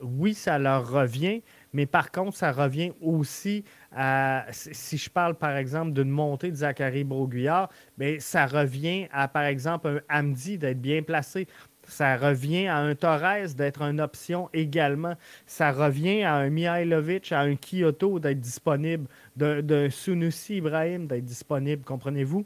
oui, 0.00 0.34
ça 0.34 0.58
leur 0.58 0.88
revient, 0.88 1.42
mais 1.72 1.86
par 1.86 2.10
contre, 2.10 2.36
ça 2.36 2.52
revient 2.52 2.92
aussi 3.00 3.64
à, 3.92 4.46
si 4.50 4.96
je 4.98 5.10
parle 5.10 5.34
par 5.34 5.56
exemple 5.56 5.92
d'une 5.92 6.10
montée 6.10 6.50
de 6.50 6.56
Zachary 6.56 7.04
Broguillard, 7.04 7.68
bien, 7.96 8.16
ça 8.20 8.46
revient 8.46 9.06
à 9.12 9.28
par 9.28 9.44
exemple 9.44 10.02
un 10.08 10.20
Hamdi 10.20 10.58
d'être 10.58 10.80
bien 10.80 11.02
placé. 11.02 11.46
Ça 11.86 12.18
revient 12.18 12.66
à 12.66 12.76
un 12.78 12.94
Torres 12.94 13.54
d'être 13.56 13.80
une 13.80 14.00
option 14.00 14.50
également. 14.52 15.14
Ça 15.46 15.72
revient 15.72 16.22
à 16.22 16.34
un 16.34 16.50
Mihailovic, 16.50 17.32
à 17.32 17.40
un 17.40 17.56
Kyoto 17.56 18.18
d'être 18.20 18.40
disponible, 18.40 19.08
d'un 19.36 19.88
Sunusi 19.90 20.56
Ibrahim 20.56 21.06
d'être 21.06 21.24
disponible, 21.24 21.84
comprenez-vous? 21.84 22.44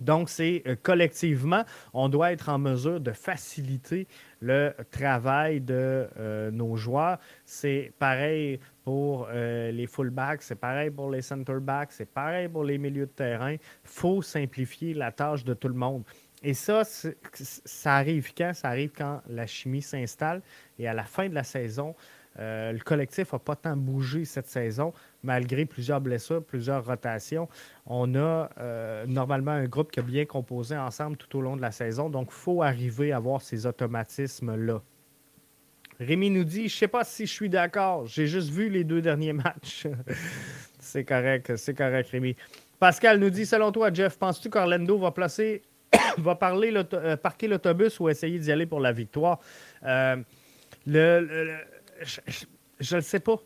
Donc, 0.00 0.30
c'est 0.30 0.62
euh, 0.66 0.76
collectivement, 0.82 1.64
on 1.92 2.08
doit 2.08 2.32
être 2.32 2.48
en 2.48 2.58
mesure 2.58 3.00
de 3.00 3.12
faciliter 3.12 4.06
le 4.40 4.74
travail 4.90 5.60
de 5.60 6.08
euh, 6.18 6.50
nos 6.50 6.76
joueurs. 6.76 7.18
C'est 7.44 7.92
pareil 7.98 8.60
pour 8.82 9.28
euh, 9.30 9.70
les 9.70 9.86
fullbacks, 9.86 10.42
c'est 10.42 10.58
pareil 10.58 10.90
pour 10.90 11.10
les 11.10 11.22
centerbacks, 11.22 11.92
c'est 11.92 12.10
pareil 12.10 12.48
pour 12.48 12.64
les 12.64 12.78
milieux 12.78 13.06
de 13.06 13.12
terrain. 13.12 13.52
Il 13.52 13.58
faut 13.84 14.22
simplifier 14.22 14.94
la 14.94 15.12
tâche 15.12 15.44
de 15.44 15.54
tout 15.54 15.68
le 15.68 15.74
monde. 15.74 16.04
Et 16.42 16.54
ça, 16.54 16.82
ça 16.84 17.96
arrive 17.96 18.32
quand? 18.34 18.54
Ça 18.54 18.68
arrive 18.68 18.92
quand 18.96 19.20
la 19.28 19.46
chimie 19.46 19.82
s'installe 19.82 20.40
et 20.78 20.88
à 20.88 20.94
la 20.94 21.04
fin 21.04 21.28
de 21.28 21.34
la 21.34 21.44
saison, 21.44 21.94
euh, 22.38 22.72
le 22.72 22.78
collectif 22.78 23.32
n'a 23.32 23.38
pas 23.38 23.56
tant 23.56 23.76
bougé 23.76 24.24
cette 24.24 24.46
saison, 24.46 24.92
malgré 25.22 25.64
plusieurs 25.64 26.00
blessures, 26.00 26.42
plusieurs 26.42 26.84
rotations. 26.84 27.48
On 27.86 28.14
a 28.14 28.50
euh, 28.58 29.04
normalement 29.06 29.50
un 29.50 29.66
groupe 29.66 29.90
qui 29.90 30.00
a 30.00 30.02
bien 30.02 30.24
composé 30.24 30.76
ensemble 30.76 31.16
tout 31.16 31.36
au 31.36 31.40
long 31.40 31.56
de 31.56 31.60
la 31.60 31.72
saison, 31.72 32.08
donc 32.08 32.28
il 32.30 32.34
faut 32.34 32.62
arriver 32.62 33.12
à 33.12 33.16
avoir 33.16 33.42
ces 33.42 33.66
automatismes-là. 33.66 34.80
Rémi 35.98 36.30
nous 36.30 36.44
dit 36.44 36.68
Je 36.68 36.76
ne 36.76 36.78
sais 36.78 36.88
pas 36.88 37.04
si 37.04 37.26
je 37.26 37.32
suis 37.32 37.50
d'accord, 37.50 38.06
j'ai 38.06 38.26
juste 38.26 38.50
vu 38.50 38.68
les 38.70 38.84
deux 38.84 39.02
derniers 39.02 39.34
matchs. 39.34 39.86
c'est 40.78 41.04
correct, 41.04 41.56
c'est 41.56 41.74
correct, 41.74 42.08
Rémi. 42.10 42.36
Pascal 42.78 43.18
nous 43.18 43.30
dit 43.30 43.44
Selon 43.44 43.72
toi, 43.72 43.92
Jeff, 43.92 44.16
penses-tu 44.18 44.48
qu'Orlando 44.48 44.96
va 44.98 45.10
placer 45.10 45.62
va 46.18 46.36
parler 46.36 46.72
euh, 46.94 47.16
parquer 47.16 47.48
l'autobus 47.48 47.98
ou 47.98 48.08
essayer 48.08 48.38
d'y 48.38 48.52
aller 48.52 48.66
pour 48.66 48.78
la 48.80 48.92
victoire? 48.92 49.40
Le, 50.86 51.58
je 52.00 52.94
ne 52.94 53.00
le 53.00 53.02
sais 53.02 53.20
pas. 53.20 53.36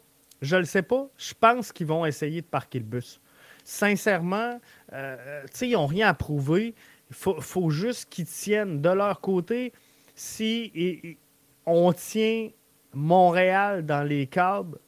Je 0.43 0.57
le 0.57 0.65
sais 0.65 0.83
pas. 0.83 1.09
Je 1.17 1.35
pense 1.39 1.73
qu'ils 1.73 1.87
vont 1.87 2.05
essayer 2.07 2.43
de 2.43 2.47
parquer 2.47 2.79
le 2.79 2.85
bus. 2.85 3.21
Sincèrement, 3.65 4.61
euh, 4.93 5.43
ils 5.63 5.73
n'ont 5.73 5.87
rien 5.87 6.09
à 6.09 6.15
prouver. 6.15 6.75
Il 7.11 7.17
faut, 7.17 7.41
faut 7.41 7.71
juste 7.71 8.11
qu'ils 8.11 8.27
tiennent 8.27 8.81
de 8.83 8.91
leur 8.91 9.21
côté. 9.21 9.73
Si 10.15 11.19
on 11.67 11.93
tient 11.93 12.51
Montréal 12.93 13.85
dans 13.85 14.03
les 14.03 14.27
câbles, 14.27 14.79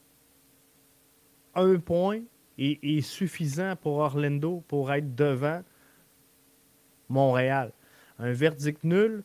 un 1.55 1.79
point 1.79 2.21
est, 2.59 3.01
suffisant 3.01 3.77
pour 3.77 3.97
Orlando 3.99 4.63
pour 4.69 4.93
être 4.93 5.15
devant 5.15 5.63
Montréal. 7.09 7.73
Un 8.19 8.33
verdict 8.33 8.85
nul 8.85 9.25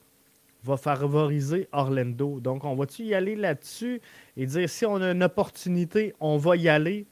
va 0.64 0.78
favoriser 0.78 1.68
Orlando. 1.72 2.40
Donc, 2.40 2.64
on 2.64 2.76
va-tu 2.76 3.04
y 3.04 3.14
aller 3.14 3.36
là-dessus 3.36 4.02
et 4.38 4.46
dire 4.46 4.70
si 4.70 4.86
on 4.86 4.96
a 4.96 5.12
une 5.12 5.24
opportunité, 5.24 6.14
on 6.20 6.38
va 6.38 6.56
y 6.56 6.70
aller? 6.70 7.06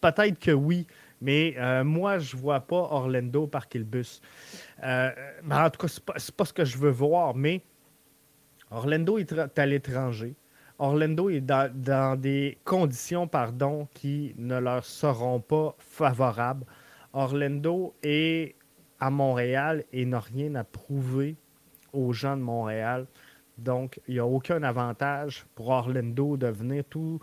Peut-être 0.00 0.38
que 0.38 0.50
oui, 0.50 0.86
mais 1.20 1.54
euh, 1.56 1.84
moi, 1.84 2.18
je 2.18 2.36
ne 2.36 2.42
vois 2.42 2.60
pas 2.60 2.76
Orlando 2.76 3.46
par 3.46 3.66
le 3.74 3.84
bus. 3.84 4.20
Euh, 4.82 5.10
en 5.50 5.70
tout 5.70 5.80
cas, 5.80 5.88
ce 5.88 6.00
n'est 6.00 6.04
pas, 6.04 6.14
pas, 6.36 6.44
ce 6.44 6.52
que 6.52 6.64
je 6.64 6.76
veux 6.76 6.90
voir, 6.90 7.34
mais 7.34 7.62
Orlando 8.70 9.18
est 9.18 9.58
à 9.58 9.66
l'étranger. 9.66 10.34
Orlando 10.78 11.30
est 11.30 11.40
dans, 11.40 12.20
des 12.20 12.58
conditions 12.64 13.28
pardon, 13.28 13.88
qui 13.94 14.34
ne 14.36 14.58
leur 14.58 14.84
seront 14.84 15.40
pas 15.40 15.76
favorables. 15.78 16.66
Orlando 17.12 17.94
est 18.02 18.56
à 18.98 19.10
Montréal 19.10 19.84
et 19.92 20.04
n'a 20.04 20.20
rien 20.20 20.54
à 20.56 20.64
prouver 20.64 21.36
aux 21.94 22.12
gens 22.12 22.36
de 22.36 22.42
Montréal. 22.42 23.06
Donc, 23.58 24.00
il 24.08 24.14
n'y 24.14 24.20
a 24.20 24.26
aucun 24.26 24.62
avantage 24.62 25.46
pour 25.54 25.68
Orlando 25.68 26.36
de 26.36 26.48
venir 26.48 26.84
tout 26.88 27.20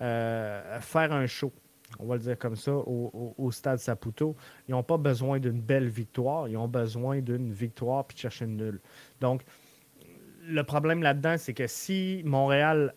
euh, 0.00 0.80
faire 0.80 1.12
un 1.12 1.26
show, 1.26 1.52
on 1.98 2.06
va 2.06 2.14
le 2.14 2.20
dire 2.20 2.38
comme 2.38 2.56
ça, 2.56 2.72
au, 2.72 3.50
stade 3.50 3.78
Saputo. 3.78 4.36
Ils 4.68 4.72
n'ont 4.72 4.82
pas 4.82 4.96
besoin 4.96 5.38
d'une 5.38 5.60
belle 5.60 5.88
victoire, 5.88 6.48
ils 6.48 6.56
ont 6.56 6.68
besoin 6.68 7.20
d'une 7.20 7.52
victoire 7.52 8.06
puis 8.06 8.14
de 8.14 8.20
chercher 8.20 8.44
une 8.44 8.56
nulle. 8.56 8.80
Donc, 9.20 9.42
le 10.44 10.62
problème 10.64 11.02
là-dedans, 11.02 11.36
c'est 11.36 11.54
que 11.54 11.66
si 11.66 12.22
Montréal 12.24 12.94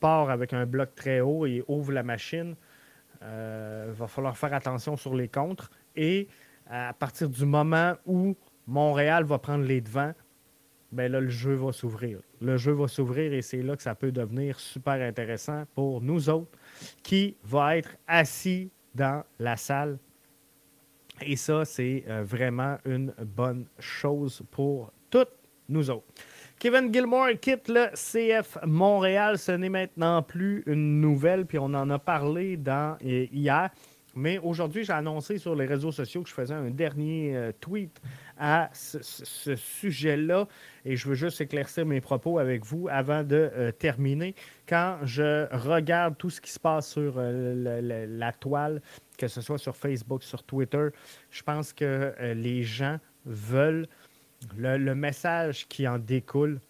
part 0.00 0.30
avec 0.30 0.52
un 0.52 0.66
bloc 0.66 0.94
très 0.94 1.20
haut 1.20 1.46
et 1.46 1.64
ouvre 1.68 1.92
la 1.92 2.02
machine, 2.02 2.54
il 3.20 3.24
euh, 3.24 3.92
va 3.94 4.06
falloir 4.06 4.36
faire 4.36 4.52
attention 4.52 4.96
sur 4.96 5.14
les 5.14 5.28
contres. 5.28 5.70
Et 5.96 6.28
à 6.68 6.92
partir 6.92 7.28
du 7.28 7.44
moment 7.44 7.94
où 8.04 8.36
Montréal 8.66 9.24
va 9.24 9.38
prendre 9.38 9.64
les 9.64 9.80
devants, 9.80 10.12
ben 10.92 11.10
là, 11.10 11.20
le 11.20 11.28
jeu 11.28 11.54
va 11.54 11.72
s'ouvrir. 11.72 12.20
Le 12.40 12.56
jeu 12.56 12.72
va 12.72 12.88
s'ouvrir 12.88 13.32
et 13.32 13.42
c'est 13.42 13.62
là 13.62 13.76
que 13.76 13.82
ça 13.82 13.94
peut 13.94 14.12
devenir 14.12 14.58
super 14.60 14.94
intéressant 14.94 15.64
pour 15.74 16.00
nous 16.00 16.28
autres 16.28 16.58
qui 17.02 17.36
va 17.44 17.76
être 17.76 17.96
assis 18.06 18.70
dans 18.94 19.24
la 19.38 19.56
salle. 19.56 19.98
Et 21.22 21.36
ça, 21.36 21.64
c'est 21.64 22.04
euh, 22.08 22.22
vraiment 22.22 22.76
une 22.84 23.12
bonne 23.18 23.66
chose 23.78 24.42
pour 24.50 24.92
toutes 25.10 25.32
nous 25.68 25.90
autres. 25.90 26.06
Kevin 26.58 26.92
Gilmore 26.92 27.38
quitte 27.40 27.68
le 27.68 27.88
CF 27.94 28.58
Montréal. 28.64 29.38
Ce 29.38 29.52
n'est 29.52 29.68
maintenant 29.68 30.22
plus 30.22 30.62
une 30.66 31.00
nouvelle, 31.00 31.46
puis 31.46 31.58
on 31.58 31.66
en 31.66 31.90
a 31.90 31.98
parlé 31.98 32.56
dans, 32.56 32.96
euh, 33.04 33.26
hier. 33.32 33.70
Mais 34.16 34.38
aujourd'hui, 34.38 34.84
j'ai 34.84 34.92
annoncé 34.92 35.38
sur 35.38 35.54
les 35.54 35.66
réseaux 35.66 35.92
sociaux 35.92 36.22
que 36.22 36.28
je 36.28 36.34
faisais 36.34 36.54
un 36.54 36.70
dernier 36.70 37.36
euh, 37.36 37.52
tweet 37.60 38.00
à 38.38 38.70
ce, 38.72 39.54
sujet-là. 39.54 40.48
Et 40.84 40.96
je 40.96 41.08
veux 41.08 41.14
juste 41.14 41.40
éclaircir 41.40 41.86
mes 41.86 42.00
propos 42.00 42.38
avec 42.38 42.64
vous 42.64 42.88
avant 42.90 43.22
de 43.22 43.50
euh, 43.54 43.72
terminer. 43.72 44.34
Quand 44.68 44.98
je 45.04 45.46
regarde 45.54 46.16
tout 46.16 46.30
ce 46.30 46.40
qui 46.40 46.50
se 46.50 46.58
passe 46.58 46.90
sur 46.90 47.20
la 47.20 48.32
toile, 48.32 48.82
que 49.18 49.28
ce 49.28 49.40
soit 49.40 49.58
sur 49.58 49.76
Facebook, 49.76 50.22
sur 50.22 50.42
Twitter, 50.42 50.88
je 51.30 51.42
pense 51.42 51.72
que 51.72 52.14
les 52.34 52.62
gens 52.62 52.98
veulent 53.26 53.86
le, 54.56 54.94
message 54.94 55.66
qui 55.68 55.86
en 55.86 55.98
découle 55.98 56.60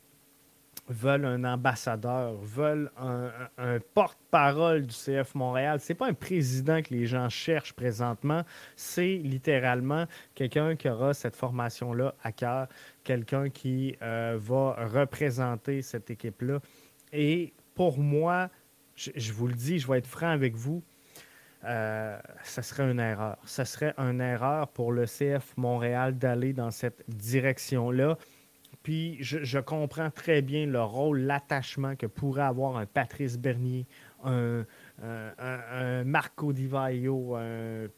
veulent 0.88 1.24
un 1.24 1.44
ambassadeur, 1.44 2.34
veulent 2.36 2.90
un, 2.96 3.78
porte-parole 3.94 4.86
du 4.86 4.94
CF 4.94 5.34
Montréal. 5.34 5.80
Ce 5.80 5.92
n'est 5.92 5.96
pas 5.96 6.06
un 6.06 6.14
président 6.14 6.80
que 6.82 6.94
les 6.94 7.06
gens 7.06 7.28
cherchent 7.28 7.72
présentement, 7.72 8.42
c'est 8.76 9.16
littéralement 9.16 10.06
quelqu'un 10.34 10.76
qui 10.76 10.88
aura 10.88 11.14
cette 11.14 11.36
formation-là 11.36 12.14
à 12.22 12.32
cœur, 12.32 12.68
quelqu'un 13.04 13.48
qui 13.50 13.96
euh, 14.02 14.38
va 14.40 14.76
représenter 14.86 15.82
cette 15.82 16.10
équipe-là. 16.10 16.60
Et 17.12 17.52
pour 17.74 17.98
moi, 17.98 18.48
je, 18.94 19.32
vous 19.32 19.48
le 19.48 19.54
dis, 19.54 19.78
je 19.78 19.86
vais 19.86 19.98
être 19.98 20.06
franc 20.06 20.30
avec 20.30 20.54
vous, 20.54 20.82
euh, 21.64 22.18
ça 22.44 22.62
serait 22.62 22.90
une 22.90 23.00
erreur. 23.00 23.38
Ça 23.44 23.64
serait 23.64 23.94
une 23.98 24.20
erreur 24.20 24.68
pour 24.68 24.92
le 24.92 25.04
CF 25.04 25.56
Montréal 25.56 26.16
d'aller 26.16 26.52
dans 26.52 26.70
cette 26.70 27.02
direction-là. 27.08 28.16
Puis 28.86 29.16
je, 29.20 29.58
comprends 29.58 30.12
très 30.12 30.42
bien 30.42 30.64
le 30.64 30.80
rôle, 30.80 31.22
l'attachement 31.22 31.96
que 31.96 32.06
pourrait 32.06 32.42
avoir 32.42 32.76
un 32.76 32.86
Patrice 32.86 33.36
Bernier, 33.36 33.84
un, 34.22 34.64
Marco 36.04 36.52
Di 36.52 36.68
Vaio, 36.68 37.34
un 37.34 37.88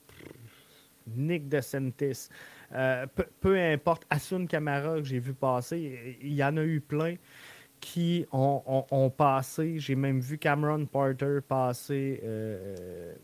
Nick 1.15 1.47
DeSantis. 1.47 2.31
Euh, 2.73 3.05
peu, 3.41 3.59
importe, 3.59 4.07
Asun 4.09 4.47
Camara 4.47 4.97
que 4.97 5.05
j'ai 5.05 5.19
vu 5.19 5.35
passer, 5.35 6.17
il 6.23 6.33
y 6.33 6.43
en 6.43 6.57
a 6.57 6.65
eu 6.65 6.81
plein 6.81 7.17
qui 7.81 8.25
ont, 8.33 9.13
passé. 9.15 9.79
J'ai 9.79 9.95
même 9.95 10.21
vu 10.21 10.39
Cameron 10.39 10.87
Porter 10.87 11.41
passer. 11.47 12.19
Euh, 12.25 13.15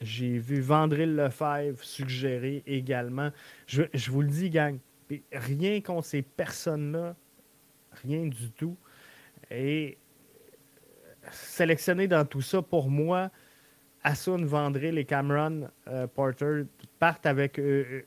j'ai 0.00 0.38
vu 0.38 0.62
Vandril 0.62 1.16
Lefebvre 1.16 1.84
suggérer 1.84 2.62
également. 2.66 3.28
Je, 3.66 3.82
vous 4.10 4.22
le 4.22 4.28
dis, 4.28 4.48
gang, 4.48 4.78
rien 5.32 5.80
contre 5.80 6.06
ces 6.06 6.22
personnes-là, 6.22 7.16
rien 8.02 8.26
du 8.26 8.50
tout. 8.50 8.76
Et 9.50 9.98
sélectionner 11.30 12.08
dans 12.08 12.24
tout 12.24 12.42
ça, 12.42 12.62
pour 12.62 12.90
moi, 12.90 13.30
Asun, 14.02 14.44
Vandril 14.44 14.98
et 14.98 15.04
Cameron 15.04 15.68
euh, 15.88 16.06
Porter 16.06 16.62
partent 16.98 17.26
avec 17.26 17.58
euh, 17.58 18.02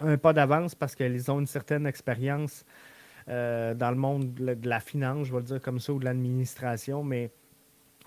un 0.00 0.16
pas 0.16 0.32
d'avance 0.32 0.74
parce 0.74 0.94
qu'ils 0.94 1.30
ont 1.30 1.40
une 1.40 1.46
certaine 1.46 1.86
expérience 1.86 2.64
euh, 3.28 3.74
dans 3.74 3.90
le 3.90 3.96
monde 3.96 4.34
de 4.34 4.68
la 4.68 4.80
finance, 4.80 5.28
je 5.28 5.32
vais 5.32 5.38
le 5.38 5.44
dire 5.44 5.60
comme 5.60 5.78
ça, 5.78 5.92
ou 5.92 5.98
de 5.98 6.04
l'administration, 6.04 7.02
mais 7.04 7.30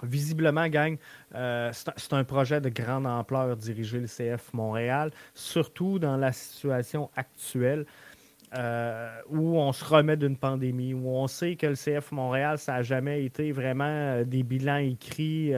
Visiblement, 0.03 0.68
gang, 0.68 0.95
euh, 1.34 1.72
c'est 1.74 2.13
un 2.13 2.24
projet 2.24 2.61
de 2.61 2.70
grande 2.70 3.07
ampleur 3.07 3.57
diriger 3.57 3.99
le 3.99 4.05
CF 4.05 4.53
Montréal, 4.53 5.09
surtout 5.34 5.97
dans 5.97 6.18
la 6.18 6.32
situation 6.32 7.09
actuelle 7.15 7.86
euh, 8.55 9.09
où 9.29 9.57
on 9.57 9.71
se 9.73 9.83
remet 9.83 10.15
d'une 10.15 10.37
pandémie, 10.37 10.93
où 10.93 11.09
on 11.09 11.27
sait 11.27 11.55
que 11.55 11.67
le 11.67 11.75
CF 11.75 12.11
Montréal, 12.11 12.57
ça 12.57 12.73
n'a 12.73 12.83
jamais 12.83 13.25
été 13.25 13.51
vraiment 13.51 13.85
euh, 13.85 14.23
des 14.23 14.43
bilans 14.43 14.77
écrits 14.77 15.53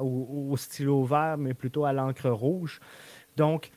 au, 0.00 0.48
au, 0.50 0.56
stylo 0.56 1.04
vert, 1.04 1.36
mais 1.38 1.54
plutôt 1.54 1.84
à 1.84 1.92
l'encre 1.92 2.30
rouge. 2.30 2.80
Donc, 3.36 3.70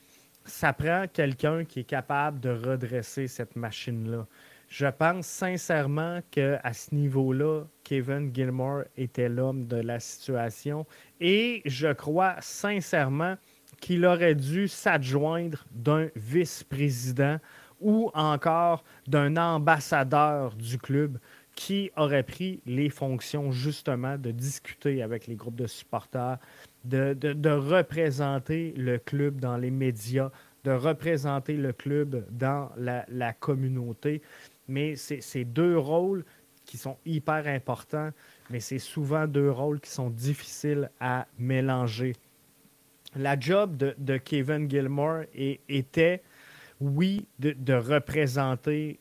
ça 0.44 0.72
prend 0.72 1.04
quelqu'un 1.12 1.64
qui 1.64 1.80
est 1.80 1.84
capable 1.84 2.40
de 2.40 2.50
redresser 2.50 3.28
cette 3.28 3.54
machine-là. 3.54 4.26
Je 4.68 4.86
pense 4.86 5.26
sincèrement 5.26 6.20
qu'à 6.30 6.72
ce 6.72 6.94
niveau-là, 6.94 7.64
Kevin 7.84 8.34
Gilmore 8.34 8.82
était 8.96 9.30
l'homme 9.30 9.66
de 9.66 9.76
la 9.76 9.98
situation. 9.98 10.86
Et 11.20 11.62
je 11.64 11.92
crois 11.92 12.36
sincèrement 12.40 13.36
qu'il 13.80 14.04
aurait 14.04 14.34
dû 14.34 14.68
s'adjoindre 14.68 15.64
d'un 15.70 16.08
vice-président 16.16 17.38
ou 17.80 18.10
encore 18.14 18.84
d'un 19.06 19.36
ambassadeur 19.36 20.54
du 20.54 20.78
club 20.78 21.18
qui 21.54 21.90
aurait 21.96 22.22
pris 22.22 22.60
les 22.66 22.88
fonctions 22.88 23.50
justement 23.50 24.16
de 24.16 24.30
discuter 24.30 25.02
avec 25.02 25.26
les 25.26 25.34
groupes 25.34 25.56
de 25.56 25.66
supporters, 25.66 26.38
de, 26.84 27.50
représenter 27.50 28.72
le 28.76 28.98
club 28.98 29.40
dans 29.40 29.56
les 29.56 29.70
médias, 29.70 30.30
de 30.64 30.70
représenter 30.70 31.54
le 31.54 31.72
club 31.72 32.24
dans 32.30 32.70
la 32.76 33.32
communauté 33.32 34.22
mais 34.68 34.96
c'est 34.96 35.44
deux 35.44 35.78
rôles 35.78 36.24
qui 36.66 36.76
sont 36.76 36.98
hyper 37.06 37.46
importants, 37.46 38.10
mais 38.50 38.60
c'est 38.60 38.78
souvent 38.78 39.26
deux 39.26 39.50
rôles 39.50 39.80
qui 39.80 39.90
sont 39.90 40.10
difficiles 40.10 40.90
à 41.00 41.26
mélanger. 41.38 42.14
La 43.16 43.40
job 43.40 43.76
de, 43.76 44.16
Kevin 44.18 44.70
Gilmore 44.70 45.22
était, 45.34 46.22
oui, 46.80 47.26
de, 47.38 47.74
représenter, 47.74 49.00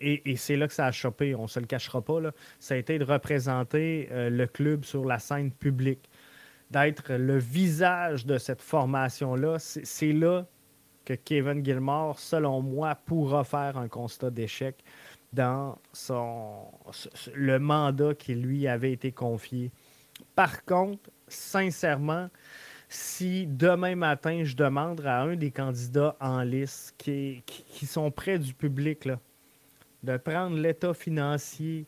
et, 0.00 0.36
c'est 0.36 0.56
là 0.56 0.66
que 0.66 0.74
ça 0.74 0.86
a 0.86 0.92
chopé, 0.92 1.34
on 1.34 1.42
ne 1.42 1.46
se 1.46 1.60
le 1.60 1.66
cachera 1.66 2.02
pas, 2.02 2.20
là, 2.20 2.32
ça 2.58 2.74
a 2.74 2.76
été 2.76 2.98
de 2.98 3.04
représenter 3.04 4.08
euh, 4.10 4.30
le 4.30 4.46
club 4.46 4.84
sur 4.84 5.04
la 5.04 5.18
scène 5.18 5.52
publique, 5.52 6.08
d'être 6.70 7.12
le 7.14 7.38
visage 7.38 8.26
de 8.26 8.38
cette 8.38 8.62
formation-là. 8.62 9.58
C'est 9.58 10.12
là 10.12 10.46
que 11.04 11.14
Kevin 11.14 11.64
Gilmore, 11.64 12.18
selon 12.18 12.62
moi, 12.62 12.94
pourra 12.94 13.44
faire 13.44 13.76
un 13.76 13.88
constat 13.88 14.30
d'échec 14.30 14.82
dans 15.32 15.78
son, 15.92 16.66
le 17.34 17.58
mandat 17.58 18.14
qui 18.14 18.34
lui 18.34 18.68
avait 18.68 18.92
été 18.92 19.12
confié. 19.12 19.70
Par 20.34 20.64
contre, 20.64 21.10
sincèrement, 21.28 22.28
si 22.92 23.46
demain 23.46 23.96
matin, 23.96 24.44
je 24.44 24.54
demande 24.54 25.00
à 25.06 25.22
un 25.22 25.34
des 25.34 25.50
candidats 25.50 26.14
en 26.20 26.42
liste 26.42 26.94
qui, 26.98 27.42
qui, 27.46 27.86
sont 27.86 28.10
près 28.10 28.38
du 28.38 28.52
public 28.52 29.08
de 30.02 30.16
prendre 30.18 30.56
l'état 30.58 30.92
financier 30.92 31.86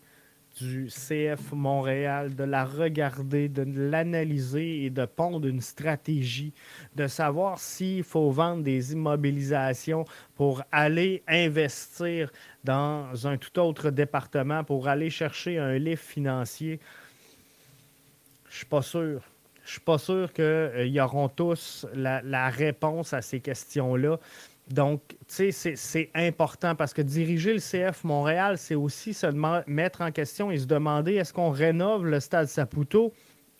du 0.58 0.86
CF 0.88 1.52
Montréal, 1.52 2.34
de 2.34 2.44
la 2.44 2.64
regarder, 2.64 3.48
de 3.48 3.64
l'analyser 3.90 4.84
et 4.84 4.90
de 4.90 5.04
pondre 5.04 5.46
une 5.46 5.60
stratégie, 5.60 6.54
de 6.94 7.06
savoir 7.06 7.58
s'il 7.58 8.04
faut 8.04 8.30
vendre 8.30 8.62
des 8.62 8.92
immobilisations 8.92 10.04
pour 10.36 10.62
aller 10.72 11.22
investir 11.28 12.30
dans 12.62 13.26
un 13.26 13.36
tout 13.36 13.58
autre 13.58 13.90
département, 13.90 14.64
pour 14.64 14.88
aller 14.88 15.10
chercher 15.10 15.58
un 15.58 15.76
livre 15.76 16.00
financier. 16.00 16.80
Je 18.48 18.56
suis 18.58 18.66
pas 18.66 18.82
sûr. 18.82 19.20
Je 19.64 19.72
suis 19.72 19.80
pas 19.80 19.98
sûr 19.98 20.32
qu'ils 20.32 20.44
euh, 20.44 21.04
auront 21.04 21.28
tous 21.28 21.86
la 21.94 22.48
réponse 22.50 23.12
à 23.12 23.22
ces 23.22 23.40
questions-là. 23.40 24.18
Donc, 24.68 25.02
tu 25.28 25.52
sais, 25.52 25.76
c'est 25.76 26.10
important 26.14 26.74
parce 26.74 26.94
que 26.94 27.02
diriger 27.02 27.52
le 27.52 27.60
CF 27.60 28.02
Montréal, 28.04 28.56
c'est 28.56 28.74
aussi 28.74 29.12
se 29.12 29.26
mettre 29.66 30.00
en 30.00 30.10
question 30.10 30.50
et 30.50 30.58
se 30.58 30.66
demander 30.66 31.14
est-ce 31.14 31.34
qu'on 31.34 31.50
rénove 31.50 32.06
le 32.06 32.18
stade 32.18 32.46
Saputo 32.46 33.12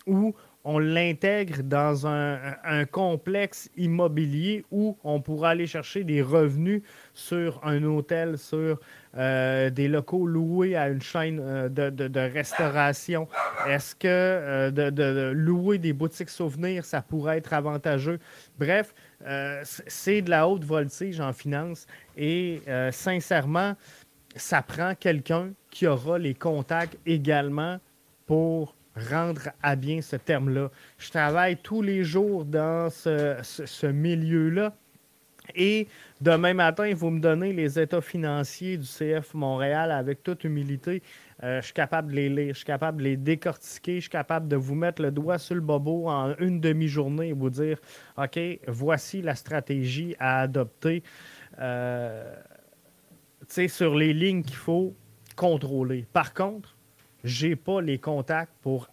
ou 0.07 0.35
on 0.65 0.79
l'intègre 0.79 1.63
dans 1.63 2.07
un, 2.07 2.87
complexe 2.91 3.71
immobilier 3.77 4.65
où 4.71 4.97
on 5.05 5.21
pourra 5.21 5.51
aller 5.51 5.67
chercher 5.67 6.05
des 6.05 6.23
revenus 6.23 6.83
sur 7.13 7.61
un 7.65 7.85
hôtel, 7.85 8.39
sur 8.39 8.81
euh, 9.17 9.71
des 9.71 9.87
locaux 9.87 10.27
loués 10.27 10.75
à 10.75 10.89
une 10.89 11.01
chaîne 11.01 11.41
euh, 11.41 11.69
de, 11.69 12.21
restauration. 12.33 13.29
Est-ce 13.69 13.95
que 13.95 14.09
euh, 14.09 14.71
de, 14.73 15.31
louer 15.33 15.79
des 15.79 15.93
boutiques 15.93 16.31
souvenirs, 16.31 16.85
ça 16.85 17.01
pourrait 17.01 17.39
être 17.39 17.53
avantageux? 17.53 18.19
Bref, 18.59 18.93
c'est 19.87 20.21
de 20.21 20.31
la 20.31 20.49
haute 20.49 20.65
voltige 20.65 21.21
en 21.21 21.33
finance 21.33 21.87
et 22.17 22.61
sincèrement, 22.91 23.75
ça 24.37 24.61
prend 24.61 24.95
quelqu'un 24.95 25.51
qui 25.71 25.87
aura 25.87 26.19
les 26.19 26.35
contacts 26.35 26.99
également 27.07 27.79
pour 28.27 28.75
rendre 29.11 29.51
à 29.63 29.77
bien 29.77 30.03
ce 30.03 30.17
terme-là. 30.17 30.71
Je 30.99 31.11
travaille 31.11 31.57
tous 31.57 31.83
les 31.83 32.05
jours 32.05 32.45
dans 32.45 32.91
ce, 32.91 33.87
milieu-là. 33.87 34.75
Et 35.55 35.89
demain 36.21 36.55
matin, 36.55 36.93
vous 36.95 37.11
me 37.11 37.21
donnez 37.21 37.53
les 37.53 37.79
états 37.79 38.01
financiers 38.01 38.79
du 38.79 38.87
CF 38.87 39.35
Montréal 39.35 39.91
avec 39.93 40.23
toute 40.23 40.45
humilité. 40.45 41.03
Euh, 41.43 41.61
je 41.61 41.67
suis 41.67 41.75
capable 41.75 42.11
de 42.11 42.17
les 42.17 42.29
lire, 42.29 42.55
je 42.55 42.59
suis 42.59 42.67
capable 42.67 42.99
de 42.99 43.05
les 43.05 43.17
décortiquer, 43.17 43.97
je 43.97 44.03
suis 44.03 44.11
capable 44.11 44.49
de 44.49 44.57
vous 44.57 44.75
mettre 44.75 45.03
le 45.03 45.11
doigt 45.11 45.39
sur 45.39 45.55
le 45.55 45.61
bobo 45.61 46.09
en 46.09 46.35
une 46.39 46.61
demi-journée 46.61 47.29
et 47.29 47.33
vous 47.33 47.51
dire 47.51 47.79
OK, 48.17 48.39
voici 48.69 49.21
la 49.21 49.35
stratégie 49.35 50.17
à 50.19 50.41
adopter 50.41 51.03
euh, 51.61 52.35
sur 53.49 53.95
les 53.95 54.15
lignes 54.15 54.43
qu'il 54.43 54.57
faut 54.57 54.95
contrôler. 55.37 56.07
Par 56.13 56.33
contre, 56.33 56.77
j'ai 57.23 57.57
pas 57.57 57.81
les 57.81 57.99
contacts 57.99 58.53
pour 58.63 58.89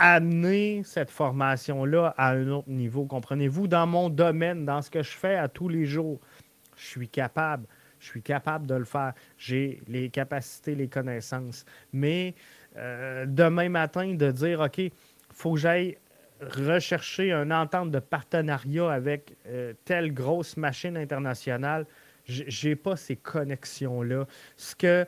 amener 0.00 0.82
cette 0.84 1.10
formation-là 1.10 2.14
à 2.16 2.30
un 2.30 2.48
autre 2.48 2.70
niveau. 2.70 3.04
Comprenez-vous? 3.04 3.68
Dans 3.68 3.86
mon 3.86 4.08
domaine, 4.08 4.64
dans 4.64 4.82
ce 4.82 4.90
que 4.90 5.02
je 5.02 5.10
fais 5.10 5.36
à 5.36 5.46
tous 5.46 5.68
les 5.68 5.84
jours, 5.84 6.18
je 6.76 6.86
suis 6.86 7.08
capable. 7.08 7.66
Je 8.00 8.06
suis 8.06 8.22
capable 8.22 8.66
de 8.66 8.74
le 8.74 8.86
faire. 8.86 9.12
J'ai 9.36 9.82
les 9.86 10.08
capacités, 10.08 10.74
les 10.74 10.88
connaissances. 10.88 11.66
Mais 11.92 12.34
euh, 12.76 13.26
demain 13.28 13.68
matin, 13.68 14.14
de 14.14 14.30
dire, 14.30 14.60
OK, 14.60 14.78
il 14.78 14.90
faut 15.32 15.52
que 15.52 15.60
j'aille 15.60 15.98
rechercher 16.40 17.32
une 17.32 17.52
entente 17.52 17.90
de 17.90 17.98
partenariat 17.98 18.90
avec 18.90 19.36
euh, 19.46 19.74
telle 19.84 20.14
grosse 20.14 20.56
machine 20.56 20.96
internationale, 20.96 21.86
j'ai 22.24 22.76
pas 22.76 22.96
ces 22.96 23.16
connexions-là. 23.16 24.26
Ce 24.56 24.74
que 24.74 25.06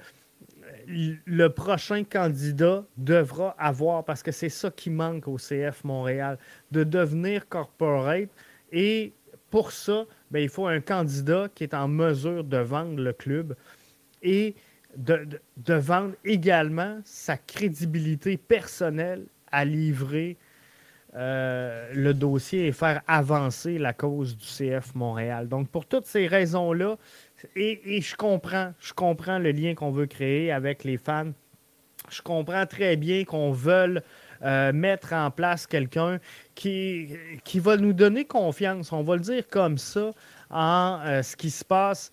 le 0.86 1.48
prochain 1.48 2.04
candidat 2.04 2.84
devra 2.96 3.54
avoir, 3.58 4.04
parce 4.04 4.22
que 4.22 4.32
c'est 4.32 4.48
ça 4.48 4.70
qui 4.70 4.90
manque 4.90 5.28
au 5.28 5.36
CF 5.36 5.84
Montréal, 5.84 6.38
de 6.70 6.84
devenir 6.84 7.48
corporate. 7.48 8.28
Et 8.72 9.12
pour 9.50 9.72
ça, 9.72 10.06
ben, 10.30 10.40
il 10.40 10.48
faut 10.48 10.66
un 10.66 10.80
candidat 10.80 11.48
qui 11.54 11.64
est 11.64 11.74
en 11.74 11.88
mesure 11.88 12.44
de 12.44 12.56
vendre 12.56 13.00
le 13.00 13.12
club 13.12 13.54
et 14.22 14.54
de, 14.96 15.40
vendre 15.74 16.14
également 16.24 16.98
sa 17.04 17.36
crédibilité 17.36 18.36
personnelle 18.36 19.24
à 19.50 19.64
livrer 19.64 20.36
euh, 21.14 21.92
le 21.94 22.14
dossier 22.14 22.66
et 22.66 22.72
faire 22.72 23.02
avancer 23.06 23.78
la 23.78 23.92
cause 23.92 24.36
du 24.36 24.46
CF 24.46 24.94
Montréal. 24.94 25.48
Donc, 25.48 25.68
pour 25.68 25.86
toutes 25.86 26.06
ces 26.06 26.26
raisons-là, 26.26 26.96
et, 27.56 28.00
je 28.00 28.16
comprends, 28.16 28.72
je 28.80 28.92
comprends 28.92 29.38
le 29.38 29.50
lien 29.50 29.74
qu'on 29.74 29.90
veut 29.90 30.06
créer 30.06 30.52
avec 30.52 30.84
les 30.84 30.98
fans. 30.98 31.32
Je 32.10 32.22
comprends 32.22 32.66
très 32.66 32.96
bien 32.96 33.24
qu'on 33.24 33.52
veut 33.52 34.02
euh, 34.42 34.72
mettre 34.72 35.12
en 35.12 35.30
place 35.30 35.66
quelqu'un 35.66 36.18
qui, 36.54 37.10
qui 37.44 37.60
va 37.60 37.76
nous 37.76 37.92
donner 37.92 38.24
confiance, 38.24 38.92
on 38.92 39.02
va 39.02 39.14
le 39.14 39.20
dire 39.20 39.48
comme 39.48 39.78
ça, 39.78 40.12
en 40.50 41.00
euh, 41.04 41.22
ce 41.22 41.36
qui 41.36 41.50
se 41.50 41.64
passe 41.64 42.10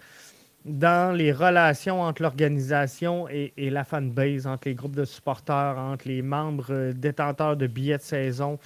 dans 0.66 1.16
les 1.16 1.32
relations 1.32 2.02
entre 2.02 2.22
l'organisation 2.22 3.28
et, 3.30 3.54
la 3.58 3.84
fanbase, 3.84 4.46
entre 4.46 4.68
les 4.68 4.76
groupes 4.76 4.96
de 4.96 5.06
supporters, 5.06 5.76
entre 5.78 6.08
les 6.08 6.22
membres 6.22 6.68
euh, 6.70 6.94
détenteurs 6.94 7.58
de 7.58 7.66
billets 7.66 7.98
de 7.98 8.04
saison, 8.04 8.60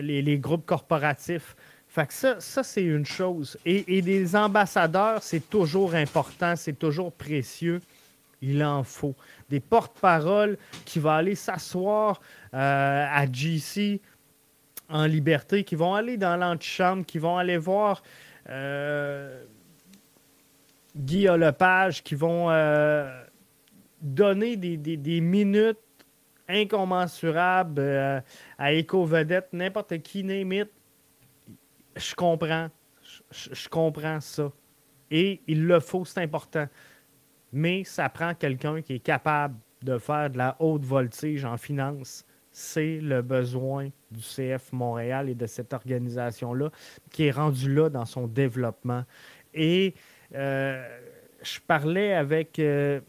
les 0.00 0.38
groupes 0.38 0.66
corporatifs. 0.66 1.56
Fait 1.98 2.06
que 2.06 2.14
ça, 2.14 2.40
ça 2.40 2.62
c'est 2.62 2.84
une 2.84 3.04
chose. 3.04 3.58
Et, 3.64 4.02
des 4.02 4.36
ambassadeurs, 4.36 5.20
c'est 5.20 5.50
toujours 5.50 5.96
important, 5.96 6.54
c'est 6.54 6.78
toujours 6.78 7.10
précieux. 7.10 7.80
Il 8.40 8.62
en 8.62 8.84
faut. 8.84 9.16
Des 9.50 9.58
porte-paroles 9.58 10.58
qui 10.84 11.00
vont 11.00 11.10
aller 11.10 11.34
s'asseoir 11.34 12.20
euh, 12.54 13.04
à 13.10 13.26
GC 13.26 14.00
en 14.88 15.06
liberté, 15.06 15.64
qui 15.64 15.74
vont 15.74 15.92
aller 15.92 16.16
dans 16.16 16.36
l'antichambre, 16.36 17.04
qui 17.04 17.18
vont 17.18 17.36
aller 17.36 17.56
voir 17.56 18.04
euh, 18.48 19.42
Guy 20.94 21.24
Lepage, 21.24 22.04
qui 22.04 22.14
vont 22.14 22.48
euh, 22.48 23.10
donner 24.00 24.56
des, 24.56 25.20
minutes 25.20 25.78
incommensurables 26.48 27.80
euh, 27.80 28.20
à 28.56 28.72
Eco 28.72 29.04
Vedette, 29.04 29.48
n'importe 29.52 29.98
qui, 29.98 30.22
n'imite 30.22 30.70
je 31.98 32.14
comprends. 32.14 32.68
Je, 33.30 33.68
comprends 33.68 34.20
ça. 34.20 34.52
Et 35.10 35.40
il 35.46 35.66
le 35.66 35.80
faut, 35.80 36.04
c'est 36.04 36.20
important. 36.20 36.66
Mais 37.52 37.84
ça 37.84 38.08
prend 38.08 38.34
quelqu'un 38.34 38.82
qui 38.82 38.94
est 38.94 39.00
capable 39.00 39.56
de 39.82 39.98
faire 39.98 40.30
de 40.30 40.38
la 40.38 40.56
haute 40.58 40.84
voltige 40.84 41.44
en 41.44 41.56
finance. 41.56 42.24
C'est 42.50 42.98
le 43.00 43.22
besoin 43.22 43.88
du 44.10 44.20
CF 44.20 44.72
Montréal 44.72 45.28
et 45.28 45.34
de 45.34 45.46
cette 45.46 45.72
organisation-là 45.72 46.70
qui 47.10 47.26
est 47.26 47.30
rendu 47.30 47.72
là 47.72 47.88
dans 47.88 48.04
son 48.04 48.26
développement. 48.26 49.04
Et 49.54 49.94
euh, 50.34 50.98
je 51.42 51.60
parlais 51.66 52.12
avec, 52.14 52.58
euh, 52.58 53.00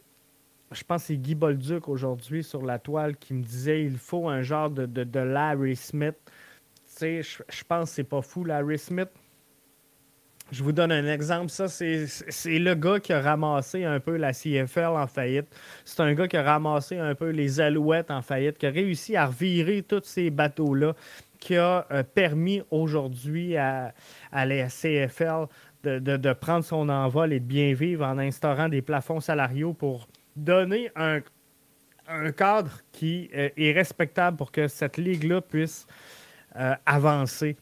je 0.72 0.84
pense 0.84 1.06
c'est 1.06 1.18
Guy 1.18 1.36
Bolduc 1.36 1.90
aujourd'hui 1.90 2.44
sur 2.44 2.62
la 2.62 2.80
toile 2.80 3.18
qui 3.18 3.34
me 3.34 3.44
disait 3.44 3.84
il 3.84 3.98
faut 3.98 4.30
un 4.30 4.42
genre 4.42 4.70
de 4.70 5.20
Larry 5.20 5.76
Smith 5.76 6.18
je 7.02 7.64
pense 7.68 7.90
que 7.90 7.96
c'est 7.96 8.04
pas 8.04 8.22
fou, 8.22 8.44
Larry 8.44 8.78
Smith. 8.78 9.10
Je 10.52 10.64
vous 10.64 10.72
donne 10.72 10.92
un 10.92 11.06
exemple. 11.12 11.50
Ça, 11.50 11.68
c'est 11.68 12.08
le 12.60 12.74
gars 12.74 13.00
qui 13.00 13.14
a 13.14 13.22
ramassé 13.22 13.84
un 13.84 14.00
peu 14.00 14.18
la 14.18 14.34
CFL 14.34 14.96
en 14.96 15.06
faillite. 15.06 15.46
C'est 15.86 16.02
un 16.02 16.14
gars 16.14 16.28
qui 16.28 16.38
a 16.38 16.44
ramassé 16.44 16.98
un 16.98 17.14
peu 17.14 17.30
les 17.30 17.60
Alouettes 17.60 18.10
en 18.10 18.22
faillite, 18.22 18.58
qui 18.58 18.66
a 18.66 18.72
réussi 18.72 19.16
à 19.16 19.28
revirer 19.28 19.84
tous 19.84 20.02
ces 20.06 20.32
bateaux-là, 20.32 20.96
qui 21.40 21.56
a 21.56 21.86
euh, 21.92 22.04
permis 22.04 22.64
aujourd'hui 22.72 23.58
à, 23.58 23.94
la 24.34 24.68
CFL 24.68 25.46
de, 25.84 26.34
prendre 26.34 26.66
son 26.66 26.90
envol 26.90 27.32
et 27.32 27.40
de 27.40 27.46
bien 27.46 27.74
vivre 27.74 28.06
en 28.06 28.18
instaurant 28.18 28.70
des 28.70 28.82
plafonds 28.82 29.20
salariaux 29.20 29.74
pour 29.74 30.08
donner 30.36 30.92
un, 30.96 31.22
cadre 32.36 32.72
qui 32.92 33.30
euh, 33.36 33.50
est 33.56 33.72
respectable 33.72 34.36
pour 34.36 34.52
que 34.52 34.68
cette 34.68 34.98
ligue-là 34.98 35.42
puisse 35.42 35.86
euh, 36.56 36.76
avancé. 36.86 37.56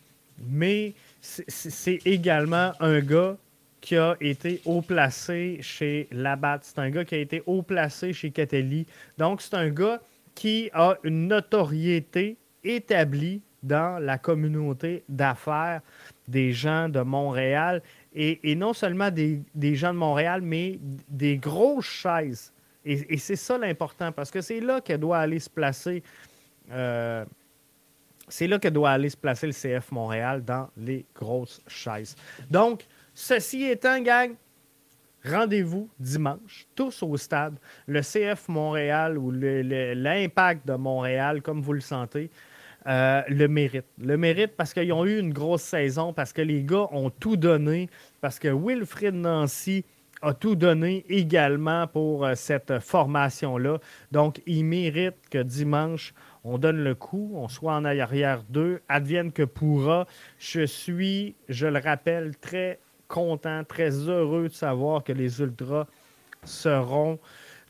Mais 0.47 0.93
c'est 1.21 2.05
également 2.05 2.71
un 2.79 2.99
gars 2.99 3.37
qui 3.81 3.95
a 3.95 4.15
été 4.19 4.61
haut 4.65 4.81
placé 4.81 5.59
chez 5.61 6.07
Labatt. 6.11 6.63
C'est 6.63 6.79
un 6.79 6.89
gars 6.89 7.05
qui 7.05 7.15
a 7.15 7.19
été 7.19 7.41
haut 7.45 7.61
placé 7.61 8.13
chez 8.13 8.31
Catelli. 8.31 8.85
Donc, 9.17 9.41
c'est 9.41 9.55
un 9.55 9.69
gars 9.69 10.01
qui 10.35 10.69
a 10.73 10.97
une 11.03 11.27
notoriété 11.27 12.37
établie 12.63 13.41
dans 13.63 13.99
la 13.99 14.17
communauté 14.17 15.03
d'affaires 15.09 15.81
des 16.27 16.51
gens 16.51 16.89
de 16.89 17.01
Montréal. 17.01 17.81
Et, 18.13 18.55
non 18.55 18.73
seulement 18.73 19.11
des, 19.11 19.43
gens 19.75 19.93
de 19.93 19.99
Montréal, 19.99 20.41
mais 20.41 20.79
des 21.07 21.37
grosses 21.37 21.85
chaises. 21.85 22.51
Et, 22.83 23.17
c'est 23.17 23.35
ça 23.35 23.57
l'important, 23.57 24.11
parce 24.11 24.31
que 24.31 24.41
c'est 24.41 24.59
là 24.59 24.81
qu'elle 24.81 24.99
doit 24.99 25.19
aller 25.19 25.39
se 25.39 25.49
placer. 25.49 26.03
Euh, 26.71 27.25
c'est 28.27 28.47
là 28.47 28.59
que 28.59 28.67
doit 28.67 28.91
aller 28.91 29.09
se 29.09 29.17
placer 29.17 29.47
le 29.47 29.53
CF 29.53 29.91
Montréal 29.91 30.43
dans 30.43 30.69
les 30.77 31.05
grosses 31.15 31.61
chaises. 31.67 32.15
Donc, 32.49 32.85
ceci 33.13 33.63
étant, 33.63 33.99
gang, 34.01 34.33
rendez-vous 35.23 35.89
dimanche, 35.99 36.67
tous 36.75 37.03
au 37.03 37.15
stade. 37.17 37.55
Le 37.85 38.01
CF 38.01 38.47
Montréal 38.49 39.17
ou 39.17 39.31
l'impact 39.31 40.67
de 40.67 40.73
Montréal, 40.73 41.41
comme 41.41 41.61
vous 41.61 41.73
le 41.73 41.81
sentez, 41.81 42.29
euh, 42.87 43.21
le 43.27 43.47
mérite. 43.47 43.85
Le 44.01 44.17
mérite 44.17 44.53
parce 44.55 44.73
qu'ils 44.73 44.93
ont 44.93 45.05
eu 45.05 45.19
une 45.19 45.33
grosse 45.33 45.63
saison, 45.63 46.13
parce 46.13 46.31
que 46.31 46.41
les 46.41 46.63
gars 46.63 46.87
ont 46.91 47.09
tout 47.09 47.35
donné, 47.35 47.89
parce 48.21 48.39
que 48.39 48.47
Wilfrid 48.47 49.13
Nancy 49.13 49.83
a 50.21 50.33
tout 50.33 50.55
donné 50.55 51.05
également 51.09 51.85
pour 51.87 52.25
euh, 52.25 52.33
cette 52.35 52.79
formation-là. 52.79 53.79
Donc, 54.11 54.41
ils 54.45 54.63
méritent 54.63 55.29
que 55.29 55.39
dimanche, 55.39 56.13
on 56.43 56.57
donne 56.57 56.83
le 56.83 56.95
coup, 56.95 57.31
on 57.35 57.47
soit 57.47 57.73
en 57.73 57.85
arrière 57.85 58.43
d'eux, 58.49 58.81
advienne 58.89 59.31
que 59.31 59.43
pourra. 59.43 60.07
Je 60.39 60.65
suis, 60.65 61.35
je 61.49 61.67
le 61.67 61.79
rappelle, 61.79 62.37
très 62.37 62.79
content, 63.07 63.63
très 63.63 63.91
heureux 63.91 64.49
de 64.49 64.53
savoir 64.53 65.03
que 65.03 65.13
les 65.13 65.41
Ultras 65.41 65.87
seront 66.43 67.19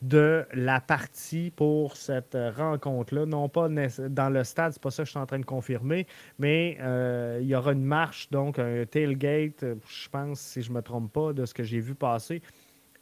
de 0.01 0.45
la 0.53 0.79
partie 0.79 1.51
pour 1.55 1.97
cette 1.97 2.37
rencontre-là. 2.55 3.25
Non 3.25 3.49
pas 3.49 3.67
dans 3.67 4.29
le 4.29 4.43
stade, 4.43 4.73
c'est 4.73 4.81
pas 4.81 4.91
ça 4.91 5.03
que 5.03 5.07
je 5.07 5.11
suis 5.11 5.19
en 5.19 5.25
train 5.25 5.39
de 5.39 5.45
confirmer, 5.45 6.05
mais 6.37 6.77
euh, 6.81 7.39
il 7.41 7.47
y 7.47 7.55
aura 7.55 7.73
une 7.73 7.83
marche, 7.83 8.29
donc 8.29 8.59
un 8.59 8.85
tailgate, 8.85 9.65
je 9.87 10.09
pense, 10.09 10.39
si 10.39 10.61
je 10.61 10.69
ne 10.69 10.75
me 10.75 10.81
trompe 10.81 11.11
pas, 11.11 11.33
de 11.33 11.45
ce 11.45 11.53
que 11.53 11.63
j'ai 11.63 11.79
vu 11.79 11.95
passer. 11.95 12.41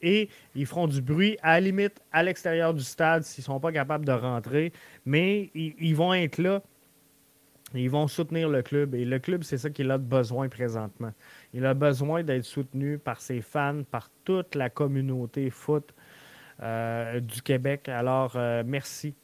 Et 0.05 0.29
ils 0.53 0.67
feront 0.67 0.87
du 0.87 1.01
bruit 1.01 1.35
à 1.41 1.53
la 1.53 1.61
limite 1.61 1.99
à 2.11 2.21
l'extérieur 2.21 2.75
du 2.75 2.83
stade 2.83 3.23
s'ils 3.23 3.41
ne 3.41 3.45
sont 3.45 3.59
pas 3.59 3.71
capables 3.71 4.05
de 4.05 4.11
rentrer, 4.11 4.71
mais 5.03 5.49
ils, 5.55 5.95
vont 5.95 6.13
être 6.13 6.37
là. 6.37 6.61
Ils 7.73 7.89
vont 7.89 8.07
soutenir 8.07 8.47
le 8.47 8.61
club. 8.61 8.93
Et 8.93 9.03
le 9.03 9.17
club, 9.17 9.41
c'est 9.41 9.57
ça 9.57 9.71
qu'il 9.71 9.89
a 9.89 9.97
besoin 9.97 10.47
présentement. 10.47 11.11
Il 11.53 11.65
a 11.65 11.73
besoin 11.73 12.21
d'être 12.21 12.45
soutenu 12.45 12.99
par 12.99 13.19
ses 13.19 13.41
fans, 13.41 13.81
par 13.89 14.11
toute 14.23 14.53
la 14.53 14.69
communauté 14.69 15.49
foot 15.49 15.91
euh, 16.61 17.19
du 17.19 17.41
Québec. 17.41 17.89
Alors, 17.89 18.33
euh, 18.35 18.61
merci 18.63 19.15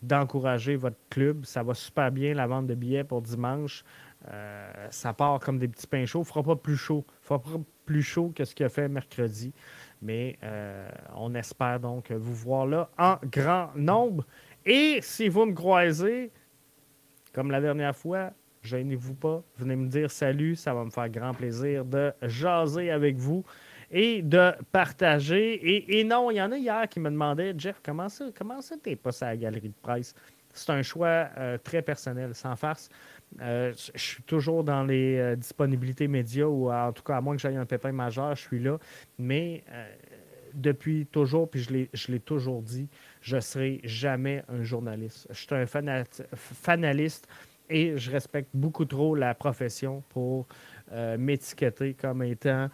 d'encourager 0.00 0.76
votre 0.76 0.96
club. 1.10 1.44
Ça 1.44 1.62
va 1.62 1.74
super 1.74 2.10
bien, 2.10 2.32
la 2.32 2.46
vente 2.46 2.66
de 2.66 2.74
billets 2.74 3.04
pour 3.04 3.20
dimanche. 3.20 3.84
Euh, 4.30 4.86
ça 4.90 5.12
part 5.12 5.38
comme 5.40 5.58
des 5.58 5.68
petits 5.68 5.86
pains 5.86 6.06
chauds. 6.06 6.20
Il 6.20 6.22
ne 6.22 6.28
fera 6.28 6.42
pas 6.42 6.56
plus 6.56 6.76
chaud. 6.76 7.04
Il 7.22 7.26
fera 7.26 7.38
pas 7.38 7.60
plus 7.84 8.02
chaud 8.02 8.32
que 8.34 8.44
ce 8.44 8.54
qu'il 8.54 8.64
a 8.64 8.68
fait 8.68 8.88
mercredi. 8.88 9.52
Mais 10.04 10.38
on 11.16 11.34
espère 11.34 11.80
donc 11.80 12.12
vous 12.12 12.34
voir 12.34 12.66
là 12.66 12.90
en 12.98 13.16
grand 13.24 13.70
nombre. 13.74 14.24
Et 14.66 14.98
si 15.02 15.28
vous 15.28 15.46
me 15.46 15.54
croisez, 15.54 16.30
comme 17.32 17.50
la 17.50 17.60
dernière 17.60 17.96
fois, 17.96 18.30
gênez-vous 18.62 19.14
pas. 19.14 19.42
Venez 19.56 19.76
me 19.76 19.88
dire 19.88 20.10
salut. 20.10 20.54
Ça 20.54 20.72
va 20.72 20.84
me 20.84 20.90
faire 20.90 21.08
grand 21.08 21.34
plaisir 21.34 21.84
de 21.84 22.12
jaser 22.22 22.90
avec 22.90 23.16
vous 23.16 23.44
et 23.90 24.22
de 24.22 24.52
partager. 24.72 25.98
Et, 25.98 26.04
non, 26.04 26.30
il 26.30 26.36
y 26.36 26.42
en 26.42 26.52
a 26.52 26.56
hier 26.56 26.88
qui 26.88 27.00
me 27.00 27.10
demandaient, 27.10 27.54
Jeff, 27.56 27.80
comment 27.84 28.08
ça, 28.08 28.26
comment 28.36 28.60
ça 28.60 28.76
t'es 28.82 28.96
pas 28.96 29.10
à 29.22 29.26
la 29.26 29.36
galerie 29.36 29.68
de 29.68 29.74
presse? 29.82 30.14
C'est 30.52 30.70
un 30.70 30.82
choix 30.82 31.28
euh, 31.36 31.58
très 31.58 31.82
personnel, 31.82 32.34
sans 32.34 32.54
farce. 32.56 32.88
Euh, 33.40 33.72
je 33.94 34.00
suis 34.00 34.22
toujours 34.22 34.64
dans 34.64 34.84
les 34.84 35.18
euh, 35.18 35.36
disponibilités 35.36 36.08
médias 36.08 36.46
ou 36.46 36.70
en 36.70 36.92
tout 36.92 37.02
cas, 37.02 37.16
à 37.16 37.20
moins 37.20 37.36
que 37.36 37.42
j'aille 37.42 37.56
un 37.56 37.66
pépin 37.66 37.92
majeur, 37.92 38.34
je 38.36 38.42
suis 38.42 38.60
là. 38.60 38.78
Mais 39.18 39.64
depuis 40.54 41.06
toujours, 41.06 41.50
puis 41.50 41.60
je 41.92 42.12
l'ai 42.12 42.20
toujours 42.20 42.62
dit, 42.62 42.88
je 43.20 43.36
ne 43.36 43.40
serai 43.40 43.80
jamais 43.82 44.44
un 44.48 44.62
journaliste. 44.62 45.26
Je 45.30 45.38
suis 45.38 45.54
un 45.54 45.66
fanaliste 46.36 47.26
et 47.68 47.96
je 47.96 48.10
respecte 48.10 48.50
beaucoup 48.54 48.84
trop 48.84 49.14
la 49.16 49.34
profession 49.34 50.04
pour 50.10 50.46
m'étiqueter 51.18 51.94
comme 51.94 52.22
étant 52.22 52.68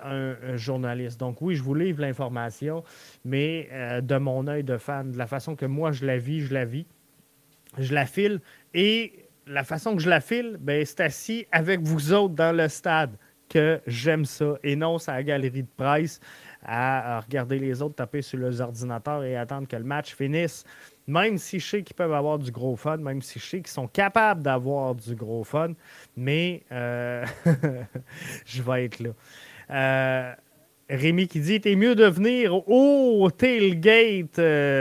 un, 0.00 0.56
journaliste. 0.56 1.18
Donc 1.18 1.40
oui, 1.40 1.56
je 1.56 1.62
vous 1.62 1.74
livre 1.74 2.00
l'information, 2.00 2.84
mais 3.24 3.68
euh, 3.72 4.00
de 4.00 4.16
mon 4.16 4.46
œil 4.46 4.64
de 4.64 4.76
fan, 4.76 5.12
de 5.12 5.18
la 5.18 5.26
façon 5.26 5.56
que 5.56 5.66
moi 5.66 5.92
je 5.92 6.06
la 6.06 6.18
vis, 6.18 6.40
je 6.40 6.54
la 6.54 6.64
vis, 6.64 6.86
je 7.78 7.94
la 7.94 8.06
file. 8.06 8.40
Et 8.74 9.28
la 9.46 9.64
façon 9.64 9.96
que 9.96 10.02
je 10.02 10.08
la 10.08 10.20
file, 10.20 10.56
ben, 10.60 10.84
c'est 10.84 11.00
assis 11.00 11.46
avec 11.52 11.80
vous 11.80 12.12
autres 12.12 12.34
dans 12.34 12.54
le 12.54 12.68
stade 12.68 13.16
que 13.48 13.80
j'aime 13.86 14.24
ça. 14.24 14.54
Et 14.62 14.76
non, 14.76 14.98
c'est 14.98 15.10
à 15.10 15.14
la 15.14 15.22
galerie 15.22 15.62
de 15.62 15.68
presse 15.76 16.20
à, 16.64 17.20
regarder 17.20 17.58
les 17.58 17.80
autres 17.82 17.94
taper 17.94 18.22
sur 18.22 18.38
leurs 18.38 18.60
ordinateurs 18.60 19.24
et 19.24 19.36
attendre 19.36 19.66
que 19.66 19.76
le 19.76 19.84
match 19.84 20.14
finisse. 20.14 20.64
Même 21.06 21.38
si 21.38 21.58
je 21.58 21.66
sais 21.66 21.82
qu'ils 21.82 21.96
peuvent 21.96 22.12
avoir 22.12 22.38
du 22.38 22.50
gros 22.50 22.76
fun, 22.76 22.98
même 22.98 23.22
si 23.22 23.38
je 23.38 23.44
sais 23.44 23.58
qu'ils 23.58 23.68
sont 23.68 23.88
capables 23.88 24.42
d'avoir 24.42 24.94
du 24.94 25.14
gros 25.14 25.44
fun, 25.44 25.72
mais 26.16 26.64
euh, 26.70 27.24
je 28.44 28.62
vais 28.62 28.84
être 28.84 29.00
là. 29.00 29.10
Euh, 29.70 30.34
Rémi 30.90 31.28
qui 31.28 31.40
dit 31.40 31.60
T'es 31.60 31.76
mieux 31.76 31.94
de 31.94 32.06
venir 32.06 32.68
au 32.68 33.30
tailgate 33.30 34.40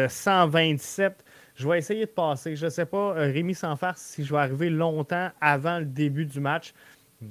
127. 0.10 1.24
Euh, 1.58 1.64
je 1.64 1.68
vais 1.68 1.78
essayer 1.78 2.06
de 2.06 2.12
passer. 2.12 2.56
Je 2.56 2.66
ne 2.66 2.70
sais 2.70 2.86
pas, 2.86 3.16
euh, 3.16 3.32
Rémi 3.32 3.54
sans 3.54 3.76
farce, 3.76 4.02
si 4.02 4.24
je 4.24 4.34
vais 4.34 4.40
arriver 4.40 4.70
longtemps 4.70 5.30
avant 5.42 5.80
le 5.80 5.86
début 5.86 6.26
du 6.26 6.40
match. 6.40 6.74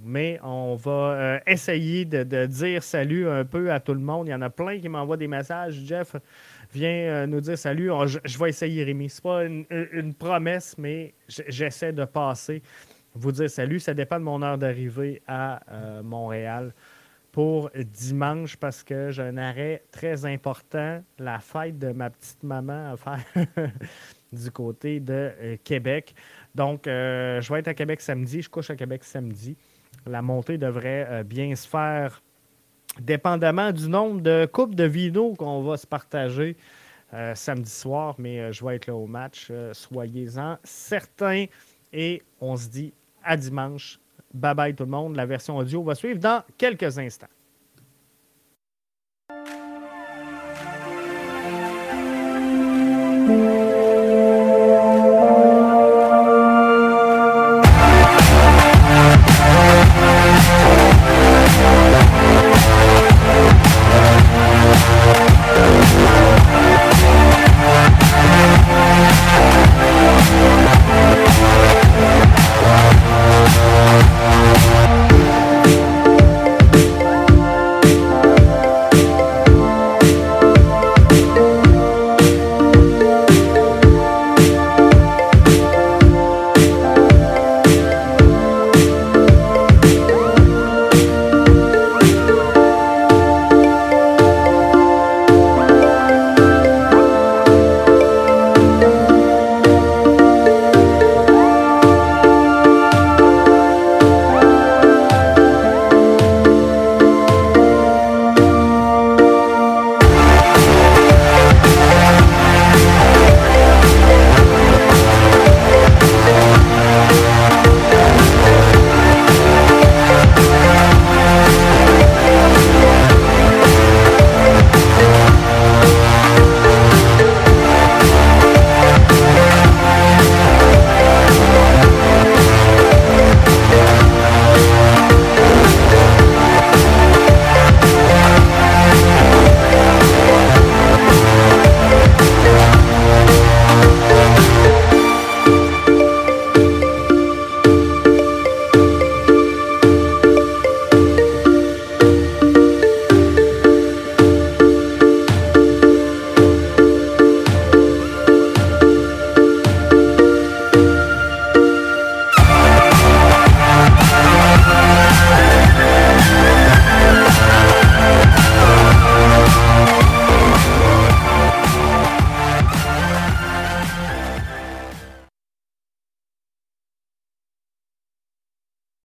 Mais 0.04 0.40
on 0.42 0.74
va 0.74 1.40
essayer 1.46 2.04
de, 2.04 2.46
dire 2.46 2.82
salut 2.82 3.28
un 3.28 3.44
peu 3.44 3.70
à 3.70 3.78
tout 3.78 3.94
le 3.94 4.00
monde. 4.00 4.26
Il 4.26 4.30
y 4.30 4.34
en 4.34 4.42
a 4.42 4.50
plein 4.50 4.80
qui 4.80 4.88
m'envoient 4.88 5.16
des 5.16 5.28
messages. 5.28 5.74
Jeff, 5.74 6.16
viens 6.74 7.24
nous 7.28 7.40
dire 7.40 7.56
salut. 7.56 7.90
je, 8.04 8.38
vais 8.38 8.48
essayer, 8.48 8.82
Rémi. 8.82 9.08
Ce 9.08 9.20
n'est 9.20 9.64
pas 9.64 9.76
une, 9.92 10.12
promesse, 10.12 10.74
mais 10.76 11.14
j'essaie 11.28 11.92
de 11.92 12.04
passer, 12.04 12.62
vous 13.14 13.30
dire 13.30 13.48
salut. 13.48 13.78
Ça 13.78 13.94
dépend 13.94 14.18
de 14.18 14.24
mon 14.24 14.42
heure 14.42 14.58
d'arrivée 14.58 15.22
à 15.28 15.60
Montréal 16.02 16.72
pour 17.36 17.68
dimanche 17.74 18.56
parce 18.56 18.82
que 18.82 19.10
j'ai 19.10 19.20
un 19.20 19.36
arrêt 19.36 19.82
très 19.90 20.24
important, 20.24 21.02
la 21.18 21.38
fête 21.38 21.78
de 21.78 21.92
ma 21.92 22.08
petite 22.08 22.42
maman 22.42 22.94
à 22.94 22.96
faire 22.96 23.46
du 24.32 24.50
côté 24.50 25.00
de 25.00 25.32
euh, 25.38 25.56
Québec. 25.62 26.14
Donc, 26.54 26.86
euh, 26.86 27.42
je 27.42 27.52
vais 27.52 27.58
être 27.58 27.68
à 27.68 27.74
Québec 27.74 28.00
samedi, 28.00 28.40
je 28.40 28.48
couche 28.48 28.70
à 28.70 28.74
Québec 28.74 29.04
samedi. 29.04 29.54
La 30.06 30.22
montée 30.22 30.56
devrait 30.56 31.06
euh, 31.10 31.24
bien 31.24 31.54
se 31.54 31.68
faire 31.68 32.22
dépendamment 33.00 33.70
du 33.70 33.86
nombre 33.86 34.22
de 34.22 34.48
coupes 34.50 34.74
de 34.74 34.84
vino 34.84 35.34
qu'on 35.34 35.62
va 35.62 35.76
se 35.76 35.86
partager 35.86 36.56
samedi 37.34 37.70
soir, 37.70 38.14
mais 38.16 38.50
je 38.50 38.64
vais 38.64 38.76
être 38.76 38.86
là 38.86 38.94
au 38.94 39.06
match. 39.06 39.52
Soyez-en 39.72 40.56
certains 40.64 41.44
et 41.92 42.22
on 42.40 42.56
se 42.56 42.68
dit 42.70 42.94
à 43.22 43.36
dimanche 43.36 44.00
Bye 44.36 44.54
bye 44.54 44.74
tout 44.74 44.84
le 44.84 44.90
monde. 44.90 45.16
La 45.16 45.24
version 45.24 45.56
audio 45.56 45.82
va 45.82 45.94
suivre 45.94 46.20
dans 46.20 46.42
quelques 46.58 46.98
instants. 46.98 47.26